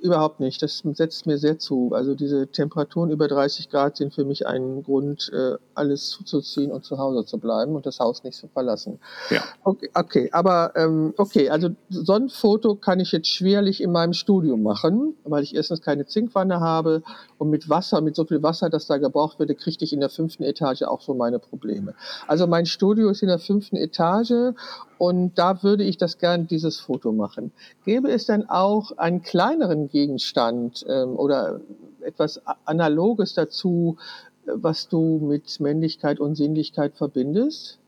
Überhaupt 0.01 0.39
nicht. 0.39 0.61
Das 0.61 0.83
setzt 0.93 1.25
mir 1.25 1.37
sehr 1.37 1.59
zu. 1.59 1.91
Also 1.93 2.15
diese 2.15 2.47
Temperaturen 2.47 3.11
über 3.11 3.27
30 3.27 3.69
Grad 3.69 3.97
sind 3.97 4.13
für 4.13 4.25
mich 4.25 4.47
ein 4.47 4.83
Grund, 4.83 5.31
äh, 5.33 5.55
alles 5.75 6.09
zuzuziehen 6.09 6.71
und 6.71 6.83
zu 6.83 6.97
Hause 6.97 7.25
zu 7.25 7.37
bleiben 7.37 7.75
und 7.75 7.85
das 7.85 7.99
Haus 7.99 8.23
nicht 8.23 8.37
zu 8.37 8.47
verlassen. 8.47 8.99
Ja. 9.29 9.43
Okay, 9.63 9.89
okay 9.93 10.29
aber 10.31 10.73
ähm, 10.75 11.13
okay, 11.17 11.49
also 11.49 11.69
so 11.89 12.13
ein 12.13 12.29
Foto 12.29 12.75
kann 12.75 12.99
ich 12.99 13.11
jetzt 13.11 13.27
schwerlich 13.27 13.81
in 13.81 13.91
meinem 13.91 14.13
Studio 14.13 14.57
machen, 14.57 15.15
weil 15.23 15.43
ich 15.43 15.55
erstens 15.55 15.81
keine 15.81 16.05
Zinkwanne 16.05 16.59
habe 16.59 17.03
und 17.37 17.49
mit 17.49 17.69
Wasser, 17.69 18.01
mit 18.01 18.15
so 18.15 18.25
viel 18.25 18.43
Wasser, 18.43 18.69
das 18.69 18.87
da 18.87 18.97
gebraucht 18.97 19.39
wird, 19.39 19.55
kriege 19.57 19.83
ich 19.83 19.93
in 19.93 19.99
der 19.99 20.09
fünften 20.09 20.43
Etage 20.43 20.83
auch 20.83 21.01
so 21.01 21.13
meine 21.13 21.39
Probleme. 21.39 21.93
Also 22.27 22.47
mein 22.47 22.65
Studio 22.65 23.09
ist 23.09 23.21
in 23.21 23.27
der 23.27 23.39
fünften 23.39 23.75
Etage 23.75 24.53
und 25.01 25.39
da 25.39 25.63
würde 25.63 25.83
ich 25.83 25.97
das 25.97 26.19
gern 26.19 26.45
dieses 26.45 26.79
Foto 26.79 27.11
machen. 27.11 27.51
Gäbe 27.85 28.11
es 28.11 28.27
dann 28.27 28.47
auch 28.47 28.99
einen 28.99 29.23
kleineren 29.23 29.89
Gegenstand 29.89 30.85
ähm, 30.87 31.15
oder 31.15 31.59
etwas 32.01 32.39
Analoges 32.65 33.33
dazu, 33.33 33.97
was 34.45 34.89
du 34.89 35.17
mit 35.17 35.59
Männlichkeit 35.59 36.19
und 36.19 36.35
Sinnlichkeit 36.35 36.97
verbindest? 36.97 37.79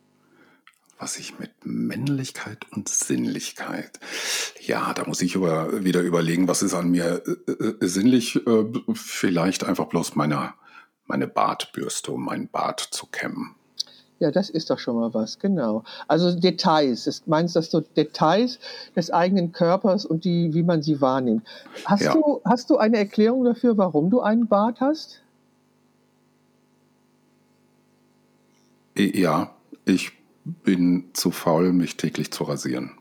Was 0.97 1.19
ich 1.19 1.37
mit 1.37 1.51
Männlichkeit 1.63 2.65
und 2.71 2.89
Sinnlichkeit. 2.89 3.99
Ja, 4.59 4.95
da 4.95 5.05
muss 5.05 5.21
ich 5.21 5.35
über, 5.35 5.83
wieder 5.83 6.01
überlegen, 6.01 6.47
was 6.47 6.63
ist 6.63 6.73
an 6.73 6.89
mir 6.89 7.21
äh, 7.47 7.51
äh, 7.51 7.75
sinnlich? 7.87 8.37
Äh, 8.47 8.65
vielleicht 8.95 9.65
einfach 9.65 9.85
bloß 9.85 10.15
meine, 10.15 10.55
meine 11.05 11.27
Bartbürste, 11.27 12.11
um 12.11 12.25
meinen 12.25 12.47
Bart 12.47 12.79
zu 12.79 13.05
kämmen. 13.05 13.53
Ja, 14.23 14.31
das 14.31 14.49
ist 14.49 14.69
doch 14.69 14.79
schon 14.79 14.95
mal 14.95 15.13
was, 15.13 15.37
genau. 15.37 15.83
Also 16.07 16.33
Details. 16.33 17.03
Das 17.03 17.27
meinst 17.27 17.57
du, 17.57 17.59
dass 17.59 17.69
du 17.69 17.81
Details 17.81 18.57
des 18.95 19.11
eigenen 19.11 19.51
Körpers 19.51 20.05
und 20.05 20.23
die, 20.23 20.53
wie 20.53 20.63
man 20.63 20.81
sie 20.81 21.01
wahrnimmt. 21.01 21.45
Hast, 21.83 22.03
ja. 22.03 22.13
du, 22.13 22.39
hast 22.45 22.69
du 22.69 22.77
eine 22.77 22.95
Erklärung 22.95 23.43
dafür, 23.43 23.77
warum 23.77 24.09
du 24.09 24.21
einen 24.21 24.47
Bart 24.47 24.79
hast? 24.79 25.21
Ja, 28.95 29.51
ich 29.83 30.13
bin 30.45 31.09
zu 31.11 31.31
faul, 31.31 31.73
mich 31.73 31.97
täglich 31.97 32.31
zu 32.31 32.45
rasieren. 32.45 32.91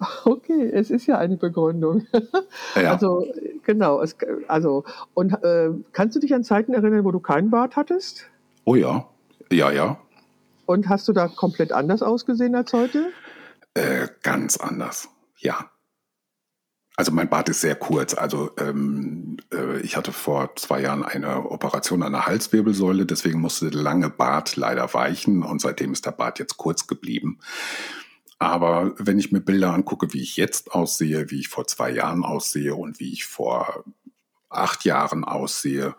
Okay, 0.24 0.70
es 0.72 0.90
ist 0.90 1.06
ja 1.06 1.18
eine 1.18 1.36
Begründung. 1.36 2.06
Ja. 2.74 2.92
Also 2.92 3.26
genau, 3.64 4.00
es, 4.00 4.16
also 4.48 4.84
und 5.12 5.32
äh, 5.44 5.70
kannst 5.92 6.16
du 6.16 6.20
dich 6.20 6.34
an 6.34 6.42
Zeiten 6.42 6.72
erinnern, 6.72 7.04
wo 7.04 7.10
du 7.10 7.20
keinen 7.20 7.50
Bart 7.50 7.76
hattest? 7.76 8.24
Oh 8.64 8.74
ja, 8.74 9.06
ja, 9.52 9.70
ja. 9.70 9.98
Und 10.66 10.88
hast 10.88 11.08
du 11.08 11.12
da 11.12 11.28
komplett 11.28 11.72
anders 11.72 12.02
ausgesehen 12.02 12.54
als 12.54 12.72
heute? 12.72 13.12
Äh, 13.74 14.08
ganz 14.22 14.56
anders. 14.56 15.08
Ja. 15.38 15.70
Also 16.96 17.10
mein 17.10 17.28
Bart 17.28 17.48
ist 17.48 17.60
sehr 17.60 17.74
kurz. 17.74 18.14
Also 18.14 18.52
ähm, 18.58 19.38
äh, 19.52 19.80
ich 19.80 19.96
hatte 19.96 20.12
vor 20.12 20.54
zwei 20.54 20.80
Jahren 20.80 21.04
eine 21.04 21.50
Operation 21.50 22.04
an 22.04 22.12
der 22.12 22.26
Halswirbelsäule, 22.26 23.04
deswegen 23.04 23.40
musste 23.40 23.70
der 23.70 23.82
lange 23.82 24.10
Bart 24.10 24.54
leider 24.54 24.92
weichen 24.94 25.42
und 25.42 25.60
seitdem 25.60 25.92
ist 25.92 26.06
der 26.06 26.12
Bart 26.12 26.38
jetzt 26.38 26.56
kurz 26.56 26.86
geblieben. 26.86 27.40
Aber 28.38 28.94
wenn 28.98 29.18
ich 29.18 29.32
mir 29.32 29.40
Bilder 29.40 29.72
angucke, 29.72 30.12
wie 30.12 30.22
ich 30.22 30.36
jetzt 30.36 30.72
aussehe, 30.72 31.30
wie 31.30 31.40
ich 31.40 31.48
vor 31.48 31.66
zwei 31.66 31.90
Jahren 31.90 32.24
aussehe 32.24 32.74
und 32.74 33.00
wie 33.00 33.12
ich 33.12 33.24
vor 33.24 33.84
acht 34.48 34.84
Jahren 34.84 35.24
aussehe, 35.24 35.96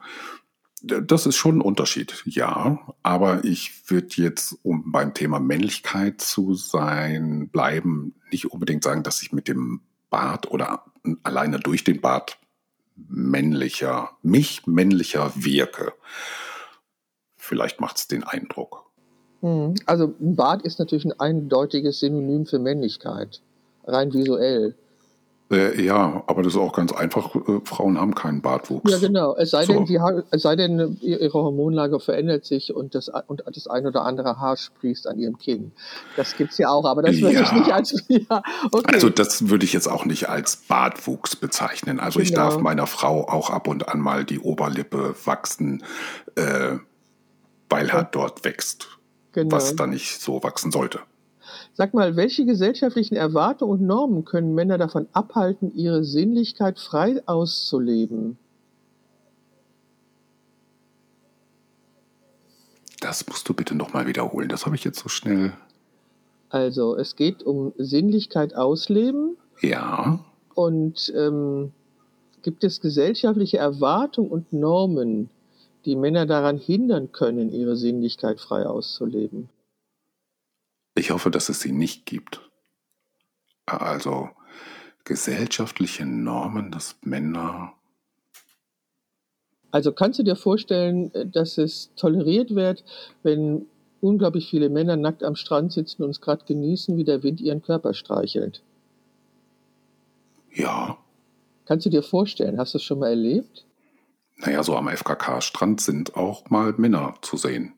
das 0.86 1.26
ist 1.26 1.36
schon 1.36 1.58
ein 1.58 1.62
Unterschied, 1.62 2.24
ja. 2.26 2.80
Aber 3.04 3.44
ich 3.44 3.90
würde 3.90 4.10
jetzt, 4.16 4.58
um 4.64 4.92
beim 4.92 5.14
Thema 5.14 5.40
Männlichkeit 5.40 6.22
zu 6.22 6.56
sein, 6.56 7.50
bleiben, 7.50 8.16
nicht 8.32 8.52
unbedingt 8.52 8.84
sagen, 8.84 9.04
dass 9.04 9.22
ich 9.22 9.32
mit 9.32 9.48
dem 9.48 9.82
Bart 10.10 10.52
oder 10.52 10.84
alleine 11.24 11.60
durch 11.60 11.84
den 11.84 12.02
Bart 12.02 12.38
männlicher, 12.96 14.12
mich 14.22 14.66
männlicher 14.68 15.32
wirke. 15.36 15.94
Vielleicht 17.36 17.82
macht 17.82 17.98
es 17.98 18.08
den 18.08 18.24
Eindruck. 18.24 18.86
Hm. 19.42 19.76
Also 19.86 20.14
ein 20.20 20.36
Bart 20.36 20.64
ist 20.64 20.80
natürlich 20.80 21.06
ein 21.06 21.20
eindeutiges 21.20 22.00
Synonym 22.00 22.46
für 22.46 22.60
Männlichkeit, 22.60 23.42
rein 23.86 24.14
visuell. 24.14 24.76
Äh, 25.52 25.80
ja, 25.80 26.24
aber 26.26 26.42
das 26.42 26.54
ist 26.54 26.60
auch 26.60 26.74
ganz 26.74 26.92
einfach. 26.92 27.36
Äh, 27.36 27.60
Frauen 27.66 28.00
haben 28.00 28.16
keinen 28.16 28.42
Bartwuchs. 28.42 28.92
Ja, 28.92 28.98
genau. 28.98 29.36
Es 29.36 29.52
sei, 29.52 29.66
so. 29.66 29.74
denn, 29.74 29.86
die 29.86 30.00
es 30.32 30.42
sei 30.42 30.56
denn, 30.56 30.98
ihre 31.02 31.34
Hormonlage 31.34 32.00
verändert 32.00 32.46
sich 32.46 32.74
und 32.74 32.96
das, 32.96 33.12
und 33.28 33.44
das 33.46 33.68
ein 33.68 33.86
oder 33.86 34.06
andere 34.06 34.40
Haar 34.40 34.58
sprießt 34.58 35.08
an 35.08 35.20
ihrem 35.20 35.38
Kinn. 35.38 35.72
Das 36.18 36.36
gibt 36.36 36.54
es 36.54 36.58
ja 36.58 36.70
auch, 36.70 36.86
aber 36.86 37.04
das 37.04 37.22
würde 37.22 37.36
ja. 37.36 37.42
ich 37.44 37.52
nicht 37.52 37.72
als. 37.72 37.96
Ja, 38.08 38.42
okay. 38.72 38.94
Also, 38.94 39.10
das 39.10 39.50
würde 39.50 39.66
ich 39.66 39.74
jetzt 39.74 39.88
auch 39.88 40.06
nicht 40.06 40.30
als 40.30 40.56
Bartwuchs 40.56 41.36
bezeichnen. 41.36 42.00
Also, 42.00 42.20
genau. 42.20 42.24
ich 42.24 42.34
darf 42.34 42.58
meiner 42.60 42.88
Frau 42.88 43.28
auch 43.28 43.50
ab 43.50 43.68
und 43.68 43.90
an 43.90 44.00
mal 44.00 44.24
die 44.24 44.40
Oberlippe 44.40 45.16
wachsen, 45.26 45.84
äh, 46.36 46.78
weil 47.70 47.92
halt 47.92 48.10
dort 48.14 48.46
wächst, 48.46 48.88
genau. 49.34 49.56
was 49.56 49.76
da 49.76 49.86
nicht 49.86 50.22
so 50.22 50.42
wachsen 50.44 50.72
sollte. 50.72 51.02
Sag 51.78 51.94
mal, 51.94 52.16
welche 52.16 52.46
gesellschaftlichen 52.46 53.18
Erwartungen 53.18 53.72
und 53.74 53.82
Normen 53.86 54.24
können 54.24 54.56
Männer 54.56 54.78
davon 54.78 55.08
abhalten, 55.12 55.76
ihre 55.76 56.06
Sinnlichkeit 56.06 56.80
frei 56.80 57.22
auszuleben? 57.26 58.38
Das 63.02 63.28
musst 63.28 63.50
du 63.50 63.54
bitte 63.54 63.76
nochmal 63.76 64.08
wiederholen. 64.08 64.48
Das 64.48 64.66
habe 64.66 64.78
ich 64.78 64.86
jetzt 64.86 65.00
so 65.00 65.10
schnell. 65.10 65.52
Also, 66.48 66.96
es 66.96 67.18
geht 67.18 67.44
um 67.44 67.74
Sinnlichkeit 67.78 68.56
ausleben. 68.56 69.36
Ja. 69.60 70.20
Und 70.54 71.14
ähm, 71.14 71.74
gibt 72.42 72.64
es 72.64 72.80
gesellschaftliche 72.80 73.58
Erwartungen 73.58 74.32
und 74.32 74.54
Normen, 74.54 75.30
die 75.84 75.98
Männer 75.98 76.26
daran 76.26 76.58
hindern 76.58 77.12
können, 77.12 77.52
ihre 77.52 77.76
Sinnlichkeit 77.76 78.40
frei 78.40 78.66
auszuleben? 78.66 79.50
Ich 80.96 81.12
hoffe, 81.12 81.30
dass 81.30 81.50
es 81.50 81.60
sie 81.60 81.74
nicht 81.74 82.06
gibt. 82.06 82.42
Also 83.66 84.30
gesellschaftliche 85.04 86.06
Normen, 86.06 86.72
dass 86.72 86.98
Männer. 87.02 87.74
Also 89.72 89.92
kannst 89.92 90.20
du 90.20 90.24
dir 90.24 90.38
vorstellen, 90.38 91.12
dass 91.32 91.58
es 91.58 91.94
toleriert 91.96 92.56
wird, 92.56 92.84
wenn 93.24 93.66
unglaublich 94.00 94.50
viele 94.50 94.70
Männer 94.70 94.96
nackt 94.96 95.24
am 95.24 95.36
Strand 95.36 95.74
sitzen 95.74 96.04
und 96.04 96.12
es 96.12 96.22
gerade 96.22 96.46
genießen, 96.46 96.96
wie 96.96 97.04
der 97.04 97.24
Wind 97.24 97.42
ihren 97.42 97.62
Körper 97.62 97.94
streichelt? 97.94 98.64
Ja. 100.54 100.98
Kannst 101.66 101.86
du 101.86 101.90
dir 101.90 102.04
vorstellen, 102.04 102.58
hast 102.58 102.74
du 102.74 102.78
es 102.78 102.84
schon 102.84 103.00
mal 103.00 103.10
erlebt? 103.10 103.66
Naja, 104.38 104.64
so 104.64 104.76
am 104.76 104.88
FKK-Strand 104.88 105.82
sind 105.82 106.16
auch 106.16 106.50
mal 106.50 106.74
Männer 106.78 107.16
zu 107.22 107.36
sehen. 107.36 107.74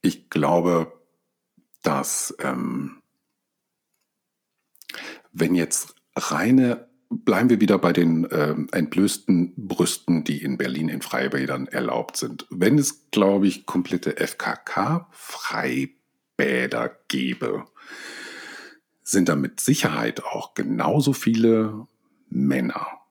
Ich 0.00 0.30
glaube, 0.30 0.92
dass 1.82 2.34
ähm, 2.40 3.02
wenn 5.32 5.54
jetzt 5.54 5.94
reine, 6.14 6.88
bleiben 7.08 7.48
wir 7.50 7.60
wieder 7.60 7.78
bei 7.78 7.92
den 7.92 8.24
äh, 8.24 8.56
entblößten 8.72 9.54
Brüsten, 9.56 10.24
die 10.24 10.42
in 10.42 10.58
Berlin 10.58 10.88
in 10.88 11.02
Freibädern 11.02 11.66
erlaubt 11.66 12.16
sind. 12.16 12.46
Wenn 12.50 12.78
es, 12.78 13.10
glaube 13.10 13.46
ich, 13.46 13.66
komplette 13.66 14.16
FKK-Freibäder 14.16 16.96
gäbe, 17.08 17.66
sind 19.02 19.28
da 19.28 19.36
mit 19.36 19.60
Sicherheit 19.60 20.24
auch 20.24 20.54
genauso 20.54 21.12
viele 21.12 21.86
Männer 22.28 23.01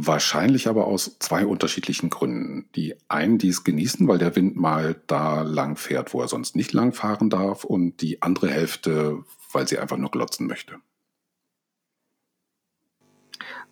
Wahrscheinlich 0.00 0.68
aber 0.68 0.86
aus 0.86 1.16
zwei 1.18 1.44
unterschiedlichen 1.44 2.08
Gründen. 2.08 2.68
Die 2.76 2.94
einen, 3.08 3.38
die 3.38 3.48
es 3.48 3.64
genießen, 3.64 4.06
weil 4.06 4.18
der 4.18 4.36
Wind 4.36 4.54
mal 4.54 4.94
da 5.08 5.42
lang 5.42 5.74
fährt, 5.76 6.14
wo 6.14 6.20
er 6.20 6.28
sonst 6.28 6.54
nicht 6.54 6.72
lang 6.72 6.92
fahren 6.92 7.30
darf, 7.30 7.64
und 7.64 8.00
die 8.00 8.22
andere 8.22 8.48
Hälfte, 8.48 9.24
weil 9.50 9.66
sie 9.66 9.76
einfach 9.76 9.96
nur 9.96 10.12
glotzen 10.12 10.46
möchte. 10.46 10.76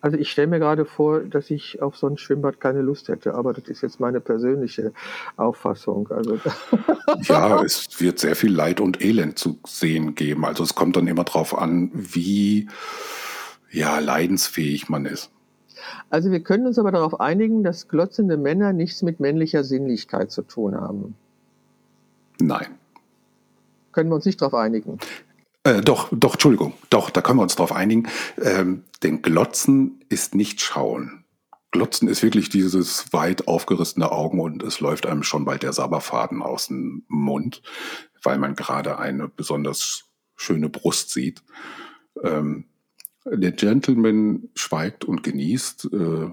Also 0.01 0.17
ich 0.17 0.29
stelle 0.29 0.47
mir 0.47 0.59
gerade 0.59 0.83
vor, 0.83 1.21
dass 1.21 1.49
ich 1.49 1.81
auf 1.81 1.95
so 1.95 2.07
ein 2.07 2.17
Schwimmbad 2.17 2.59
keine 2.59 2.81
Lust 2.81 3.07
hätte, 3.07 3.33
aber 3.33 3.53
das 3.53 3.69
ist 3.69 3.81
jetzt 3.81 4.01
meine 4.01 4.19
persönliche 4.19 4.91
Auffassung. 5.37 6.11
Also 6.11 6.41
ja, 7.21 7.63
es 7.63 8.01
wird 8.01 8.19
sehr 8.19 8.35
viel 8.35 8.53
Leid 8.53 8.81
und 8.81 9.01
Elend 9.01 9.39
zu 9.39 9.61
sehen 9.65 10.13
geben. 10.13 10.43
Also 10.43 10.61
es 10.65 10.75
kommt 10.75 10.97
dann 10.97 11.07
immer 11.07 11.23
darauf 11.23 11.57
an, 11.57 11.89
wie 11.93 12.67
ja, 13.71 13.99
leidensfähig 13.99 14.89
man 14.89 15.05
ist. 15.05 15.31
Also 16.09 16.31
wir 16.31 16.41
können 16.41 16.67
uns 16.67 16.79
aber 16.79 16.91
darauf 16.91 17.19
einigen, 17.19 17.63
dass 17.63 17.87
glotzende 17.87 18.37
Männer 18.37 18.73
nichts 18.73 19.01
mit 19.01 19.19
männlicher 19.19 19.63
Sinnlichkeit 19.63 20.31
zu 20.31 20.41
tun 20.41 20.75
haben. 20.75 21.15
Nein. 22.39 22.67
Können 23.91 24.09
wir 24.09 24.15
uns 24.15 24.25
nicht 24.25 24.41
darauf 24.41 24.53
einigen? 24.53 24.99
Äh, 25.63 25.81
doch, 25.81 26.09
doch, 26.11 26.33
Entschuldigung, 26.33 26.73
doch, 26.89 27.09
da 27.09 27.21
können 27.21 27.39
wir 27.39 27.43
uns 27.43 27.55
darauf 27.55 27.71
einigen. 27.71 28.07
Ähm, 28.41 28.83
denn 29.03 29.21
Glotzen 29.21 30.03
ist 30.09 30.35
nicht 30.35 30.61
Schauen. 30.61 31.25
Glotzen 31.71 32.07
ist 32.07 32.23
wirklich 32.23 32.49
dieses 32.49 33.11
weit 33.11 33.47
aufgerissene 33.47 34.11
Augen 34.11 34.39
und 34.39 34.63
es 34.63 34.79
läuft 34.79 35.05
einem 35.05 35.23
schon 35.23 35.45
bald 35.45 35.63
der 35.63 35.73
Sabberfaden 35.73 36.41
aus 36.41 36.67
dem 36.67 37.03
Mund, 37.07 37.61
weil 38.23 38.37
man 38.37 38.55
gerade 38.55 38.97
eine 38.99 39.27
besonders 39.27 40.05
schöne 40.35 40.69
Brust 40.69 41.11
sieht. 41.11 41.43
Ähm, 42.23 42.65
der 43.31 43.51
Gentleman 43.51 44.49
schweigt 44.55 45.05
und 45.05 45.23
genießt. 45.23 45.89
Äh, 45.93 46.29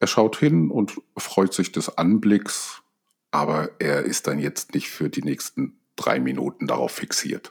er 0.00 0.06
schaut 0.06 0.36
hin 0.36 0.70
und 0.70 1.00
freut 1.16 1.54
sich 1.54 1.72
des 1.72 1.96
Anblicks, 1.96 2.82
aber 3.30 3.70
er 3.78 4.02
ist 4.04 4.26
dann 4.26 4.38
jetzt 4.38 4.74
nicht 4.74 4.90
für 4.90 5.08
die 5.08 5.22
nächsten 5.22 5.78
drei 5.96 6.20
Minuten 6.20 6.66
darauf 6.66 6.92
fixiert. 6.92 7.50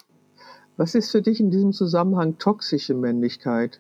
Was 0.78 0.96
ist 0.96 1.12
für 1.12 1.22
dich 1.22 1.40
in 1.40 1.52
diesem 1.52 1.72
Zusammenhang 1.72 2.38
toxische 2.38 2.94
Männlichkeit? 2.94 3.80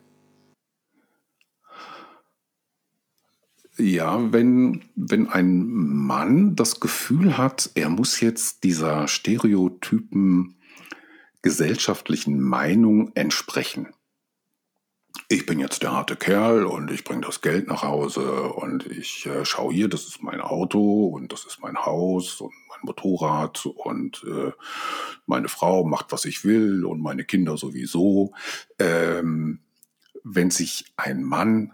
Ja, 3.77 4.31
wenn, 4.31 4.83
wenn 4.95 5.27
ein 5.27 5.67
Mann 5.67 6.55
das 6.55 6.79
Gefühl 6.79 7.39
hat, 7.39 7.71
er 7.73 7.89
muss 7.89 8.19
jetzt 8.19 8.63
dieser 8.63 9.07
stereotypen 9.07 10.55
gesellschaftlichen 11.41 12.39
Meinung 12.39 13.11
entsprechen 13.15 13.87
ich 15.33 15.45
bin 15.47 15.59
jetzt 15.59 15.81
der 15.81 15.91
harte 15.91 16.15
Kerl 16.15 16.63
und 16.63 16.91
ich 16.91 17.03
bringe 17.03 17.21
das 17.21 17.41
Geld 17.41 17.67
nach 17.67 17.81
Hause 17.81 18.43
und 18.43 18.85
ich 18.85 19.25
äh, 19.25 19.43
schaue 19.45 19.73
hier, 19.73 19.87
das 19.87 20.05
ist 20.05 20.21
mein 20.21 20.39
Auto 20.39 21.07
und 21.07 21.33
das 21.33 21.45
ist 21.45 21.59
mein 21.59 21.75
Haus 21.75 22.39
und 22.39 22.53
mein 22.69 22.79
Motorrad 22.83 23.65
und 23.65 24.23
äh, 24.27 24.51
meine 25.25 25.49
Frau 25.49 25.85
macht, 25.85 26.11
was 26.11 26.25
ich 26.25 26.45
will 26.45 26.85
und 26.85 27.01
meine 27.01 27.23
Kinder 27.23 27.57
sowieso. 27.57 28.33
Ähm, 28.77 29.59
wenn 30.23 30.51
sich 30.51 30.93
ein 30.97 31.23
Mann 31.23 31.73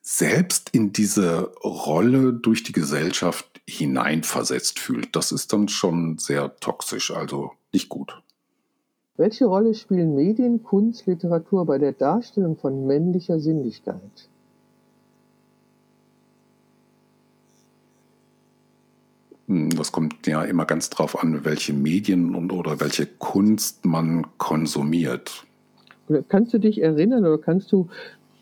selbst 0.00 0.70
in 0.70 0.92
diese 0.92 1.52
Rolle 1.64 2.32
durch 2.32 2.62
die 2.62 2.72
Gesellschaft 2.72 3.60
hineinversetzt 3.66 4.78
fühlt, 4.78 5.16
das 5.16 5.32
ist 5.32 5.52
dann 5.52 5.68
schon 5.68 6.18
sehr 6.18 6.54
toxisch, 6.56 7.10
also 7.10 7.52
nicht 7.72 7.88
gut. 7.88 8.23
Welche 9.16 9.44
Rolle 9.44 9.74
spielen 9.74 10.16
Medien, 10.16 10.64
Kunst, 10.64 11.06
Literatur 11.06 11.64
bei 11.66 11.78
der 11.78 11.92
Darstellung 11.92 12.56
von 12.56 12.86
männlicher 12.86 13.38
Sinnlichkeit? 13.38 14.28
Hm, 19.46 19.70
das 19.70 19.92
kommt 19.92 20.26
ja 20.26 20.42
immer 20.42 20.64
ganz 20.64 20.90
drauf 20.90 21.22
an, 21.22 21.44
welche 21.44 21.72
Medien 21.72 22.34
und 22.34 22.52
oder 22.52 22.80
welche 22.80 23.06
Kunst 23.06 23.84
man 23.84 24.26
konsumiert. 24.38 25.44
Kannst 26.28 26.52
du 26.52 26.58
dich 26.58 26.82
erinnern 26.82 27.24
oder 27.24 27.38
kannst 27.38 27.70
du, 27.70 27.88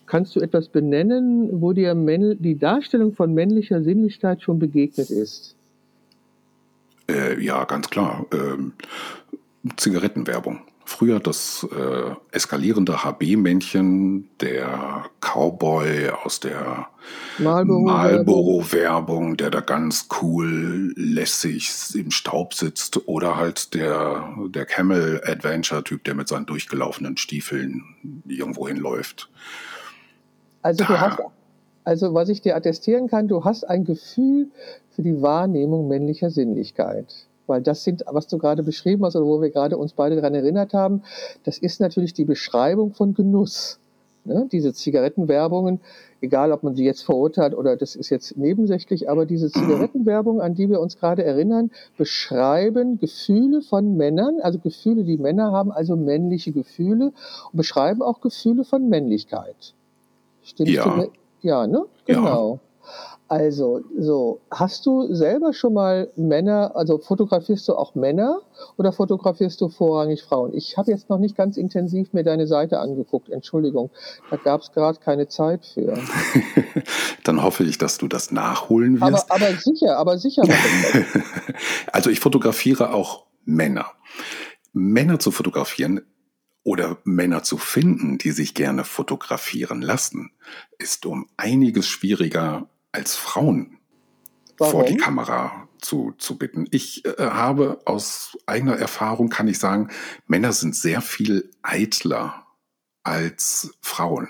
kannst 0.06 0.34
du 0.34 0.40
etwas 0.40 0.68
benennen, 0.68 1.60
wo 1.60 1.74
dir 1.74 1.94
die 1.94 2.58
Darstellung 2.58 3.12
von 3.12 3.34
männlicher 3.34 3.82
Sinnlichkeit 3.82 4.42
schon 4.42 4.58
begegnet 4.58 5.10
ist? 5.10 5.54
Äh, 7.08 7.42
ja, 7.42 7.64
ganz 7.64 7.90
klar. 7.90 8.26
Ähm, 8.32 8.72
Zigarettenwerbung. 9.76 10.60
früher 10.84 11.20
das 11.20 11.66
äh, 11.72 12.14
eskalierende 12.32 13.04
HB-Männchen, 13.04 14.28
der 14.40 15.04
Cowboy 15.20 16.10
aus 16.24 16.40
der 16.40 16.88
Marlboro-Werbung, 17.38 19.36
der 19.36 19.50
da 19.50 19.60
ganz 19.60 20.08
cool 20.20 20.92
lässig 20.96 21.70
im 21.94 22.10
Staub 22.10 22.54
sitzt, 22.54 23.08
oder 23.08 23.36
halt 23.36 23.74
der, 23.74 24.28
der 24.48 24.66
Camel-Adventure-Typ, 24.66 26.04
der 26.04 26.14
mit 26.14 26.28
seinen 26.28 26.46
durchgelaufenen 26.46 27.16
Stiefeln 27.16 27.82
irgendwo 28.26 28.66
hinläuft. 28.68 29.30
Also 30.62 30.84
du 30.84 31.00
hast, 31.00 31.18
also 31.84 32.14
was 32.14 32.28
ich 32.28 32.40
dir 32.40 32.56
attestieren 32.56 33.08
kann, 33.08 33.28
du 33.28 33.44
hast 33.44 33.64
ein 33.64 33.84
Gefühl 33.84 34.50
für 34.90 35.02
die 35.02 35.22
Wahrnehmung 35.22 35.88
männlicher 35.88 36.30
Sinnlichkeit. 36.30 37.26
Weil 37.46 37.62
das 37.62 37.84
sind, 37.84 38.04
was 38.06 38.26
du 38.28 38.38
gerade 38.38 38.62
beschrieben 38.62 39.04
hast 39.04 39.16
oder 39.16 39.26
wo 39.26 39.40
wir 39.40 39.50
gerade 39.50 39.76
uns 39.76 39.92
beide 39.92 40.16
daran 40.16 40.34
erinnert 40.34 40.74
haben, 40.74 41.02
das 41.44 41.58
ist 41.58 41.80
natürlich 41.80 42.14
die 42.14 42.24
Beschreibung 42.24 42.92
von 42.92 43.14
Genuss. 43.14 43.78
Ne? 44.24 44.48
Diese 44.52 44.72
Zigarettenwerbungen, 44.72 45.80
egal 46.20 46.52
ob 46.52 46.62
man 46.62 46.76
sie 46.76 46.84
jetzt 46.84 47.02
verurteilt 47.02 47.54
oder 47.54 47.76
das 47.76 47.96
ist 47.96 48.08
jetzt 48.10 48.36
nebensächlich, 48.36 49.10
aber 49.10 49.26
diese 49.26 49.50
Zigarettenwerbung, 49.50 50.40
an 50.40 50.54
die 50.54 50.70
wir 50.70 50.80
uns 50.80 50.96
gerade 50.96 51.24
erinnern, 51.24 51.72
beschreiben 51.98 52.98
Gefühle 52.98 53.62
von 53.62 53.96
Männern, 53.96 54.38
also 54.40 54.60
Gefühle, 54.60 55.02
die 55.02 55.16
Männer 55.16 55.50
haben, 55.50 55.72
also 55.72 55.96
männliche 55.96 56.52
Gefühle 56.52 57.06
und 57.06 57.56
beschreiben 57.56 58.02
auch 58.02 58.20
Gefühle 58.20 58.64
von 58.64 58.88
Männlichkeit. 58.88 59.74
Stimmt 60.44 60.70
ja. 60.70 61.06
Ja, 61.40 61.66
ne? 61.66 61.86
Genau. 62.06 62.54
Ja. 62.54 62.60
Also, 63.32 63.80
so, 63.98 64.42
hast 64.50 64.84
du 64.84 65.14
selber 65.14 65.54
schon 65.54 65.72
mal 65.72 66.12
Männer, 66.16 66.76
also 66.76 66.98
fotografierst 66.98 67.66
du 67.66 67.74
auch 67.74 67.94
Männer 67.94 68.42
oder 68.76 68.92
fotografierst 68.92 69.58
du 69.62 69.70
vorrangig 69.70 70.22
Frauen? 70.22 70.52
Ich 70.52 70.76
habe 70.76 70.90
jetzt 70.90 71.08
noch 71.08 71.18
nicht 71.18 71.34
ganz 71.34 71.56
intensiv 71.56 72.12
mir 72.12 72.24
deine 72.24 72.46
Seite 72.46 72.78
angeguckt, 72.78 73.30
Entschuldigung, 73.30 73.90
da 74.30 74.36
gab 74.36 74.60
es 74.60 74.72
gerade 74.72 74.98
keine 75.00 75.28
Zeit 75.28 75.64
für. 75.64 75.94
Dann 77.24 77.42
hoffe 77.42 77.64
ich, 77.64 77.78
dass 77.78 77.96
du 77.96 78.06
das 78.06 78.32
nachholen 78.32 79.00
wirst. 79.00 79.30
Aber, 79.30 79.46
aber 79.46 79.56
sicher, 79.56 79.96
aber 79.96 80.18
sicher. 80.18 80.42
also 81.90 82.10
ich 82.10 82.20
fotografiere 82.20 82.92
auch 82.92 83.24
Männer. 83.46 83.86
Männer 84.74 85.18
zu 85.18 85.30
fotografieren 85.30 86.02
oder 86.64 86.98
Männer 87.04 87.42
zu 87.42 87.56
finden, 87.56 88.18
die 88.18 88.32
sich 88.32 88.52
gerne 88.52 88.84
fotografieren 88.84 89.80
lassen, 89.80 90.32
ist 90.76 91.06
um 91.06 91.28
einiges 91.38 91.88
schwieriger 91.88 92.68
als 92.92 93.16
Frauen 93.16 93.78
Warum? 94.58 94.72
vor 94.72 94.84
die 94.84 94.96
Kamera 94.96 95.68
zu, 95.78 96.14
zu 96.18 96.38
bitten. 96.38 96.66
Ich 96.70 97.04
äh, 97.04 97.14
habe 97.18 97.80
aus 97.84 98.38
eigener 98.46 98.76
Erfahrung, 98.76 99.28
kann 99.28 99.48
ich 99.48 99.58
sagen, 99.58 99.88
Männer 100.26 100.52
sind 100.52 100.76
sehr 100.76 101.00
viel 101.00 101.50
eitler 101.62 102.46
als 103.02 103.76
Frauen. 103.80 104.28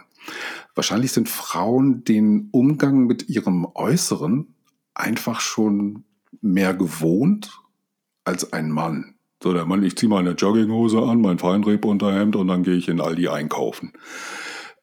Wahrscheinlich 0.74 1.12
sind 1.12 1.28
Frauen 1.28 2.04
den 2.04 2.48
Umgang 2.52 3.06
mit 3.06 3.28
ihrem 3.28 3.66
Äußeren 3.74 4.54
einfach 4.94 5.40
schon 5.40 6.04
mehr 6.40 6.74
gewohnt 6.74 7.60
als 8.24 8.52
ein 8.52 8.70
Mann. 8.70 9.16
So, 9.42 9.52
der 9.52 9.66
Mann, 9.66 9.82
ich 9.82 9.96
ziehe 9.96 10.08
meine 10.08 10.30
Jogginghose 10.32 11.02
an, 11.02 11.20
mein 11.20 11.38
Feinripp-Unterhemd 11.38 12.36
und 12.36 12.46
dann 12.46 12.62
gehe 12.62 12.76
ich 12.76 12.88
in 12.88 13.00
Aldi 13.00 13.28
einkaufen. 13.28 13.92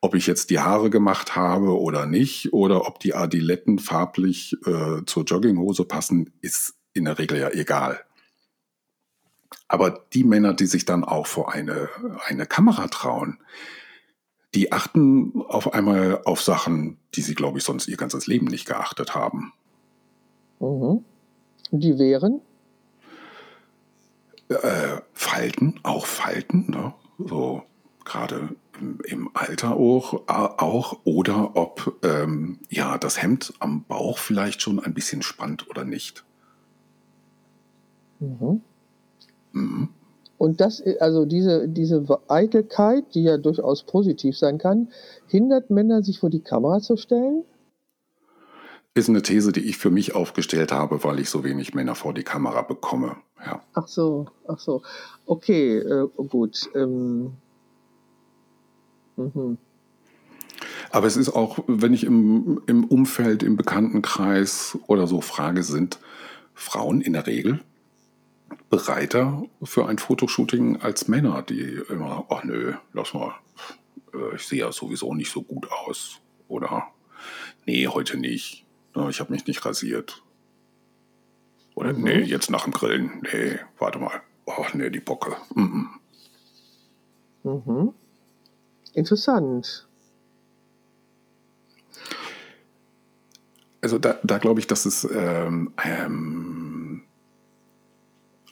Ob 0.01 0.15
ich 0.15 0.27
jetzt 0.27 0.49
die 0.49 0.59
Haare 0.59 0.89
gemacht 0.89 1.35
habe 1.35 1.77
oder 1.77 2.05
nicht, 2.05 2.53
oder 2.53 2.87
ob 2.87 2.99
die 2.99 3.13
Adiletten 3.13 3.79
farblich 3.79 4.55
äh, 4.65 5.03
zur 5.05 5.23
Jogginghose 5.25 5.83
passen, 5.83 6.31
ist 6.41 6.75
in 6.93 7.05
der 7.05 7.19
Regel 7.19 7.39
ja 7.39 7.49
egal. 7.49 7.99
Aber 9.67 10.05
die 10.13 10.23
Männer, 10.23 10.53
die 10.53 10.65
sich 10.65 10.85
dann 10.85 11.03
auch 11.03 11.27
vor 11.27 11.53
eine, 11.53 11.89
eine 12.25 12.45
Kamera 12.45 12.87
trauen, 12.87 13.39
die 14.55 14.71
achten 14.71 15.43
auf 15.47 15.73
einmal 15.73 16.21
auf 16.25 16.41
Sachen, 16.41 16.97
die 17.13 17.21
sie, 17.21 17.35
glaube 17.35 17.59
ich, 17.59 17.63
sonst 17.63 17.87
ihr 17.87 17.97
ganzes 17.97 18.25
Leben 18.25 18.47
nicht 18.47 18.65
geachtet 18.65 19.13
haben. 19.13 19.53
Mhm. 20.59 21.03
Die 21.71 21.99
wären? 21.99 22.41
Äh, 24.49 25.01
Falten, 25.13 25.79
auch 25.83 26.07
Falten, 26.07 26.71
ne? 26.71 26.93
so 27.19 27.61
gerade 28.03 28.55
im, 28.79 29.29
Alter 29.33 29.75
auch, 29.75 30.27
auch 30.27 30.99
oder 31.03 31.55
ob 31.55 31.99
ähm, 32.03 32.59
ja 32.69 32.97
das 32.97 33.21
Hemd 33.21 33.53
am 33.59 33.83
Bauch 33.83 34.17
vielleicht 34.17 34.61
schon 34.61 34.79
ein 34.79 34.93
bisschen 34.93 35.21
spannt 35.21 35.69
oder 35.69 35.85
nicht. 35.85 36.23
Mhm. 38.19 38.61
Mhm. 39.51 39.89
Und 40.37 40.61
das, 40.61 40.81
also 41.01 41.25
diese, 41.25 41.67
diese 41.67 42.05
Eitelkeit, 42.29 43.13
die 43.13 43.23
ja 43.23 43.37
durchaus 43.37 43.83
positiv 43.83 44.37
sein 44.37 44.57
kann, 44.57 44.87
hindert 45.27 45.69
Männer, 45.69 46.01
sich 46.01 46.19
vor 46.19 46.29
die 46.29 46.39
Kamera 46.39 46.79
zu 46.79 46.95
stellen? 46.95 47.43
Ist 48.93 49.09
eine 49.09 49.21
These, 49.21 49.51
die 49.51 49.61
ich 49.61 49.77
für 49.77 49.91
mich 49.91 50.15
aufgestellt 50.15 50.71
habe, 50.71 51.03
weil 51.03 51.19
ich 51.19 51.29
so 51.29 51.43
wenig 51.43 51.73
Männer 51.73 51.93
vor 51.93 52.13
die 52.13 52.23
Kamera 52.23 52.61
bekomme. 52.61 53.17
Ja. 53.45 53.61
Ach 53.73 53.87
so, 53.87 54.27
ach 54.47 54.59
so. 54.59 54.81
Okay, 55.25 55.77
äh, 55.77 56.07
gut. 56.29 56.69
Ähm. 56.73 57.33
Mhm. 59.19 59.57
Aber 60.91 61.07
es 61.07 61.17
ist 61.17 61.29
auch, 61.29 61.59
wenn 61.67 61.93
ich 61.93 62.03
im, 62.03 62.61
im 62.65 62.83
Umfeld, 62.85 63.43
im 63.43 63.57
Bekanntenkreis 63.57 64.77
oder 64.87 65.07
so 65.07 65.21
frage, 65.21 65.63
sind 65.63 65.99
Frauen 66.53 67.01
in 67.01 67.13
der 67.13 67.27
Regel 67.27 67.59
bereiter 68.69 69.43
für 69.63 69.87
ein 69.87 69.97
Fotoshooting 69.97 70.77
als 70.77 71.07
Männer, 71.07 71.43
die 71.43 71.81
immer, 71.89 72.25
ach 72.29 72.43
nö, 72.43 72.73
lass 72.93 73.13
mal, 73.13 73.35
äh, 74.13 74.35
ich 74.35 74.47
sehe 74.47 74.59
ja 74.59 74.71
sowieso 74.71 75.13
nicht 75.13 75.31
so 75.31 75.43
gut 75.43 75.71
aus. 75.71 76.19
Oder, 76.47 76.87
nee, 77.65 77.87
heute 77.87 78.17
nicht. 78.17 78.65
Ich 79.09 79.19
habe 79.19 79.31
mich 79.31 79.45
nicht 79.45 79.63
rasiert. 79.65 80.23
Oder 81.75 81.93
mhm. 81.93 82.03
nee, 82.03 82.19
jetzt 82.21 82.49
nach 82.49 82.63
dem 82.63 82.73
Grillen. 82.73 83.21
Nee, 83.21 83.59
warte 83.77 83.99
mal. 83.99 84.21
Ach 84.47 84.73
nee, 84.73 84.89
die 84.89 84.99
Bocke. 84.99 85.37
Mhm. 85.53 85.89
Mhm. 87.43 87.93
Interessant. 88.93 89.87
Also 93.81 93.97
da, 93.97 94.19
da 94.23 94.37
glaube 94.39 94.59
ich, 94.59 94.67
dass 94.67 94.85
es 94.85 95.07
ähm, 95.09 95.71
ähm, 95.83 97.03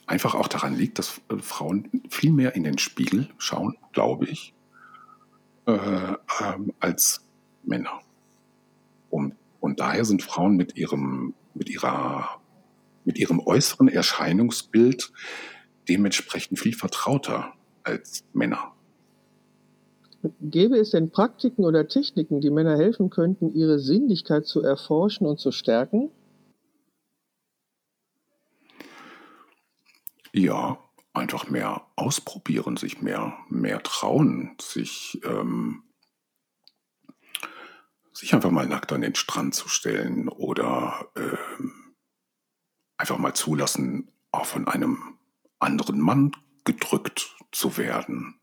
einfach 0.06 0.36
auch 0.36 0.48
daran 0.48 0.76
liegt, 0.76 1.00
dass 1.00 1.22
äh, 1.30 1.38
Frauen 1.40 2.04
viel 2.10 2.32
mehr 2.32 2.56
in 2.56 2.64
den 2.64 2.78
Spiegel 2.78 3.30
schauen, 3.38 3.76
glaube 3.92 4.26
ich, 4.26 4.54
äh, 5.66 5.74
ähm, 5.74 6.74
als 6.80 7.22
Männer. 7.64 8.00
Und, 9.10 9.36
und 9.60 9.80
daher 9.82 10.06
sind 10.06 10.24
Frauen 10.24 10.56
mit 10.56 10.78
ihrem, 10.78 11.34
mit 11.54 11.70
ihrer 11.70 12.40
mit 13.08 13.18
ihrem 13.18 13.40
äußeren 13.40 13.88
Erscheinungsbild 13.88 15.14
dementsprechend 15.88 16.60
viel 16.60 16.76
vertrauter 16.76 17.54
als 17.84 18.26
Männer. 18.34 18.74
Gäbe 20.42 20.78
es 20.78 20.92
denn 20.92 21.12
Praktiken 21.12 21.66
oder 21.66 21.88
Techniken, 21.88 22.42
die 22.42 22.50
Männer 22.50 22.78
helfen 22.78 23.10
könnten, 23.10 23.54
ihre 23.54 23.80
Sinnlichkeit 23.80 24.46
zu 24.46 24.62
erforschen 24.62 25.28
und 25.28 25.40
zu 25.40 25.52
stärken? 25.52 26.12
Ja, 30.34 30.78
einfach 31.14 31.50
mehr 31.50 31.88
ausprobieren, 31.96 32.78
sich 32.78 33.02
mehr, 33.02 33.38
mehr 33.50 33.82
trauen, 33.82 34.56
sich, 34.62 35.20
ähm, 35.24 35.84
sich 38.14 38.34
einfach 38.34 38.52
mal 38.52 38.68
nackt 38.68 38.92
an 38.94 39.02
den 39.02 39.16
Strand 39.16 39.56
zu 39.56 39.68
stellen 39.68 40.28
oder 40.30 41.08
ähm, 41.16 41.96
einfach 42.98 43.18
mal 43.18 43.34
zulassen, 43.34 44.12
auch 44.32 44.46
von 44.46 44.68
einem 44.68 45.18
anderen 45.60 46.00
Mann 46.00 46.32
gedrückt 46.66 47.36
zu 47.52 47.78
werden. 47.78 48.37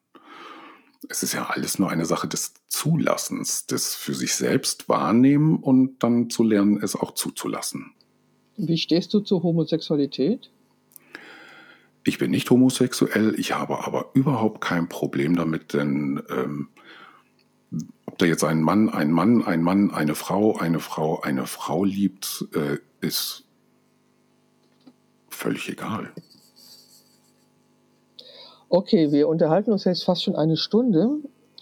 Es 1.09 1.23
ist 1.23 1.35
ja 1.35 1.47
alles 1.47 1.79
nur 1.79 1.91
eine 1.91 2.07
Sache 2.07 2.29
des 2.29 2.55
Zulassens, 2.69 3.67
des 3.67 3.95
für 3.95 4.15
sich 4.15 4.35
selbst 4.35 4.89
wahrnehmen 4.89 5.57
und 5.57 6.03
dann 6.03 6.31
zu 6.31 6.43
lernen, 6.43 6.81
es 6.83 6.97
auch 6.97 7.13
zuzulassen. 7.13 7.93
Wie 8.57 8.79
stehst 8.79 9.13
du 9.13 9.21
zur 9.21 9.43
Homosexualität? 9.43 10.51
Ich 12.05 12.19
bin 12.19 12.31
nicht 12.31 12.51
homosexuell, 12.51 13.35
ich 13.39 13.53
habe 13.55 13.85
aber 13.85 14.11
überhaupt 14.15 14.61
kein 14.61 14.89
Problem 14.89 15.37
damit, 15.37 15.73
denn 15.73 16.23
ähm, 16.29 16.69
ob 18.05 18.19
da 18.19 18.27
jetzt 18.27 18.45
ein 18.45 18.63
Mann, 18.63 18.91
ein 18.91 19.11
Mann, 19.11 19.43
ein 19.45 19.63
Mann, 19.63 19.91
eine 19.91 20.15
Frau, 20.15 20.57
eine 20.57 20.81
Frau, 20.81 21.21
eine 21.21 21.47
Frau 21.47 21.85
liebt, 21.85 22.47
äh, 22.55 22.79
ist 23.01 23.45
völlig 25.29 25.69
egal. 25.69 26.13
Okay, 28.75 29.13
wir 29.13 29.29
unterhalten 29.29 29.71
uns 29.71 29.85
jetzt 29.85 30.03
fast 30.03 30.25
schon 30.25 30.35
eine 30.35 30.57
Stunde. 30.57 31.09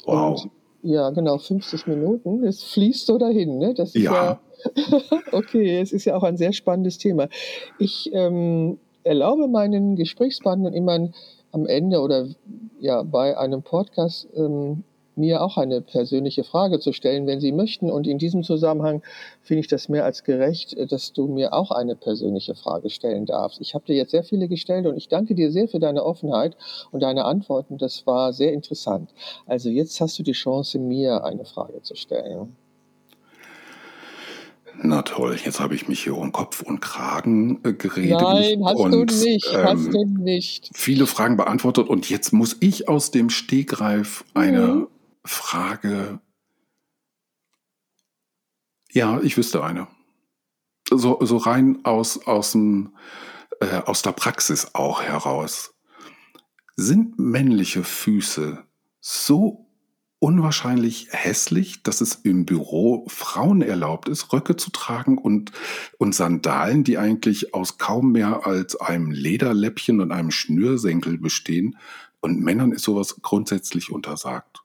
Wow. 0.07 0.43
Und, 0.43 0.51
ja, 0.81 1.11
genau, 1.11 1.37
50 1.37 1.87
Minuten. 1.87 2.43
Es 2.43 2.65
fließt 2.65 3.05
so 3.05 3.19
dahin, 3.19 3.59
ne? 3.59 3.75
Das 3.75 3.95
ist 3.95 4.03
ja. 4.03 4.15
ja 4.15 4.41
okay, 5.33 5.79
es 5.79 5.93
ist 5.93 6.07
ja 6.07 6.17
auch 6.17 6.23
ein 6.23 6.39
sehr 6.39 6.55
spannendes 6.55 6.97
Thema. 6.97 7.29
Ich 7.79 8.11
ähm, 8.15 8.79
erlaube 9.05 9.47
meinen 9.47 9.95
Gesprächspartnern 9.95 10.73
immer 10.73 11.11
am 11.51 11.67
Ende 11.67 12.01
oder 12.01 12.29
ja 12.81 13.03
bei 13.03 13.37
einem 13.37 13.63
Podcast 13.63 14.27
ähm, 14.35 14.83
mir 15.17 15.43
auch 15.43 15.59
eine 15.59 15.81
persönliche 15.81 16.45
Frage 16.45 16.81
zu 16.81 16.93
stellen, 16.93 17.27
wenn 17.27 17.41
Sie 17.41 17.53
möchten. 17.53 17.91
Und 17.91 18.07
in 18.07 18.19
diesem 18.19 18.43
Zusammenhang 18.43 19.03
finde 19.41 19.61
ich 19.61 19.69
das 19.69 19.89
mehr 19.89 20.05
als 20.05 20.25
gerecht, 20.25 20.75
äh, 20.75 20.87
dass 20.87 21.13
du 21.13 21.27
mir 21.27 21.53
auch 21.53 21.71
eine 21.71 21.97
persönliche 21.97 22.55
Frage 22.55 22.91
stellen 22.91 23.27
darfst. 23.27 23.61
Ich 23.61 23.75
habe 23.75 23.85
dir 23.87 23.97
jetzt 23.97 24.11
sehr 24.11 24.25
viele 24.25 24.49
gestellt 24.49 24.87
und 24.87 24.97
ich 24.97 25.09
danke 25.09 25.35
dir 25.35 25.51
sehr 25.51 25.69
für 25.69 25.81
deine 25.81 26.05
Offenheit 26.05 26.57
und 26.91 27.03
deine 27.03 27.25
Antworten. 27.25 27.79
Das 27.79 28.07
war 28.07 28.33
sehr 28.33 28.53
interessant. 28.53 29.11
Also 29.47 29.69
jetzt 29.69 30.01
hast 30.01 30.19
du 30.19 30.23
die 30.23 30.33
Chance, 30.33 30.79
mir 30.79 31.25
eine 31.25 31.45
Frage 31.45 31.83
zu 31.83 31.95
stellen. 31.95 32.57
Na 34.81 35.03
toll, 35.03 35.37
jetzt 35.45 35.61
habe 35.61 35.75
ich 35.75 35.87
mich 35.89 36.03
hier 36.03 36.17
um 36.17 36.33
Kopf 36.33 36.63
und 36.63 36.81
Kragen 36.81 37.61
äh, 37.63 37.73
geredet. 37.73 38.21
Nein, 38.21 38.65
hast 38.65 38.79
und, 38.79 38.93
du 38.93 39.05
nicht, 39.05 39.49
ähm, 39.53 39.65
hast 39.65 39.93
du 39.93 40.05
nicht. 40.05 40.71
Viele 40.75 41.07
Fragen 41.07 41.37
beantwortet 41.37 41.89
und 41.89 42.09
jetzt 42.09 42.33
muss 42.33 42.57
ich 42.61 42.89
aus 42.89 43.11
dem 43.11 43.31
Stegreif 43.31 44.25
eine 44.35 44.61
mhm. 44.61 44.89
Frage. 45.25 46.21
Ja, 48.91 49.21
ich 49.21 49.37
wüsste 49.37 49.63
eine. 49.65 49.89
So, 50.91 51.19
so 51.23 51.37
rein 51.39 51.85
aus, 51.85 52.27
aus, 52.27 52.53
dem, 52.53 52.95
äh, 53.61 53.79
aus 53.79 54.03
der 54.03 54.13
Praxis 54.13 54.75
auch 54.75 55.03
heraus. 55.03 55.75
Sind 56.77 57.19
männliche 57.19 57.85
Füße 57.85 58.65
so 59.01 59.63
unwahrscheinlich 60.23 61.09
hässlich, 61.11 61.83
dass 61.83 62.01
es 62.01 62.15
im 62.15 62.47
Büro 62.47 63.05
Frauen 63.09 63.61
erlaubt 63.61 64.09
ist, 64.09 64.33
Röcke 64.33 64.55
zu 64.55 64.71
tragen 64.71 65.19
und, 65.19 65.51
und 65.99 66.15
Sandalen, 66.15 66.85
die 66.85 66.97
eigentlich 66.97 67.55
aus 67.55 67.77
kaum 67.77 68.13
mehr 68.13 68.47
als 68.47 68.77
einem 68.77 69.11
Lederläppchen 69.11 70.01
und 70.01 70.13
einem 70.13 70.31
Schnürsenkel 70.31 71.19
bestehen. 71.19 71.77
Und 72.21 72.41
Männern 72.41 72.71
ist 72.71 72.85
sowas 72.85 73.17
grundsätzlich 73.21 73.91
untersagt. 73.91 74.62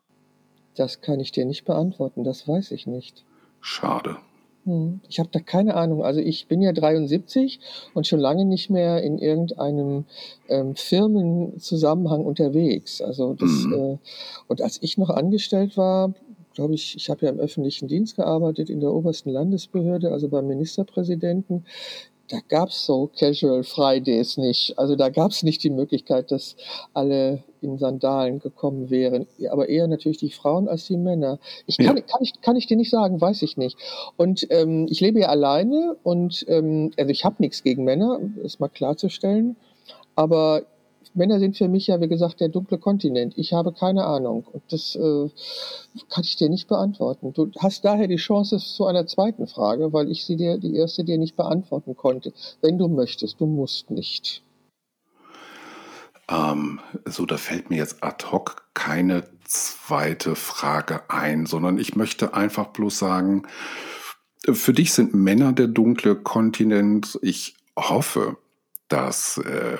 Das 0.78 1.02
kann 1.02 1.20
ich 1.20 1.32
dir 1.32 1.46
nicht 1.46 1.66
beantworten, 1.66 2.24
das 2.24 2.48
weiß 2.48 2.72
ich 2.72 2.88
nicht. 2.88 3.26
Schade. 3.60 4.18
Hm, 4.66 5.00
ich 5.08 5.20
habe 5.20 5.30
da 5.32 5.40
keine 5.40 5.76
Ahnung. 5.76 6.04
Also 6.04 6.20
ich 6.20 6.48
bin 6.48 6.62
ja 6.62 6.74
73 6.74 7.60
und 7.94 8.06
schon 8.06 8.20
lange 8.20 8.46
nicht 8.46 8.70
mehr 8.70 9.02
in 9.02 9.18
irgendeinem 9.18 10.06
ähm, 10.50 10.76
Firmenzusammenhang 10.76 12.26
unterwegs. 12.26 13.02
Also 13.02 13.34
das, 13.34 13.50
mhm. 13.50 13.74
äh, 13.74 13.98
und 14.48 14.62
als 14.62 14.78
ich 14.84 14.98
noch 14.98 15.10
angestellt 15.10 15.78
war, 15.78 16.14
glaube 16.54 16.74
ich, 16.74 16.96
ich 16.96 17.10
habe 17.10 17.26
ja 17.26 17.32
im 17.32 17.40
öffentlichen 17.40 17.88
Dienst 17.88 18.18
gearbeitet 18.18 18.70
in 18.70 18.82
der 18.82 18.92
obersten 18.92 19.30
Landesbehörde, 19.30 20.12
also 20.12 20.28
beim 20.28 20.48
Ministerpräsidenten 20.48 21.66
da 22.30 22.40
gab 22.48 22.70
es 22.70 22.86
so 22.86 23.10
Casual 23.18 23.64
Fridays 23.64 24.38
nicht. 24.38 24.78
Also 24.78 24.96
da 24.96 25.10
gab 25.10 25.32
es 25.32 25.44
nicht 25.44 25.64
die 25.64 25.70
Möglichkeit, 25.70 26.32
dass 26.32 26.56
alle 26.94 27.44
in 27.62 27.78
Sandalen 27.78 28.40
gekommen 28.40 28.90
wären. 28.90 29.28
Aber 29.50 29.70
eher 29.70 29.88
natürlich 29.88 30.18
die 30.18 30.32
Frauen 30.32 30.68
als 30.68 30.86
die 30.88 30.98
Männer. 30.98 31.40
Ich 31.66 31.78
kann, 31.78 31.98
ja. 31.98 32.04
kann, 32.04 32.22
ich, 32.22 32.42
kann 32.42 32.56
ich 32.56 32.68
dir 32.68 32.78
nicht 32.78 32.90
sagen, 32.90 33.22
weiß 33.22 33.42
ich 33.44 33.58
nicht. 33.58 33.78
Und 34.18 34.46
ähm, 34.50 34.88
ich 34.90 35.00
lebe 35.00 35.20
ja 35.20 35.30
alleine 35.30 35.96
und 36.04 36.46
ähm, 36.50 36.92
also 36.98 37.12
ich 37.12 37.24
habe 37.24 37.38
nichts 37.40 37.64
gegen 37.64 37.84
Männer, 37.84 38.20
ist 38.44 38.60
mal 38.60 38.70
klarzustellen. 38.70 39.56
Aber 40.16 40.64
Männer 41.16 41.40
sind 41.40 41.58
für 41.58 41.68
mich 41.68 41.88
ja, 41.88 42.00
wie 42.02 42.08
gesagt, 42.08 42.40
der 42.40 42.50
dunkle 42.50 42.78
Kontinent. 42.78 43.34
Ich 43.38 43.54
habe 43.54 43.74
keine 43.74 44.06
Ahnung. 44.06 44.46
Und 44.52 44.64
das 44.70 44.96
äh, 44.96 45.30
kann 46.10 46.24
ich 46.24 46.36
dir 46.36 46.50
nicht 46.50 46.68
beantworten. 46.68 47.34
Du 47.34 47.52
hast 47.60 47.86
daher 47.86 48.08
die 48.08 48.18
Chance 48.18 48.58
zu 48.58 48.86
einer 48.86 49.08
zweiten 49.08 49.48
Frage, 49.48 49.94
weil 49.94 50.12
ich 50.12 50.26
sie 50.26 50.36
dir, 50.36 50.58
die 50.58 50.76
erste 50.76 51.04
dir 51.04 51.18
nicht 51.18 51.36
beantworten 51.36 51.96
konnte. 51.96 52.34
Wenn 52.62 52.78
du 52.78 52.88
möchtest, 52.88 53.40
du 53.40 53.46
musst 53.46 53.92
nicht. 53.92 54.44
Ähm, 56.30 56.80
so, 57.06 57.26
da 57.26 57.38
fällt 57.38 57.70
mir 57.70 57.78
jetzt 57.78 58.04
ad 58.04 58.26
hoc 58.32 58.68
keine 58.74 59.24
zweite 59.46 60.36
Frage 60.36 61.10
ein, 61.10 61.46
sondern 61.46 61.78
ich 61.78 61.96
möchte 61.96 62.34
einfach 62.34 62.68
bloß 62.68 63.00
sagen, 63.00 63.44
für 64.44 64.74
dich 64.74 64.94
sind 64.94 65.14
Männer 65.14 65.54
der 65.54 65.68
dunkle 65.68 66.16
Kontinent. 66.16 67.18
Ich 67.22 67.56
hoffe, 67.78 68.38
dass 68.88 69.38
äh, 69.38 69.78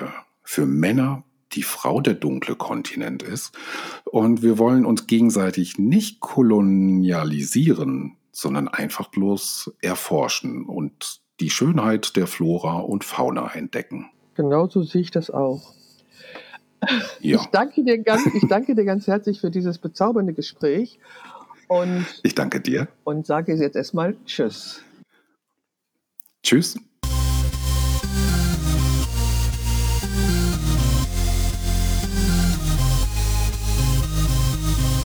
für 0.48 0.64
Männer 0.64 1.24
die 1.52 1.62
Frau 1.62 2.00
der 2.00 2.14
dunkle 2.14 2.56
Kontinent 2.56 3.22
ist. 3.22 3.54
Und 4.06 4.42
wir 4.42 4.56
wollen 4.56 4.86
uns 4.86 5.06
gegenseitig 5.06 5.76
nicht 5.78 6.20
kolonialisieren, 6.20 8.16
sondern 8.32 8.66
einfach 8.66 9.08
bloß 9.08 9.74
erforschen 9.82 10.64
und 10.64 11.20
die 11.40 11.50
Schönheit 11.50 12.16
der 12.16 12.26
Flora 12.26 12.78
und 12.78 13.04
Fauna 13.04 13.52
entdecken. 13.52 14.06
Genauso 14.36 14.82
sehe 14.84 15.02
ich 15.02 15.10
das 15.10 15.30
auch. 15.30 15.74
Ja. 17.20 17.40
Ich, 17.40 17.46
danke 17.48 17.84
dir 17.84 17.98
ganz, 17.98 18.24
ich 18.34 18.48
danke 18.48 18.74
dir 18.74 18.86
ganz 18.86 19.06
herzlich 19.06 19.40
für 19.40 19.50
dieses 19.50 19.76
bezaubernde 19.76 20.32
Gespräch. 20.32 20.98
Und 21.66 22.06
ich 22.22 22.34
danke 22.34 22.62
dir. 22.62 22.88
Und 23.04 23.26
sage 23.26 23.54
jetzt 23.54 23.76
erstmal 23.76 24.16
Tschüss. 24.24 24.82
Tschüss. 26.42 26.78